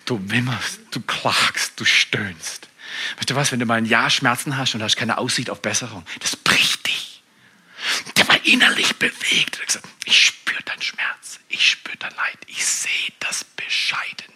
Du 0.04 0.20
wimmerst, 0.30 0.80
du 0.92 1.00
klagst, 1.00 1.78
du 1.80 1.84
stöhnst. 1.84 2.68
Weißt 3.16 3.30
du 3.30 3.34
was, 3.34 3.52
wenn 3.52 3.58
du 3.58 3.66
mal 3.66 3.74
ein 3.74 3.86
Jahr 3.86 4.10
Schmerzen 4.10 4.56
hast 4.56 4.74
und 4.74 4.82
hast 4.82 4.96
keine 4.96 5.18
Aussicht 5.18 5.50
auf 5.50 5.62
Besserung, 5.62 6.04
das 6.20 6.36
bricht 6.36 6.86
dich. 6.86 7.22
Der 8.16 8.26
war 8.28 8.44
innerlich 8.44 8.96
bewegt. 8.96 9.58
Hat 9.58 9.66
gesagt, 9.66 9.88
ich 10.04 10.26
spüre 10.26 10.62
deinen 10.62 10.82
Schmerz, 10.82 11.40
ich 11.48 11.70
spüre 11.70 11.96
dein 11.96 12.14
Leid, 12.14 12.38
ich 12.46 12.64
sehe 12.64 13.12
das 13.20 13.44
Bescheidene. 13.44 14.35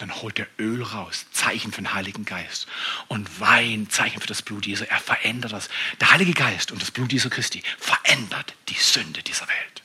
Dann 0.00 0.22
holt 0.22 0.38
er 0.38 0.46
Öl 0.58 0.82
raus, 0.82 1.26
Zeichen 1.30 1.72
für 1.72 1.82
den 1.82 1.92
Heiligen 1.92 2.24
Geist. 2.24 2.66
Und 3.08 3.38
Wein, 3.38 3.86
Zeichen 3.90 4.18
für 4.18 4.26
das 4.26 4.40
Blut 4.40 4.64
Jesu. 4.64 4.84
Er 4.88 4.98
verändert 4.98 5.52
das. 5.52 5.68
Der 6.00 6.10
Heilige 6.10 6.32
Geist 6.32 6.72
und 6.72 6.80
das 6.80 6.90
Blut 6.90 7.12
Jesu 7.12 7.28
Christi 7.28 7.62
verändert 7.78 8.54
die 8.70 8.78
Sünde 8.78 9.22
dieser 9.22 9.46
Welt. 9.46 9.82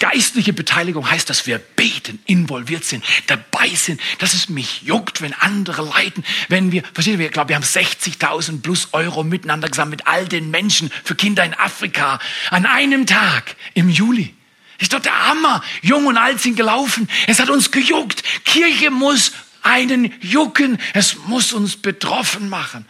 Geistliche 0.00 0.52
Beteiligung 0.52 1.08
heißt, 1.08 1.30
dass 1.30 1.46
wir 1.46 1.58
beten, 1.58 2.18
involviert 2.26 2.84
sind, 2.84 3.04
dabei 3.28 3.68
sind, 3.68 4.00
dass 4.18 4.34
es 4.34 4.48
mich 4.48 4.82
juckt, 4.82 5.22
wenn 5.22 5.32
andere 5.32 5.82
leiden. 5.82 6.24
Wenn 6.48 6.72
wir, 6.72 6.82
versteht 6.92 7.20
ihr, 7.20 7.26
ich 7.26 7.32
glaube, 7.32 7.50
wir 7.50 7.56
haben 7.56 7.62
60.000 7.62 8.60
plus 8.60 8.88
Euro 8.92 9.22
miteinander 9.22 9.68
gesammelt 9.68 10.00
mit 10.00 10.08
all 10.08 10.26
den 10.26 10.50
Menschen 10.50 10.90
für 11.04 11.14
Kinder 11.14 11.44
in 11.44 11.54
Afrika 11.54 12.18
an 12.50 12.66
einem 12.66 13.06
Tag 13.06 13.54
im 13.74 13.88
Juli. 13.88 14.34
Ist 14.78 14.92
doch 14.92 15.00
der 15.00 15.28
Hammer. 15.28 15.62
Jung 15.82 16.06
und 16.06 16.16
alt 16.16 16.40
sind 16.40 16.56
gelaufen. 16.56 17.08
Es 17.26 17.40
hat 17.40 17.50
uns 17.50 17.70
gejuckt. 17.70 18.22
Kirche 18.44 18.90
muss 18.90 19.32
einen 19.62 20.12
jucken. 20.20 20.78
Es 20.92 21.16
muss 21.26 21.52
uns 21.52 21.76
betroffen 21.76 22.48
machen. 22.48 22.86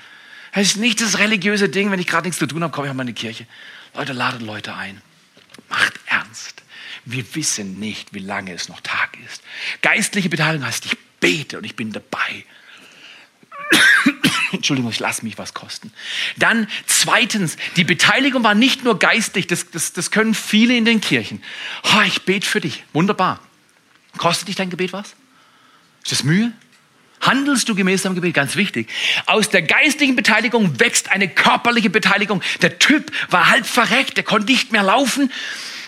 Es 0.52 0.68
ist 0.68 0.76
nicht 0.76 1.00
das 1.00 1.18
religiöse 1.18 1.68
Ding, 1.68 1.90
wenn 1.90 2.00
ich 2.00 2.06
gerade 2.06 2.26
nichts 2.26 2.38
zu 2.38 2.46
tun 2.46 2.62
habe, 2.62 2.72
komme 2.72 2.88
ich 2.88 2.94
mal 2.94 3.02
in 3.02 3.14
die 3.14 3.20
Kirche. 3.20 3.46
Leute, 3.94 4.12
ladet 4.12 4.42
Leute 4.42 4.74
ein. 4.74 5.00
Macht 5.68 5.94
ernst. 6.06 6.62
Wir 7.04 7.24
wissen 7.34 7.78
nicht, 7.78 8.12
wie 8.14 8.20
lange 8.20 8.52
es 8.52 8.68
noch 8.68 8.80
Tag 8.80 9.16
ist. 9.26 9.42
Geistliche 9.80 10.28
Beteiligung 10.28 10.66
heißt, 10.66 10.86
ich 10.86 10.96
bete 11.20 11.58
und 11.58 11.64
ich 11.64 11.76
bin 11.76 11.92
dabei. 11.92 12.44
Entschuldigung, 14.52 14.90
ich 14.90 15.00
lasse 15.00 15.24
mich 15.24 15.38
was 15.38 15.54
kosten. 15.54 15.92
Dann 16.36 16.68
zweitens, 16.86 17.56
die 17.76 17.84
Beteiligung 17.84 18.42
war 18.44 18.54
nicht 18.54 18.84
nur 18.84 18.98
geistlich, 18.98 19.46
das, 19.46 19.70
das, 19.70 19.92
das 19.92 20.10
können 20.10 20.34
viele 20.34 20.76
in 20.76 20.84
den 20.84 21.00
Kirchen. 21.00 21.42
Oh, 21.94 22.02
ich 22.06 22.22
bete 22.22 22.46
für 22.46 22.60
dich, 22.60 22.84
wunderbar. 22.92 23.40
Kostet 24.16 24.48
dich 24.48 24.56
dein 24.56 24.70
Gebet 24.70 24.92
was? 24.92 25.14
Ist 26.02 26.12
das 26.12 26.24
Mühe? 26.24 26.52
Handelst 27.20 27.68
du 27.68 27.74
gemäß 27.74 28.02
deinem 28.02 28.14
Gebet? 28.14 28.34
Ganz 28.34 28.56
wichtig. 28.56 28.88
Aus 29.26 29.48
der 29.48 29.62
geistlichen 29.62 30.16
Beteiligung 30.16 30.78
wächst 30.78 31.10
eine 31.10 31.28
körperliche 31.28 31.90
Beteiligung. 31.90 32.42
Der 32.62 32.78
Typ 32.78 33.10
war 33.30 33.50
halb 33.50 33.66
verreckt, 33.66 34.16
der 34.16 34.24
konnte 34.24 34.52
nicht 34.52 34.72
mehr 34.72 34.82
laufen. 34.82 35.32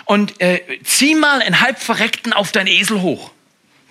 Und 0.05 0.41
äh, 0.41 0.61
zieh 0.85 1.15
mal 1.15 1.43
einen 1.43 1.61
halb 1.61 1.79
verreckten 1.81 2.33
auf 2.33 2.51
deinen 2.51 2.67
Esel 2.67 3.03
hoch. 3.03 3.31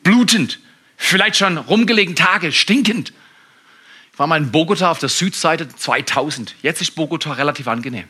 Blutend. 0.04 0.60
Vielleicht 0.98 1.38
schon 1.38 1.58
rumgelegen 1.58 2.16
Tage, 2.16 2.52
stinkend. 2.52 3.14
War 4.18 4.28
mal 4.28 4.38
in 4.38 4.52
Bogota 4.52 4.90
auf 4.90 5.00
der 5.00 5.10
Südseite 5.10 5.70
2000. 5.70 6.56
Jetzt 6.64 6.82
ist 6.82 6.96
Bogota 6.96 7.34
relativ 7.34 7.68
angenehm. 7.68 8.06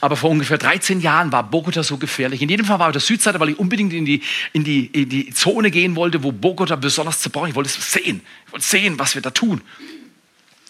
Aber 0.00 0.16
vor 0.16 0.30
ungefähr 0.30 0.58
13 0.58 1.00
Jahren 1.00 1.30
war 1.30 1.42
Bogota 1.42 1.82
so 1.82 1.98
gefährlich. 1.98 2.40
In 2.40 2.48
jedem 2.48 2.64
Fall 2.64 2.78
war 2.78 2.86
ich 2.86 2.90
auf 2.90 2.92
der 2.92 3.00
Südseite, 3.02 3.38
weil 3.38 3.50
ich 3.50 3.58
unbedingt 3.58 3.92
in 3.92 4.06
die, 4.06 4.22
in 4.52 4.64
die, 4.64 4.86
in 4.86 5.08
die 5.08 5.30
Zone 5.32 5.70
gehen 5.70 5.94
wollte, 5.94 6.22
wo 6.22 6.32
Bogota 6.32 6.76
besonders 6.76 7.20
zerbrochen 7.20 7.50
Ich 7.50 7.54
wollte 7.54 7.68
es 7.68 7.92
sehen. 7.92 8.22
Ich 8.46 8.52
wollte 8.52 8.66
sehen, 8.66 8.98
was 8.98 9.14
wir 9.14 9.22
da 9.22 9.30
tun 9.30 9.60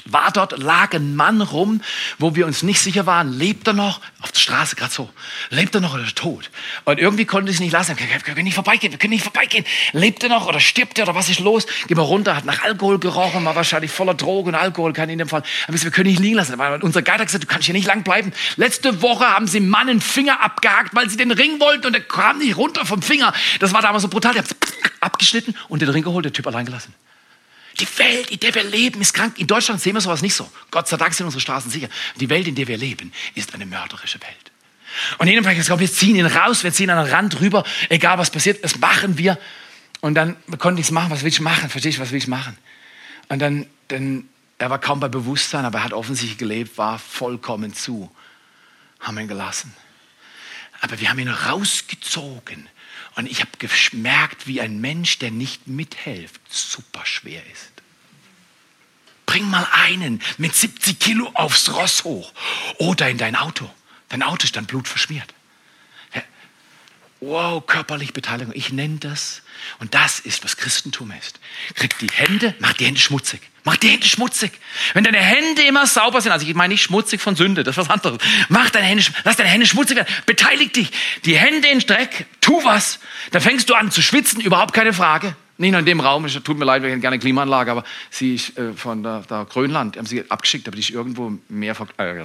war 0.05 0.31
dort, 0.33 0.59
lag 0.59 0.95
ein 0.95 1.15
Mann 1.17 1.41
rum, 1.41 1.81
wo 2.19 2.35
wir 2.35 2.47
uns 2.47 2.63
nicht 2.63 2.81
sicher 2.81 3.07
waren, 3.07 3.33
lebt 3.33 3.67
er 3.67 3.73
noch? 3.73 4.01
Auf 4.21 4.33
der 4.33 4.41
Straße, 4.41 4.77
gerade 4.77 4.93
so. 4.93 5.11
Lebt 5.51 5.75
er 5.75 5.81
noch 5.81 5.95
oder 5.95 6.05
er 6.05 6.15
tot? 6.15 6.51
Und 6.85 6.99
irgendwie 6.99 7.25
konnte 7.25 7.51
ich 7.51 7.57
es 7.57 7.61
nicht 7.61 7.73
lassen. 7.73 7.97
Wir 7.99 8.07
können 8.19 8.45
nicht 8.45 8.55
vorbeigehen, 8.55 8.93
wir 8.93 8.99
können 8.99 9.13
nicht 9.13 9.25
vorbeigehen. 9.25 9.65
Lebt 9.93 10.23
er 10.23 10.29
noch 10.29 10.47
oder 10.47 10.61
stirbt 10.61 10.99
er 10.99 11.05
oder 11.05 11.15
was 11.15 11.29
ist 11.29 11.41
los? 11.41 11.67
Gehen 11.87 11.97
wir 11.97 12.03
runter, 12.03 12.37
hat 12.37 12.45
nach 12.45 12.63
Alkohol 12.63 12.99
gerochen, 12.99 13.45
war 13.45 13.57
wahrscheinlich 13.57 13.91
voller 13.91 14.15
Drogen 14.15 14.51
und 14.51 14.55
Alkohol, 14.55 14.93
kann 14.93 15.09
in 15.09 15.19
dem 15.19 15.29
Fall. 15.29 15.43
Aber 15.69 15.83
wir 15.83 15.91
können 15.91 16.11
nicht 16.11 16.21
liegen 16.21 16.37
lassen. 16.37 16.59
Unser 16.83 17.03
Guide 17.03 17.19
hat 17.19 17.27
gesagt, 17.27 17.45
du 17.45 17.49
kannst 17.49 17.67
hier 17.67 17.75
nicht 17.75 17.87
lang 17.87 18.03
bleiben. 18.03 18.33
Letzte 18.57 19.03
Woche 19.03 19.27
haben 19.27 19.47
sie 19.47 19.61
Mann 19.61 19.89
einen 19.89 20.01
Finger 20.01 20.43
abgehakt, 20.43 20.95
weil 20.95 21.09
sie 21.09 21.17
den 21.17 21.31
Ring 21.31 21.61
wollten 21.61 21.87
und 21.87 21.95
er 21.95 22.01
kam 22.01 22.39
nicht 22.39 22.57
runter 22.57 22.85
vom 22.87 23.03
Finger. 23.03 23.33
Das 23.61 23.73
war 23.73 23.83
damals 23.83 24.03
so 24.03 24.09
brutal. 24.09 24.33
Die 24.33 24.39
haben 24.39 24.49
abgeschnitten 25.01 25.55
und 25.69 25.83
den 25.83 25.89
Ring 25.89 26.05
geholt, 26.05 26.25
der 26.25 26.33
Typ 26.33 26.47
allein 26.47 26.67
gelassen. 26.67 26.95
Die 27.83 27.99
Welt, 27.99 28.31
in 28.31 28.39
der 28.39 28.55
wir 28.55 28.63
leben, 28.63 29.01
ist 29.01 29.13
krank. 29.13 29.39
In 29.39 29.49
Deutschland 29.49 29.81
sehen 29.81 29.95
wir 29.95 30.01
sowas 30.01 30.23
nicht 30.23 30.35
so. 30.35 30.49
Gott 30.71 30.87
sei 30.87 30.97
Dank 30.97 31.15
sind 31.15 31.27
unsere 31.27 31.41
Straßen 31.41 31.69
sicher. 31.69 31.89
Die 32.15 32.31
Welt, 32.31 32.47
in 32.47 32.55
der 32.55 32.69
wir 32.69 32.77
leben, 32.77 33.13
ist 33.35 33.55
eine 33.55 33.67
mörderische 33.67 34.21
Welt. 34.21 34.53
Und 35.19 35.27
jedenfalls, 35.27 35.59
ich 35.59 35.67
glaube, 35.67 35.81
wir 35.81 35.93
ziehen 35.93 36.15
ihn 36.15 36.27
raus, 36.27 36.63
wir 36.63 36.73
ziehen 36.73 36.91
an 36.91 37.05
den 37.05 37.13
Rand 37.13 37.41
rüber, 37.41 37.65
egal 37.89 38.19
was 38.19 38.31
passiert, 38.31 38.63
das 38.63 38.79
machen 38.79 39.19
wir. 39.19 39.37
Und 40.01 40.15
dann 40.15 40.37
konnte 40.59 40.81
ich 40.81 40.87
es 40.87 40.91
machen, 40.93 41.11
was 41.11 41.23
will 41.23 41.29
ich 41.29 41.41
machen? 41.41 41.71
Verstehst 41.71 41.99
du, 41.99 42.03
was 42.03 42.13
will 42.13 42.19
ich 42.19 42.29
machen? 42.29 42.57
Und 43.29 43.41
dann, 43.41 43.67
dann, 43.89 44.29
er 44.59 44.71
war 44.71 44.79
kaum 44.79 45.01
bei 45.01 45.09
Bewusstsein, 45.09 45.65
aber 45.65 45.79
er 45.79 45.85
hat 45.85 45.93
offensichtlich 45.93 46.39
gelebt, 46.39 46.79
war 46.79 47.01
vollkommen 47.01 47.75
zu. 47.75 48.15
Haben 49.01 49.19
ihn 49.19 49.29
gelassen. 49.29 49.75
Aber 50.81 51.01
wir 51.01 51.09
haben 51.09 51.19
ihn 51.19 51.29
rausgezogen. 51.29 52.69
Und 53.17 53.29
ich 53.29 53.41
habe 53.41 53.51
gemerkt, 53.59 54.47
wie 54.47 54.61
ein 54.61 54.81
Mensch, 54.81 55.19
der 55.19 55.33
nicht 55.33 55.67
mithilft, 55.67 56.41
super 56.49 57.05
schwer 57.05 57.43
ist. 57.51 57.72
Bring 59.27 59.49
mal 59.49 59.67
einen 59.73 60.21
mit 60.39 60.55
70 60.55 60.99
Kilo 60.99 61.31
aufs 61.35 61.73
Ross 61.73 62.05
hoch 62.05 62.33
oder 62.79 63.09
in 63.09 63.19
dein 63.19 63.37
Auto. 63.37 63.71
Dein 64.09 64.23
Auto 64.23 64.45
ist 64.45 64.57
dann 64.57 64.67
blutverschmiert. 64.67 65.33
Wow, 67.25 67.65
körperliche 67.65 68.13
Beteiligung. 68.13 68.53
Ich 68.53 68.73
nenne 68.73 68.99
das. 68.99 69.43
Und 69.79 69.95
das 69.95 70.19
ist, 70.19 70.43
was 70.43 70.57
Christentum 70.57 71.13
ist. 71.13 71.39
Krieg 71.77 71.97
die 72.01 72.11
Hände, 72.11 72.53
mach 72.59 72.73
die 72.73 72.85
Hände 72.85 72.99
schmutzig. 72.99 73.41
Mach 73.63 73.77
die 73.77 73.91
Hände 73.91 74.05
schmutzig. 74.05 74.51
Wenn 74.93 75.05
deine 75.05 75.21
Hände 75.21 75.63
immer 75.63 75.87
sauber 75.87 76.21
sind, 76.21 76.33
also 76.33 76.45
ich 76.45 76.55
meine 76.57 76.75
nicht 76.75 76.83
schmutzig 76.83 77.21
von 77.21 77.37
Sünde, 77.37 77.63
das 77.63 77.75
ist 77.75 77.85
was 77.85 77.91
anderes. 77.91 78.19
Mach 78.49 78.71
deine 78.71 78.87
Hände, 78.87 79.05
lass 79.23 79.37
deine 79.37 79.51
Hände 79.51 79.67
schmutzig 79.67 79.99
werden. 79.99 80.13
Beteilig 80.27 80.73
dich. 80.73 80.91
Die 81.25 81.39
Hände 81.39 81.69
in 81.69 81.79
Dreck, 81.79 82.27
tu 82.41 82.65
was. 82.65 82.99
Dann 83.31 83.41
fängst 83.41 83.71
du 83.71 83.75
an 83.75 83.93
zu 83.93 84.03
schwitzen, 84.03 84.41
überhaupt 84.41 84.75
keine 84.75 84.93
Frage. 84.93 85.37
Nicht 85.59 85.71
nur 85.71 85.81
in 85.81 85.87
dem 85.87 86.01
Raum, 86.01 86.25
es 86.25 86.35
tut 86.43 86.59
mir 86.59 86.65
leid, 86.65 86.83
wir 86.83 86.91
hätten 86.91 87.01
gerne 87.01 87.15
eine 87.15 87.21
Klimaanlage, 87.21 87.71
aber 87.71 87.85
sie 88.11 88.35
ist 88.35 88.59
äh, 88.59 88.73
von 88.73 89.03
der, 89.03 89.21
der, 89.29 89.45
Grönland, 89.45 89.97
haben 89.97 90.07
sie 90.07 90.29
abgeschickt, 90.31 90.67
aber 90.67 90.75
die 90.75 90.81
ist 90.81 90.91
irgendwo 90.91 91.33
mehr. 91.49 91.77
Äh, 91.99 92.23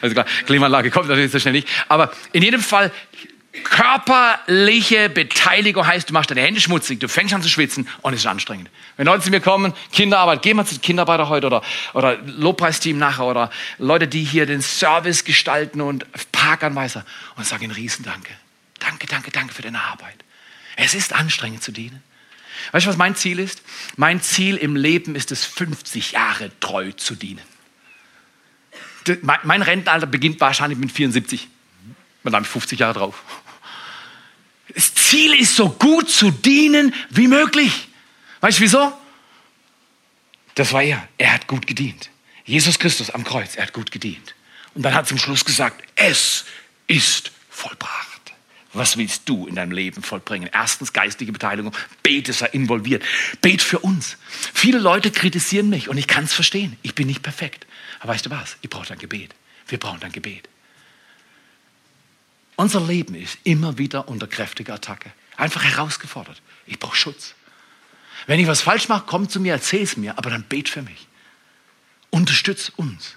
also 0.00 0.14
klar, 0.14 0.26
Klimaanlage 0.46 0.90
kommt 0.90 1.08
natürlich 1.08 1.32
so 1.32 1.38
schnell 1.38 1.54
nicht. 1.54 1.68
Aber 1.88 2.12
in 2.32 2.42
jedem 2.42 2.60
Fall, 2.60 2.92
Körperliche 3.64 5.08
Beteiligung 5.08 5.86
heißt, 5.86 6.10
du 6.10 6.12
machst 6.12 6.30
deine 6.30 6.42
Hände 6.42 6.60
schmutzig, 6.60 7.00
du 7.00 7.08
fängst 7.08 7.34
an 7.34 7.42
zu 7.42 7.48
schwitzen 7.48 7.88
und 8.02 8.12
es 8.12 8.20
ist 8.20 8.26
anstrengend. 8.26 8.68
Wenn 8.96 9.06
Leute 9.06 9.24
zu 9.24 9.30
mir 9.30 9.40
kommen, 9.40 9.72
Kinderarbeit, 9.92 10.42
gehen 10.42 10.56
wir 10.56 10.66
zu 10.66 10.78
Kinderarbeiter 10.78 11.28
heute 11.28 11.46
oder, 11.46 11.62
oder 11.94 12.18
Lobpreisteam 12.18 12.98
nachher 12.98 13.24
oder 13.24 13.50
Leute, 13.78 14.06
die 14.06 14.22
hier 14.22 14.46
den 14.46 14.62
Service 14.62 15.24
gestalten 15.24 15.80
und 15.80 16.06
Parkanweiser 16.30 17.04
und 17.36 17.46
sagen 17.46 17.64
einen 17.64 17.72
riesen 17.72 18.04
Danke. 18.04 18.32
Danke, 18.78 19.06
danke, 19.06 19.30
danke 19.30 19.54
für 19.54 19.62
deine 19.62 19.82
Arbeit. 19.82 20.16
Es 20.76 20.94
ist 20.94 21.12
anstrengend 21.12 21.62
zu 21.62 21.72
dienen. 21.72 22.02
Weißt 22.72 22.86
du, 22.86 22.90
was 22.90 22.96
mein 22.96 23.16
Ziel 23.16 23.38
ist? 23.38 23.62
Mein 23.96 24.20
Ziel 24.20 24.56
im 24.56 24.76
Leben 24.76 25.14
ist 25.14 25.32
es, 25.32 25.44
50 25.44 26.12
Jahre 26.12 26.50
treu 26.60 26.92
zu 26.92 27.14
dienen. 27.14 27.42
Mein 29.42 29.62
Rentenalter 29.62 30.06
beginnt 30.06 30.40
wahrscheinlich 30.40 30.78
mit 30.78 30.92
74. 30.92 31.48
Dann 32.24 32.34
habe 32.34 32.44
ich 32.44 32.50
50 32.50 32.78
Jahre 32.78 32.94
drauf. 32.94 33.22
Das 34.74 34.94
Ziel 34.94 35.34
ist, 35.34 35.56
so 35.56 35.70
gut 35.70 36.10
zu 36.10 36.30
dienen 36.30 36.94
wie 37.10 37.26
möglich. 37.26 37.88
Weißt 38.40 38.58
du 38.58 38.62
wieso? 38.62 38.92
Das 40.54 40.72
war 40.72 40.82
er. 40.82 41.08
Er 41.16 41.32
hat 41.32 41.46
gut 41.46 41.66
gedient. 41.66 42.10
Jesus 42.44 42.78
Christus 42.78 43.10
am 43.10 43.24
Kreuz, 43.24 43.56
er 43.56 43.64
hat 43.64 43.72
gut 43.72 43.90
gedient. 43.90 44.34
Und 44.74 44.82
dann 44.82 44.94
hat 44.94 45.06
zum 45.06 45.18
Schluss 45.18 45.44
gesagt, 45.44 45.82
es 45.94 46.44
ist 46.86 47.30
vollbracht. 47.50 48.07
Was 48.78 48.96
willst 48.96 49.28
du 49.28 49.48
in 49.48 49.56
deinem 49.56 49.72
Leben 49.72 50.04
vollbringen? 50.04 50.48
Erstens 50.52 50.92
geistige 50.92 51.32
Beteiligung. 51.32 51.74
Bete 52.04 52.32
sei 52.32 52.46
involviert. 52.46 53.02
Bet 53.40 53.60
für 53.60 53.80
uns. 53.80 54.16
Viele 54.54 54.78
Leute 54.78 55.10
kritisieren 55.10 55.68
mich 55.68 55.88
und 55.88 55.98
ich 55.98 56.06
kann 56.06 56.22
es 56.22 56.32
verstehen. 56.32 56.76
Ich 56.82 56.94
bin 56.94 57.08
nicht 57.08 57.24
perfekt. 57.24 57.66
Aber 57.98 58.12
weißt 58.12 58.26
du 58.26 58.30
was? 58.30 58.56
Ich 58.62 58.70
brauche 58.70 58.86
dein 58.86 58.98
Gebet. 58.98 59.34
Wir 59.66 59.78
brauchen 59.78 59.98
dein 59.98 60.12
Gebet. 60.12 60.48
Unser 62.54 62.80
Leben 62.80 63.16
ist 63.16 63.38
immer 63.42 63.78
wieder 63.78 64.08
unter 64.08 64.28
kräftiger 64.28 64.74
Attacke. 64.74 65.10
Einfach 65.36 65.64
herausgefordert. 65.64 66.40
Ich 66.64 66.78
brauche 66.78 66.96
Schutz. 66.96 67.34
Wenn 68.28 68.38
ich 68.38 68.46
was 68.46 68.60
falsch 68.60 68.88
mache, 68.88 69.04
komm 69.08 69.28
zu 69.28 69.40
mir, 69.40 69.54
erzähl 69.54 69.82
es 69.82 69.96
mir, 69.96 70.16
aber 70.16 70.30
dann 70.30 70.44
bet 70.44 70.68
für 70.68 70.82
mich. 70.82 71.08
Unterstütz 72.10 72.70
uns. 72.76 73.16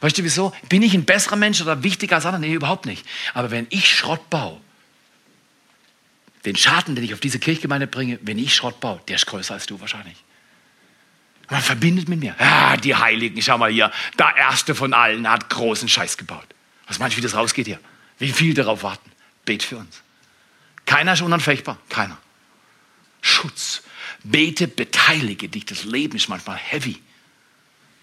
Weißt 0.00 0.18
du 0.18 0.24
wieso? 0.24 0.52
Bin 0.68 0.82
ich 0.82 0.94
ein 0.94 1.04
besserer 1.04 1.36
Mensch 1.36 1.60
oder 1.60 1.84
wichtiger 1.84 2.16
als 2.16 2.26
andere? 2.26 2.40
Nee, 2.40 2.54
überhaupt 2.54 2.86
nicht. 2.86 3.06
Aber 3.34 3.52
wenn 3.52 3.68
ich 3.70 3.88
Schrott 3.94 4.28
baue, 4.30 4.60
den 6.46 6.56
Schaden, 6.56 6.94
den 6.94 7.04
ich 7.04 7.12
auf 7.12 7.20
diese 7.20 7.38
Kirchgemeinde 7.38 7.86
bringe, 7.86 8.18
wenn 8.22 8.38
ich 8.38 8.54
Schrott 8.54 8.80
baue, 8.80 9.00
der 9.08 9.16
ist 9.16 9.26
größer 9.26 9.54
als 9.54 9.66
du 9.66 9.80
wahrscheinlich. 9.80 10.16
Man 11.50 11.60
verbindet 11.60 12.08
mit 12.08 12.20
mir. 12.20 12.34
Ah, 12.38 12.76
die 12.76 12.94
Heiligen, 12.94 13.40
schau 13.42 13.58
mal 13.58 13.70
hier, 13.70 13.92
der 14.18 14.34
Erste 14.36 14.74
von 14.74 14.94
allen 14.94 15.28
hat 15.28 15.50
großen 15.50 15.88
Scheiß 15.88 16.16
gebaut. 16.16 16.46
Was 16.86 16.98
meinst 16.98 17.16
du, 17.16 17.18
wie 17.18 17.22
das 17.22 17.34
rausgeht 17.34 17.66
hier? 17.66 17.80
Wie 18.18 18.32
viel 18.32 18.54
darauf 18.54 18.82
warten? 18.82 19.10
Bet 19.44 19.62
für 19.62 19.76
uns. 19.76 20.02
Keiner 20.86 21.12
ist 21.12 21.20
unanfechtbar. 21.20 21.78
Keiner. 21.88 22.16
Schutz. 23.20 23.82
Bete, 24.22 24.68
beteilige 24.68 25.48
dich. 25.48 25.66
Das 25.66 25.84
Leben 25.84 26.16
ist 26.16 26.28
manchmal 26.28 26.56
heavy. 26.56 27.00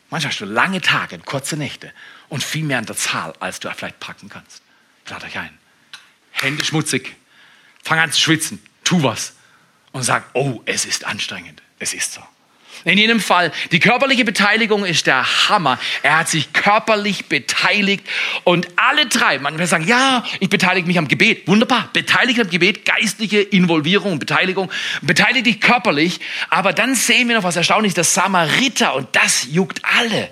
Manchmal 0.10 0.32
hast 0.32 0.42
du 0.42 0.46
lange 0.46 0.82
Tage, 0.82 1.18
kurze 1.20 1.58
Nächte 1.58 1.92
und 2.30 2.44
viel 2.44 2.64
mehr 2.64 2.78
an 2.78 2.86
der 2.86 2.96
Zahl, 2.96 3.34
als 3.40 3.60
du 3.60 3.72
vielleicht 3.72 4.00
packen 4.00 4.30
kannst. 4.30 4.62
Ich 5.06 5.12
lade 5.12 5.26
euch 5.26 5.38
ein. 5.38 5.58
Hände 6.32 6.64
schmutzig. 6.64 7.16
Fang 7.84 8.00
an 8.00 8.12
zu 8.12 8.20
schwitzen. 8.20 8.64
Tu 8.84 9.04
was. 9.04 9.34
Und 9.92 10.04
sag, 10.04 10.24
oh, 10.34 10.62
es 10.66 10.86
ist 10.86 11.06
anstrengend. 11.06 11.62
Es 11.78 11.94
ist 11.94 12.14
so. 12.14 12.22
In 12.86 12.98
jedem 12.98 13.20
Fall, 13.20 13.52
die 13.72 13.80
körperliche 13.80 14.26
Beteiligung 14.26 14.84
ist 14.84 15.08
der 15.08 15.48
Hammer. 15.48 15.80
Er 16.02 16.20
hat 16.20 16.30
sich 16.30 16.52
körperlich 16.52 17.28
beteiligt 17.28 18.06
und 18.44 18.68
alle 18.76 19.06
drei, 19.06 19.40
man 19.40 19.58
will 19.58 19.68
sagen, 19.68 19.88
ja, 19.88 20.26
ich 20.42 20.50
beteilige 20.50 20.88
mich 20.88 20.98
am 20.98 21.08
Gebet. 21.08 21.48
Wunderbar, 21.48 21.90
beteilige 21.94 22.42
am 22.42 22.50
Gebet, 22.50 22.84
geistliche 22.84 23.40
Involvierung, 23.40 24.20
Beteiligung, 24.20 24.70
beteilige 25.02 25.44
dich 25.44 25.62
körperlich. 25.62 26.20
Aber 26.50 26.74
dann 26.74 26.96
sehen 26.96 27.30
wir 27.30 27.38
noch 27.38 27.44
was 27.44 27.56
Erstaunliches, 27.56 27.96
der 27.96 28.04
Samariter 28.04 28.96
und 28.96 29.08
das 29.16 29.48
juckt 29.50 29.80
alle. 30.00 30.30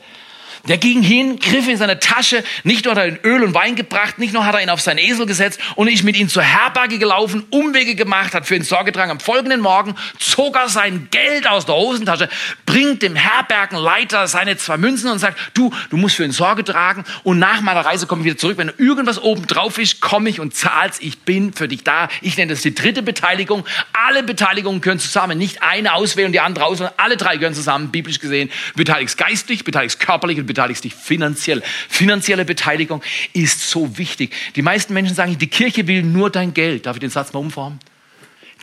Der 0.68 0.78
ging 0.78 1.01
hin, 1.01 1.39
griff 1.39 1.68
in 1.68 1.78
seine 1.78 1.99
Tasche, 1.99 2.43
nicht 2.64 2.86
nur 2.86 2.93
hat 2.93 3.01
er 3.01 3.07
ihn 3.07 3.20
Öl 3.24 3.43
und 3.43 3.55
Wein 3.55 3.76
gebracht, 3.76 4.20
nicht 4.20 4.32
nur 4.34 4.45
hat 4.45 4.53
er 4.53 4.62
ihn 4.62 4.70
auf 4.70 4.80
seinen 4.80 4.99
Esel 4.99 5.26
gesetzt 5.26 5.59
und 5.76 5.88
ist 5.88 6.03
mit 6.03 6.16
ihm 6.16 6.30
zur 6.30 6.43
Herberge 6.43 6.99
gelaufen, 6.99 7.45
Umwege 7.49 7.95
gemacht, 7.95 8.36
hat 8.36 8.45
für 8.45 8.55
ihn 8.55 8.64
Sorge 8.64 8.91
getragen. 8.91 9.09
Am 9.09 9.20
folgenden 9.20 9.59
Morgen 9.59 9.95
zog 10.20 10.55
er 10.55 10.70
sein 10.70 11.07
Geld 11.09 11.47
aus 11.47 11.66
der 11.66 11.76
Hosentasche, 11.76 12.30
bringt 12.68 13.01
dem 13.01 13.16
Herbergenleiter 13.16 14.28
seine 14.28 14.55
zwei 14.57 14.78
Münzen 14.78 15.09
und 15.09 15.18
sagt, 15.18 15.39
du, 15.55 15.72
du 15.89 15.97
musst 15.97 16.16
für 16.16 16.26
ihn 16.26 16.32
Sorge 16.32 16.64
tragen 16.64 17.05
und 17.24 17.39
nach 17.39 17.62
meiner 17.62 17.82
Reise 17.82 18.05
komme 18.05 18.22
ich 18.22 18.26
wieder 18.26 18.38
zurück. 18.38 18.57
Wenn 18.57 18.72
irgendwas 18.78 19.22
oben 19.22 19.47
drauf 19.47 19.80
ist, 19.80 19.99
komme 19.99 20.30
ich 20.30 20.39
und 20.39 20.53
zahlst. 20.55 21.01
Ich 21.01 21.20
bin 21.20 21.53
für 21.53 21.68
dich 21.68 21.84
da. 21.84 22.07
Ich 22.22 22.38
nenne 22.38 22.53
das 22.53 22.62
die 22.62 22.76
dritte 22.76 23.01
Beteiligung. 23.01 23.66
Alle 23.93 24.22
Beteiligungen 24.22 24.82
gehören 24.82 24.99
zusammen. 24.99 25.38
Nicht 25.38 25.64
eine 25.64 25.93
auswählen 25.93 26.28
und 26.28 26.34
die 26.34 26.39
andere 26.39 26.66
auswählen. 26.66 26.91
Alle 26.97 27.18
drei 27.18 27.38
gehören 27.38 27.55
zusammen, 27.55 27.89
biblisch 27.89 28.20
gesehen. 28.20 28.51
Beteiligst 28.76 29.18
geistlich, 29.18 29.64
beteiligst 29.64 29.99
körperlich 29.99 30.38
und 30.38 30.51
beteiligst 30.54 30.84
dich 30.84 30.93
finanziell. 30.93 31.64
Finanzielle 31.89 32.45
Beteiligung 32.45 33.02
ist 33.34 33.70
so 33.70 33.97
wichtig. 33.97 34.34
Die 34.56 34.62
meisten 34.62 34.93
Menschen 34.93 35.16
sagen, 35.16 35.38
die 35.38 35.47
Kirche 35.47 35.88
will 35.88 36.04
nur 36.04 36.30
dein 36.30 36.54
Geld. 36.54 36.86
Darf 36.86 36.97
ich 36.97 37.02
den 37.02 37.10
Satz 37.10 37.34
mal 37.34 37.39
umformen? 37.39 37.80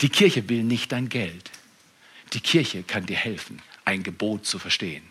Die 0.02 0.08
Kirche 0.08 0.48
will 0.48 0.62
nicht 0.62 0.92
dein 0.92 1.08
Geld. 1.08 1.50
Die 2.32 2.40
Kirche 2.40 2.82
kann 2.82 3.06
dir 3.06 3.16
helfen, 3.16 3.62
ein 3.84 4.02
Gebot 4.02 4.46
zu 4.46 4.58
verstehen 4.58 5.02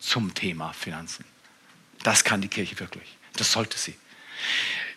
zum 0.00 0.34
Thema 0.34 0.72
Finanzen. 0.72 1.24
Das 2.02 2.24
kann 2.24 2.40
die 2.40 2.48
Kirche 2.48 2.78
wirklich. 2.80 3.16
Das 3.36 3.52
sollte 3.52 3.78
sie. 3.78 3.94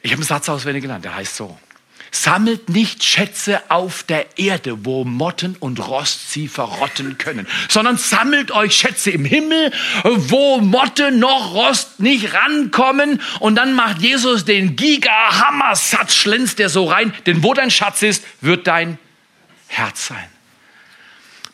Ich 0.02 0.12
habe 0.12 0.22
einen 0.22 0.28
Satz 0.28 0.50
auswendig 0.50 0.82
gelernt, 0.82 1.06
der 1.06 1.16
heißt 1.16 1.36
so. 1.36 1.58
Sammelt 2.12 2.70
nicht 2.70 3.04
Schätze 3.04 3.62
auf 3.70 4.04
der 4.04 4.38
Erde, 4.38 4.86
wo 4.86 5.04
Motten 5.04 5.56
und 5.60 5.86
Rost 5.88 6.32
sie 6.32 6.48
verrotten 6.48 7.18
können, 7.18 7.48
sondern 7.70 7.98
sammelt 7.98 8.52
euch 8.52 8.76
Schätze 8.76 9.12
im 9.12 9.26
Himmel, 9.26 9.72
wo 10.04 10.60
Motte 10.60 11.12
noch 11.12 11.54
Rost 11.54 12.00
nicht 12.00 12.34
rankommen. 12.34 13.22
Und 13.40 13.56
dann 13.56 13.74
macht 13.74 14.02
Jesus 14.02 14.46
den 14.46 14.76
Giga-Hammer-Satz, 14.76 16.16
schlänzt 16.16 16.60
der 16.60 16.70
so 16.70 16.86
rein, 16.86 17.14
denn 17.26 17.44
wo 17.44 17.54
dein 17.54 17.72
Schatz 17.72 18.02
ist, 18.02 18.24
wird 18.42 18.68
dein 18.68 18.98
Herz 19.68 20.08
sein. 20.08 20.37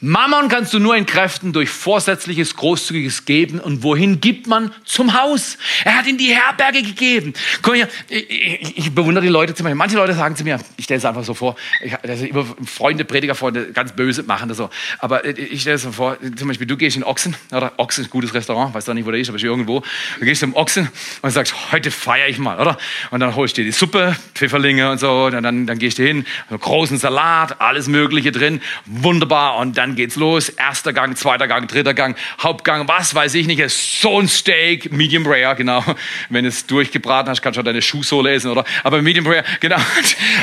Mammon 0.06 0.50
kannst 0.50 0.74
du 0.74 0.80
nur 0.80 0.98
entkräften 0.98 1.54
durch 1.54 1.70
vorsätzliches, 1.70 2.58
großzügiges 2.58 3.24
Geben. 3.24 3.62
Und 3.62 3.84
wohin 3.84 4.20
gibt 4.20 4.48
man? 4.48 4.74
Zum 4.84 5.18
Haus. 5.18 5.58
Er 5.86 5.98
hat 5.98 6.08
in 6.08 6.18
die 6.18 6.36
Herberge 6.36 6.82
gegeben. 6.82 7.32
Komm 7.62 7.76
hier, 7.76 7.88
ich, 8.10 8.30
ich, 8.30 8.78
ich 8.80 8.92
bewundere 8.94 9.24
die 9.24 9.30
Leute 9.30 9.56
zu 9.56 9.64
mir. 9.64 9.74
Manche 9.76 9.96
Leute 9.96 10.14
sagen 10.14 10.36
zu 10.36 10.44
mir, 10.44 10.60
ich 10.76 10.84
stelle 10.84 10.98
es 10.98 11.06
einfach 11.06 11.24
so 11.24 11.34
vor, 11.34 11.56
ich, 11.82 11.94
immer 12.04 12.46
Freunde, 12.66 13.06
Predigerfreunde, 13.06 13.72
ganz 13.72 13.94
böse 13.94 14.24
machen 14.24 14.50
das 14.50 14.58
so. 14.58 14.70
Aber 15.00 15.24
ich 15.24 15.62
stelle 15.62 15.78
es 15.78 15.84
so 15.84 15.94
vor, 15.94 16.18
zum 16.36 16.50
Beispiel, 16.50 16.68
du 16.68 16.76
gehst 16.76 16.98
in 16.98 17.06
Ochsen, 17.06 17.38
oder 17.54 17.72
Ochsen 17.78 18.04
ist 18.04 18.10
ein 18.10 18.12
gutes 18.12 18.34
Restaurant, 18.34 18.74
weiß 18.74 18.84
doch 18.84 18.94
nicht, 18.94 19.06
wo 19.06 19.12
der 19.12 19.22
ist, 19.22 19.30
aber 19.30 19.38
ist 19.38 19.46
irgendwo. 19.46 19.84
Du 20.20 20.26
gehst 20.26 20.42
zum 20.42 20.54
Ochsen 20.54 20.90
und 21.22 21.32
sagst, 21.32 21.72
heute 21.72 21.92
feiere 21.92 22.28
ich 22.28 22.40
mal, 22.40 22.60
oder? 22.60 22.78
Und 23.12 23.22
dann 23.22 23.38
holst 23.38 23.58
du 23.58 23.62
dir 23.62 23.68
die 23.68 23.72
Suppe, 23.72 24.18
Pfifferlinge 24.36 24.92
und 24.92 24.98
so, 24.98 25.28
und 25.28 25.42
dann, 25.42 25.66
dann 25.66 25.80
gehst 25.80 25.98
du 25.98 26.04
hin, 26.04 26.26
einen 26.50 26.60
großen 26.60 26.98
Salat, 26.98 27.62
alles 27.62 27.88
Mögliche 27.88 28.34
drin, 28.34 28.60
wunderbar, 28.86 29.56
und 29.60 29.78
dann 29.78 29.93
geht's 29.96 30.16
los. 30.16 30.50
Erster 30.50 30.94
Gang, 30.94 31.16
zweiter 31.16 31.48
Gang, 31.48 31.68
dritter 31.68 31.94
Gang, 31.94 32.16
Hauptgang, 32.42 32.88
was 32.88 33.16
weiß 33.16 33.36
ich 33.36 33.48
nicht. 33.48 33.68
So 33.70 34.20
ein 34.20 34.28
Steak, 34.28 34.92
Medium 34.92 35.26
Rare, 35.26 35.56
genau. 35.56 35.84
Wenn 36.30 36.44
du 36.44 36.50
es 36.50 36.66
durchgebraten 36.66 37.30
hast, 37.30 37.42
kannst 37.42 37.58
du 37.58 37.62
auch 37.62 37.66
deine 37.66 37.82
Schuhsohle 37.82 38.34
essen, 38.34 38.52
oder? 38.52 38.66
Aber 38.84 39.02
Medium 39.02 39.28
Rare, 39.28 39.44
genau. 39.60 39.78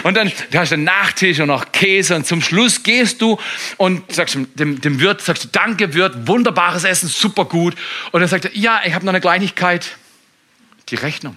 Und 0.02 0.16
dann 0.16 0.32
da 0.50 0.60
hast 0.60 0.70
du 0.70 0.74
einen 0.74 0.84
Nachtisch 0.84 1.40
und 1.40 1.48
noch 1.48 1.72
Käse 1.72 2.16
und 2.16 2.26
zum 2.26 2.42
Schluss 2.42 2.82
gehst 2.82 3.20
du 3.22 3.38
und 3.76 4.12
sagst 4.12 4.36
dem, 4.54 4.80
dem 4.80 5.00
Wirt, 5.00 5.20
sagst 5.20 5.44
du, 5.44 5.48
danke 5.48 5.94
Wirt, 5.94 6.26
wunderbares 6.26 6.84
Essen, 6.84 7.08
super 7.08 7.44
gut. 7.44 7.74
Und 8.12 8.20
er 8.20 8.28
sagt, 8.28 8.50
ja, 8.54 8.80
ich 8.84 8.94
habe 8.94 9.04
noch 9.04 9.12
eine 9.12 9.20
Kleinigkeit. 9.20 9.96
Die 10.88 10.96
Rechnung. 10.96 11.36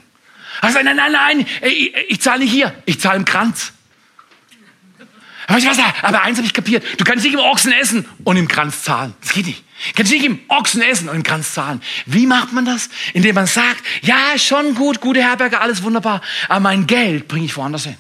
Also, 0.62 0.80
nein, 0.84 0.96
nein, 0.96 1.12
nein, 1.12 1.46
ich, 1.62 1.94
ich 2.08 2.22
zahle 2.22 2.40
nicht 2.40 2.52
hier, 2.52 2.74
ich 2.86 3.00
zahle 3.00 3.18
im 3.18 3.26
Kranz. 3.26 3.74
Weißt 5.48 5.66
du 5.66 5.70
was? 5.70 5.78
Aber 6.02 6.22
eins 6.22 6.38
habe 6.38 6.48
ich 6.48 6.54
kapiert. 6.54 6.84
Du 7.00 7.04
kannst 7.04 7.24
nicht 7.24 7.34
im 7.34 7.40
Ochsen 7.40 7.72
essen 7.74 8.06
und 8.24 8.38
im 8.38 8.48
Kranz 8.48 8.84
zahlen. 8.84 9.14
Das 9.22 9.34
geht 9.34 9.46
nicht. 9.46 9.64
Du 9.90 9.94
kannst 9.96 10.12
nicht 10.12 10.24
im 10.24 10.40
Ochsen 10.48 10.82
essen 10.82 11.10
und 11.10 11.16
im 11.16 11.24
Kranz 11.24 11.54
zahlen. 11.54 11.82
Wie 12.06 12.26
macht 12.26 12.54
man 12.54 12.66
das? 12.66 12.90
Indem 13.14 13.36
man 13.36 13.48
sagt, 13.48 13.84
ja, 14.02 14.38
schon 14.38 14.76
gut, 14.76 15.02
gute 15.02 15.22
Herberge, 15.22 15.60
alles 15.60 15.84
wunderbar. 15.84 16.22
Aber 16.48 16.62
mein 16.62 16.88
Geld 16.88 17.28
bringe 17.28 17.46
ich 17.46 17.58
woanders 17.58 17.84
hin. 17.84 17.98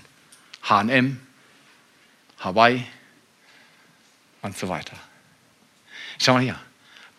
H&M, 0.63 1.19
Hawaii 2.39 2.85
und 4.41 4.57
so 4.57 4.69
weiter. 4.69 4.95
Schau 6.19 6.33
mal 6.33 6.43
hier, 6.43 6.59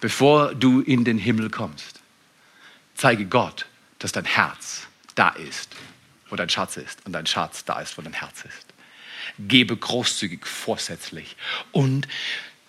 bevor 0.01 0.55
du 0.55 0.81
in 0.81 1.05
den 1.05 1.18
Himmel 1.18 1.51
kommst, 1.51 2.01
zeige 2.95 3.27
Gott, 3.27 3.66
dass 3.99 4.12
dein 4.12 4.25
Herz 4.25 4.87
da 5.14 5.29
ist, 5.31 5.70
wo 6.31 6.37
dein 6.37 6.49
Schatz 6.49 6.77
ist 6.77 7.05
und 7.05 7.12
dein 7.12 7.27
Schatz 7.27 7.64
da 7.64 7.81
ist, 7.81 7.99
wo 7.99 8.03
dein 8.03 8.14
Herz 8.14 8.45
ist. 8.45 8.63
Gebe 9.39 9.76
großzügig, 9.76 10.47
vorsätzlich 10.47 11.37
und 11.72 12.07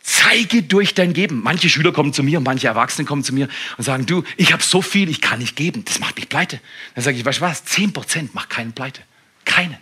zeige 0.06 0.62
durch 0.64 0.94
dein 0.94 1.14
Geben. 1.14 1.42
Manche 1.42 1.68
Schüler 1.68 1.92
kommen 1.92 2.14
zu 2.14 2.22
mir, 2.24 2.40
manche 2.40 2.68
Erwachsene 2.68 3.08
kommen 3.08 3.24
zu 3.24 3.34
mir 3.34 3.48
und 3.78 3.84
sagen, 3.84 4.06
du, 4.06 4.24
ich 4.38 4.54
habe 4.54 4.62
so 4.62 4.82
viel, 4.82 5.10
ich 5.10 5.20
kann 5.20 5.40
nicht 5.40 5.56
geben, 5.56 5.84
das 5.84 6.00
macht 6.00 6.16
mich 6.16 6.30
pleite. 6.30 6.60
Dann 6.94 7.04
sage 7.04 7.18
ich, 7.18 7.26
weißt 7.26 7.40
du 7.40 7.42
was, 7.42 7.66
10% 7.66 8.30
macht 8.34 8.50
keinen 8.50 8.74
pleite. 8.74 9.02
Keinen. 9.46 9.78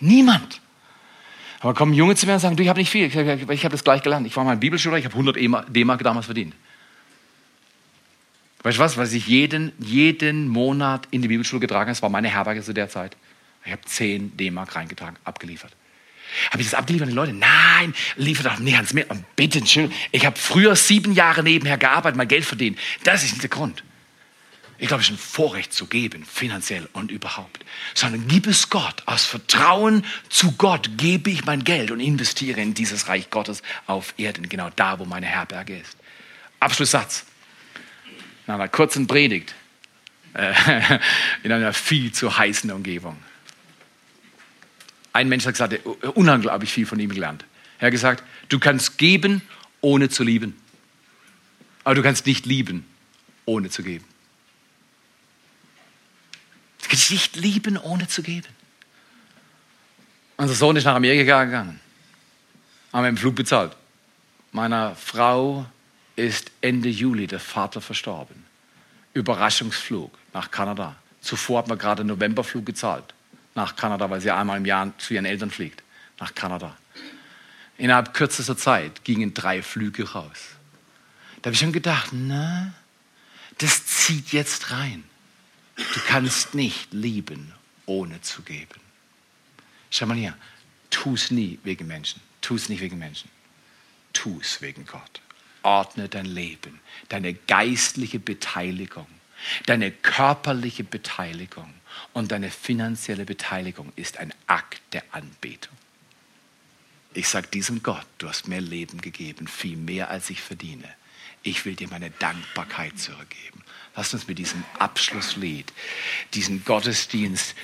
Niemand. 0.00 0.60
Aber 1.60 1.74
kommen 1.74 1.92
Junge 1.94 2.14
zu 2.14 2.26
mir 2.26 2.34
und 2.34 2.40
sagen, 2.40 2.56
du, 2.56 2.62
ich 2.62 2.68
habe 2.68 2.78
nicht 2.78 2.90
viel, 2.90 3.06
ich, 3.06 3.16
ich, 3.16 3.48
ich 3.48 3.64
habe 3.64 3.72
das 3.72 3.82
gleich 3.82 4.02
gelernt. 4.02 4.26
Ich 4.26 4.36
war 4.36 4.44
mal 4.44 4.52
in 4.52 4.60
Bibelschule, 4.60 4.98
ich 4.98 5.04
habe 5.06 5.14
100 5.14 5.36
D-Mark 5.74 6.02
damals 6.02 6.26
verdient. 6.26 6.54
Weißt 8.62 8.78
du 8.78 8.82
was, 8.82 8.96
was 8.96 9.12
ich 9.12 9.26
jeden, 9.26 9.72
jeden 9.78 10.48
Monat 10.48 11.08
in 11.10 11.22
die 11.22 11.28
Bibelschule 11.28 11.60
getragen 11.60 11.82
habe, 11.82 11.92
das 11.92 12.02
war 12.02 12.10
meine 12.10 12.28
Herberge 12.28 12.62
zu 12.62 12.74
der 12.74 12.88
Zeit. 12.88 13.16
Ich 13.64 13.72
habe 13.72 13.82
10 13.82 14.36
D-Mark 14.36 14.76
reingetragen, 14.76 15.16
abgeliefert. 15.24 15.72
Habe 16.50 16.62
ich 16.62 16.68
das 16.68 16.74
abgeliefert 16.74 17.08
an 17.08 17.10
die 17.10 17.16
Leute? 17.16 17.32
Nein, 17.32 17.94
liefert 18.16 18.46
doch 18.46 18.58
nicht 18.58 18.76
ans 18.76 18.92
Meer. 18.92 19.10
Und 19.10 19.24
bitte, 19.36 19.60
ich 20.12 20.26
habe 20.26 20.38
früher 20.38 20.76
sieben 20.76 21.12
Jahre 21.12 21.42
nebenher 21.42 21.78
gearbeitet, 21.78 22.16
mein 22.16 22.28
Geld 22.28 22.44
verdient. 22.44 22.78
Das 23.04 23.22
ist 23.22 23.32
nicht 23.32 23.42
der 23.42 23.50
Grund. 23.50 23.82
Ich 24.80 24.86
glaube, 24.86 25.02
es 25.02 25.08
ist 25.08 25.14
ein 25.16 25.18
Vorrecht 25.18 25.72
zu 25.72 25.86
geben, 25.86 26.24
finanziell 26.24 26.88
und 26.92 27.10
überhaupt. 27.10 27.64
Sondern 27.94 28.28
gib 28.28 28.46
es 28.46 28.70
Gott. 28.70 29.02
Aus 29.06 29.24
Vertrauen 29.24 30.04
zu 30.28 30.52
Gott 30.52 30.90
gebe 30.96 31.30
ich 31.30 31.44
mein 31.44 31.64
Geld 31.64 31.90
und 31.90 31.98
investiere 31.98 32.60
in 32.60 32.74
dieses 32.74 33.08
Reich 33.08 33.28
Gottes 33.30 33.62
auf 33.86 34.14
Erden, 34.18 34.48
genau 34.48 34.70
da, 34.76 35.00
wo 35.00 35.04
meine 35.04 35.26
Herberge 35.26 35.78
ist. 35.78 35.96
Abschlusssatz. 36.60 37.24
Nach 38.46 38.54
einer 38.54 38.68
kurzen 38.68 39.08
Predigt 39.08 39.54
äh, 40.34 40.52
in 41.42 41.50
einer 41.50 41.72
viel 41.72 42.12
zu 42.12 42.38
heißen 42.38 42.70
Umgebung. 42.70 43.16
Ein 45.12 45.28
Mensch 45.28 45.46
hat 45.46 45.54
gesagt, 45.54 45.80
unheimlich 46.14 46.72
viel 46.72 46.86
von 46.86 47.00
ihm 47.00 47.10
gelernt. 47.10 47.44
Er 47.78 47.86
hat 47.86 47.92
gesagt, 47.92 48.24
du 48.48 48.58
kannst 48.58 48.98
geben, 48.98 49.42
ohne 49.80 50.08
zu 50.08 50.22
lieben. 50.22 50.56
Aber 51.84 51.94
du 51.94 52.02
kannst 52.02 52.26
nicht 52.26 52.46
lieben, 52.46 52.84
ohne 53.44 53.70
zu 53.70 53.82
geben. 53.82 54.04
Du 56.82 56.88
kannst 56.88 57.10
nicht 57.10 57.36
lieben, 57.36 57.78
ohne 57.78 58.08
zu 58.08 58.22
geben. 58.22 58.48
Unser 60.36 60.54
Sohn 60.54 60.76
ist 60.76 60.84
nach 60.84 60.94
Amerika 60.94 61.44
gegangen. 61.44 61.80
Haben 62.92 63.02
wir 63.02 63.08
im 63.08 63.16
Flug 63.16 63.34
bezahlt. 63.34 63.76
Meiner 64.52 64.94
Frau 64.96 65.66
ist 66.16 66.50
Ende 66.60 66.88
Juli 66.88 67.26
der 67.26 67.40
Vater 67.40 67.80
verstorben. 67.80 68.44
Überraschungsflug 69.14 70.16
nach 70.32 70.50
Kanada. 70.50 70.96
Zuvor 71.20 71.58
hat 71.58 71.68
man 71.68 71.78
gerade 71.78 72.00
einen 72.00 72.10
Novemberflug 72.10 72.64
gezahlt 72.66 73.14
nach 73.58 73.76
Kanada, 73.76 74.08
weil 74.08 74.20
sie 74.20 74.30
einmal 74.30 74.56
im 74.56 74.64
Jahr 74.64 74.96
zu 74.98 75.14
ihren 75.14 75.26
Eltern 75.26 75.50
fliegt. 75.50 75.82
Nach 76.20 76.34
Kanada. 76.34 76.76
Innerhalb 77.76 78.14
kürzester 78.14 78.56
Zeit 78.56 79.04
gingen 79.04 79.34
drei 79.34 79.62
Flüge 79.62 80.12
raus. 80.12 80.38
Da 81.42 81.48
habe 81.48 81.54
ich 81.54 81.60
schon 81.60 81.72
gedacht, 81.72 82.10
na, 82.12 82.72
das 83.58 83.84
zieht 83.86 84.32
jetzt 84.32 84.70
rein. 84.70 85.04
Du 85.76 86.00
kannst 86.06 86.54
nicht 86.54 86.92
lieben, 86.92 87.52
ohne 87.86 88.20
zu 88.20 88.42
geben. 88.42 88.80
Schau 89.90 90.06
mal 90.06 90.16
hier, 90.16 90.36
tu 90.90 91.14
es 91.14 91.30
nie 91.30 91.58
wegen 91.62 91.86
Menschen. 91.86 92.20
Tu 92.40 92.56
es 92.56 92.68
nicht 92.68 92.80
wegen 92.80 92.98
Menschen. 92.98 93.30
Tu 94.12 94.38
es 94.40 94.60
wegen 94.62 94.86
Gott. 94.86 95.20
Ordne 95.62 96.08
dein 96.08 96.26
Leben, 96.26 96.80
deine 97.08 97.34
geistliche 97.34 98.18
Beteiligung, 98.20 99.06
deine 99.66 99.90
körperliche 99.90 100.84
Beteiligung 100.84 101.74
und 102.12 102.32
deine 102.32 102.50
finanzielle 102.50 103.24
Beteiligung 103.24 103.92
ist 103.96 104.18
ein 104.18 104.32
Akt 104.46 104.80
der 104.92 105.02
Anbetung. 105.12 105.76
Ich 107.14 107.28
sage 107.28 107.48
diesem 107.48 107.82
Gott, 107.82 108.06
du 108.18 108.28
hast 108.28 108.48
mir 108.48 108.60
Leben 108.60 109.00
gegeben, 109.00 109.46
viel 109.48 109.76
mehr 109.76 110.10
als 110.10 110.30
ich 110.30 110.40
verdiene. 110.40 110.88
Ich 111.42 111.64
will 111.64 111.74
dir 111.74 111.88
meine 111.88 112.10
Dankbarkeit 112.10 112.98
zurückgeben. 112.98 113.62
Lasst 113.96 114.14
uns 114.14 114.28
mit 114.28 114.38
diesem 114.38 114.62
Abschlusslied 114.78 115.72
diesen 116.34 116.64
Gottesdienst 116.64 117.56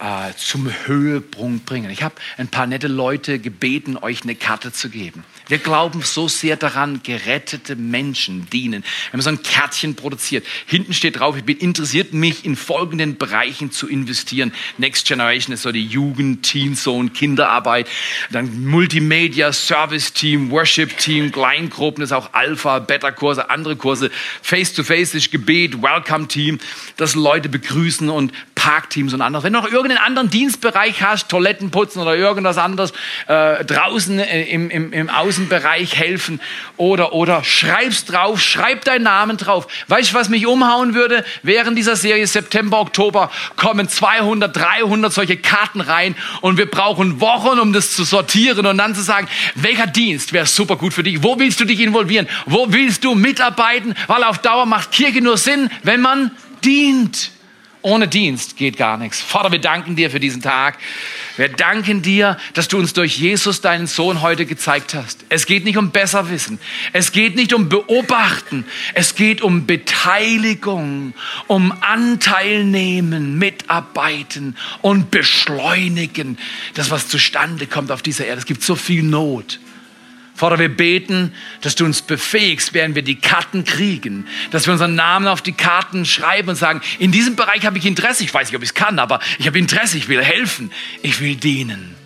äh, 0.00 0.34
zum 0.34 0.70
Höhepunkt 0.86 1.64
bringen. 1.64 1.90
Ich 1.90 2.02
habe 2.02 2.16
ein 2.36 2.48
paar 2.48 2.66
nette 2.66 2.88
Leute 2.88 3.38
gebeten, 3.38 3.96
euch 3.96 4.22
eine 4.22 4.34
Karte 4.34 4.72
zu 4.72 4.90
geben. 4.90 5.24
Wir 5.48 5.58
glauben 5.58 6.02
so 6.02 6.28
sehr 6.28 6.56
daran, 6.56 7.00
gerettete 7.02 7.74
Menschen 7.74 8.48
dienen. 8.50 8.82
Wir 8.82 9.12
haben 9.14 9.22
so 9.22 9.30
ein 9.30 9.42
Kärtchen 9.42 9.94
produziert. 9.94 10.46
Hinten 10.66 10.92
steht 10.92 11.18
drauf, 11.18 11.36
ich 11.36 11.44
bin 11.44 11.56
interessiert, 11.56 12.12
mich 12.12 12.44
in 12.44 12.54
folgenden 12.54 13.16
Bereichen 13.16 13.72
zu 13.72 13.88
investieren. 13.88 14.52
Next 14.76 15.06
Generation 15.06 15.54
ist 15.54 15.62
so 15.62 15.72
die 15.72 15.86
Jugend, 15.86 16.42
Teen 16.42 16.76
Zone, 16.76 17.10
Kinderarbeit, 17.10 17.88
dann 18.30 18.66
Multimedia, 18.66 19.52
Service 19.52 20.12
Team, 20.12 20.50
Worship 20.50 20.98
Team, 20.98 21.32
Kleingruppen, 21.32 22.04
ist 22.04 22.12
auch 22.12 22.34
Alpha, 22.34 22.78
Beta-Kurse, 22.78 23.48
andere 23.48 23.76
Kurse. 23.76 24.10
Face-to-Face 24.42 25.12
-face 25.12 25.16
ist 25.16 25.30
Gebet, 25.30 25.82
Welcome-Team, 25.82 26.58
das 26.96 27.14
Leute 27.14 27.48
begrüßen 27.48 28.10
und 28.10 28.32
Parkteams 28.54 29.14
und 29.14 29.22
anderes. 29.22 29.44
Wenn 29.44 29.52
du 29.54 29.60
noch 29.60 29.70
irgendeinen 29.70 30.04
anderen 30.04 30.30
Dienstbereich 30.30 31.02
hast, 31.02 31.28
Toiletten 31.30 31.70
putzen 31.70 32.02
oder 32.02 32.16
irgendwas 32.16 32.58
anderes, 32.58 32.92
äh, 33.26 33.64
draußen 33.64 34.18
äh, 34.18 34.42
im, 34.44 34.68
im, 34.68 34.92
im 34.92 35.08
Außenbereich 35.38 35.96
helfen 35.96 36.40
oder, 36.76 37.12
oder 37.12 37.44
schreib's 37.44 38.04
drauf, 38.04 38.40
schreib 38.40 38.84
deinen 38.84 39.04
Namen 39.04 39.36
drauf. 39.36 39.68
Weißt 39.86 40.10
du, 40.10 40.14
was 40.14 40.28
mich 40.28 40.46
umhauen 40.46 40.94
würde? 40.94 41.24
Während 41.42 41.78
dieser 41.78 41.94
Serie 41.94 42.26
September, 42.26 42.80
Oktober 42.80 43.30
kommen 43.56 43.88
200, 43.88 44.54
300 44.54 45.12
solche 45.12 45.36
Karten 45.36 45.80
rein 45.80 46.16
und 46.40 46.58
wir 46.58 46.66
brauchen 46.66 47.20
Wochen, 47.20 47.60
um 47.60 47.72
das 47.72 47.94
zu 47.94 48.02
sortieren 48.02 48.66
und 48.66 48.78
dann 48.78 48.94
zu 48.94 49.02
sagen, 49.02 49.28
welcher 49.54 49.86
Dienst 49.86 50.32
wäre 50.32 50.46
super 50.46 50.76
gut 50.76 50.92
für 50.92 51.04
dich? 51.04 51.22
Wo 51.22 51.38
willst 51.38 51.60
du 51.60 51.64
dich 51.64 51.80
involvieren? 51.80 52.28
Wo 52.46 52.72
willst 52.72 53.04
du 53.04 53.14
mitarbeiten? 53.14 53.94
Weil 54.08 54.24
auf 54.24 54.38
Dauer 54.38 54.66
macht 54.66 54.90
Kirche 54.90 55.20
nur 55.20 55.36
Sinn, 55.36 55.70
wenn 55.84 56.00
man 56.00 56.32
dient. 56.64 57.30
Ohne 57.82 58.08
Dienst 58.08 58.56
geht 58.56 58.76
gar 58.76 58.96
nichts. 58.96 59.20
Vater, 59.20 59.52
wir 59.52 59.60
danken 59.60 59.94
dir 59.94 60.10
für 60.10 60.18
diesen 60.18 60.42
Tag. 60.42 60.78
Wir 61.38 61.48
danken 61.48 62.02
dir, 62.02 62.36
dass 62.54 62.66
du 62.66 62.78
uns 62.78 62.94
durch 62.94 63.16
Jesus, 63.16 63.60
deinen 63.60 63.86
Sohn, 63.86 64.22
heute 64.22 64.44
gezeigt 64.44 64.92
hast. 64.94 65.24
Es 65.28 65.46
geht 65.46 65.64
nicht 65.64 65.78
um 65.78 65.92
Besserwissen. 65.92 66.58
Es 66.92 67.12
geht 67.12 67.36
nicht 67.36 67.52
um 67.52 67.68
Beobachten. 67.68 68.64
Es 68.94 69.14
geht 69.14 69.40
um 69.40 69.64
Beteiligung, 69.64 71.14
um 71.46 71.72
Anteil 71.80 72.64
nehmen, 72.64 73.38
mitarbeiten 73.38 74.56
und 74.82 75.12
beschleunigen. 75.12 76.38
Das, 76.74 76.90
was 76.90 77.06
zustande 77.06 77.68
kommt 77.68 77.92
auf 77.92 78.02
dieser 78.02 78.26
Erde. 78.26 78.40
Es 78.40 78.46
gibt 78.46 78.64
so 78.64 78.74
viel 78.74 79.04
Not. 79.04 79.60
Vater, 80.38 80.60
wir 80.60 80.68
beten, 80.68 81.34
dass 81.62 81.74
du 81.74 81.84
uns 81.84 82.00
befähigst, 82.00 82.72
während 82.72 82.94
wir 82.94 83.02
die 83.02 83.16
Karten 83.16 83.64
kriegen, 83.64 84.24
dass 84.52 84.66
wir 84.66 84.72
unseren 84.72 84.94
Namen 84.94 85.26
auf 85.26 85.42
die 85.42 85.52
Karten 85.52 86.06
schreiben 86.06 86.50
und 86.50 86.54
sagen, 86.54 86.80
in 87.00 87.10
diesem 87.10 87.34
Bereich 87.34 87.66
habe 87.66 87.76
ich 87.76 87.84
Interesse, 87.84 88.22
ich 88.22 88.32
weiß 88.32 88.46
nicht, 88.46 88.56
ob 88.56 88.62
ich 88.62 88.68
es 88.68 88.74
kann, 88.74 89.00
aber 89.00 89.18
ich 89.40 89.48
habe 89.48 89.58
Interesse, 89.58 89.98
ich 89.98 90.08
will 90.08 90.22
helfen, 90.22 90.70
ich 91.02 91.20
will 91.20 91.34
dienen. 91.34 91.96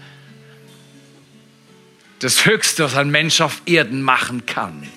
Das 2.21 2.47
Höchste, 2.47 2.85
was 2.85 2.97
ein 2.97 3.11
Mensch 3.11 3.43
auf 3.43 3.61
Erden 3.67 4.01
machen 4.01 4.47
kann, 4.47 4.89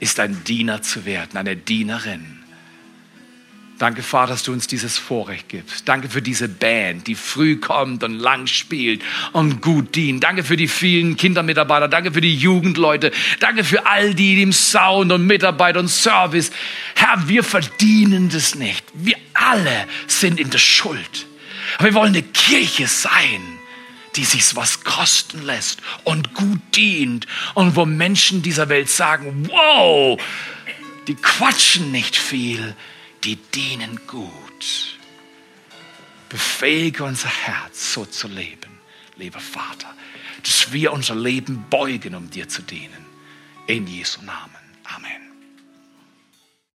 ist 0.00 0.18
ein 0.18 0.42
Diener 0.42 0.82
zu 0.82 1.04
werden, 1.04 1.36
eine 1.36 1.54
Dienerin. 1.54 2.33
Danke, 3.78 4.04
Vater, 4.04 4.32
dass 4.32 4.44
du 4.44 4.52
uns 4.52 4.68
dieses 4.68 4.98
Vorrecht 4.98 5.48
gibst. 5.48 5.88
Danke 5.88 6.08
für 6.08 6.22
diese 6.22 6.48
Band, 6.48 7.08
die 7.08 7.16
früh 7.16 7.56
kommt 7.56 8.04
und 8.04 8.14
lang 8.14 8.46
spielt 8.46 9.02
und 9.32 9.62
gut 9.62 9.96
dient. 9.96 10.22
Danke 10.22 10.44
für 10.44 10.56
die 10.56 10.68
vielen 10.68 11.16
Kindermitarbeiter. 11.16 11.88
Danke 11.88 12.12
für 12.12 12.20
die 12.20 12.36
Jugendleute. 12.36 13.10
Danke 13.40 13.64
für 13.64 13.84
all 13.84 14.14
die 14.14 14.40
im 14.40 14.52
Sound 14.52 15.10
und 15.10 15.26
Mitarbeit 15.26 15.76
und 15.76 15.88
Service. 15.88 16.52
Herr, 16.94 17.28
wir 17.28 17.42
verdienen 17.42 18.28
das 18.28 18.54
nicht. 18.54 18.84
Wir 18.94 19.16
alle 19.32 19.88
sind 20.06 20.38
in 20.38 20.50
der 20.50 20.58
Schuld. 20.58 21.26
Aber 21.78 21.86
wir 21.86 21.94
wollen 21.94 22.14
eine 22.14 22.22
Kirche 22.22 22.86
sein, 22.86 23.42
die 24.14 24.24
sich 24.24 24.54
was 24.54 24.84
kosten 24.84 25.42
lässt 25.42 25.80
und 26.04 26.32
gut 26.34 26.60
dient 26.76 27.26
und 27.54 27.74
wo 27.74 27.84
Menschen 27.84 28.42
dieser 28.42 28.68
Welt 28.68 28.88
sagen, 28.88 29.48
wow, 29.50 30.20
die 31.08 31.16
quatschen 31.16 31.90
nicht 31.90 32.16
viel 32.16 32.76
die 33.24 33.36
dienen 33.36 34.00
gut. 34.06 34.98
Befähige 36.28 37.04
unser 37.04 37.28
Herz, 37.28 37.94
so 37.94 38.04
zu 38.04 38.28
leben, 38.28 38.78
lieber 39.16 39.40
Vater, 39.40 39.94
dass 40.42 40.72
wir 40.72 40.92
unser 40.92 41.14
Leben 41.14 41.64
beugen, 41.70 42.14
um 42.14 42.30
dir 42.30 42.48
zu 42.48 42.62
dienen. 42.62 43.04
In 43.66 43.86
Jesu 43.86 44.20
Namen. 44.22 44.56
Amen. 44.84 45.23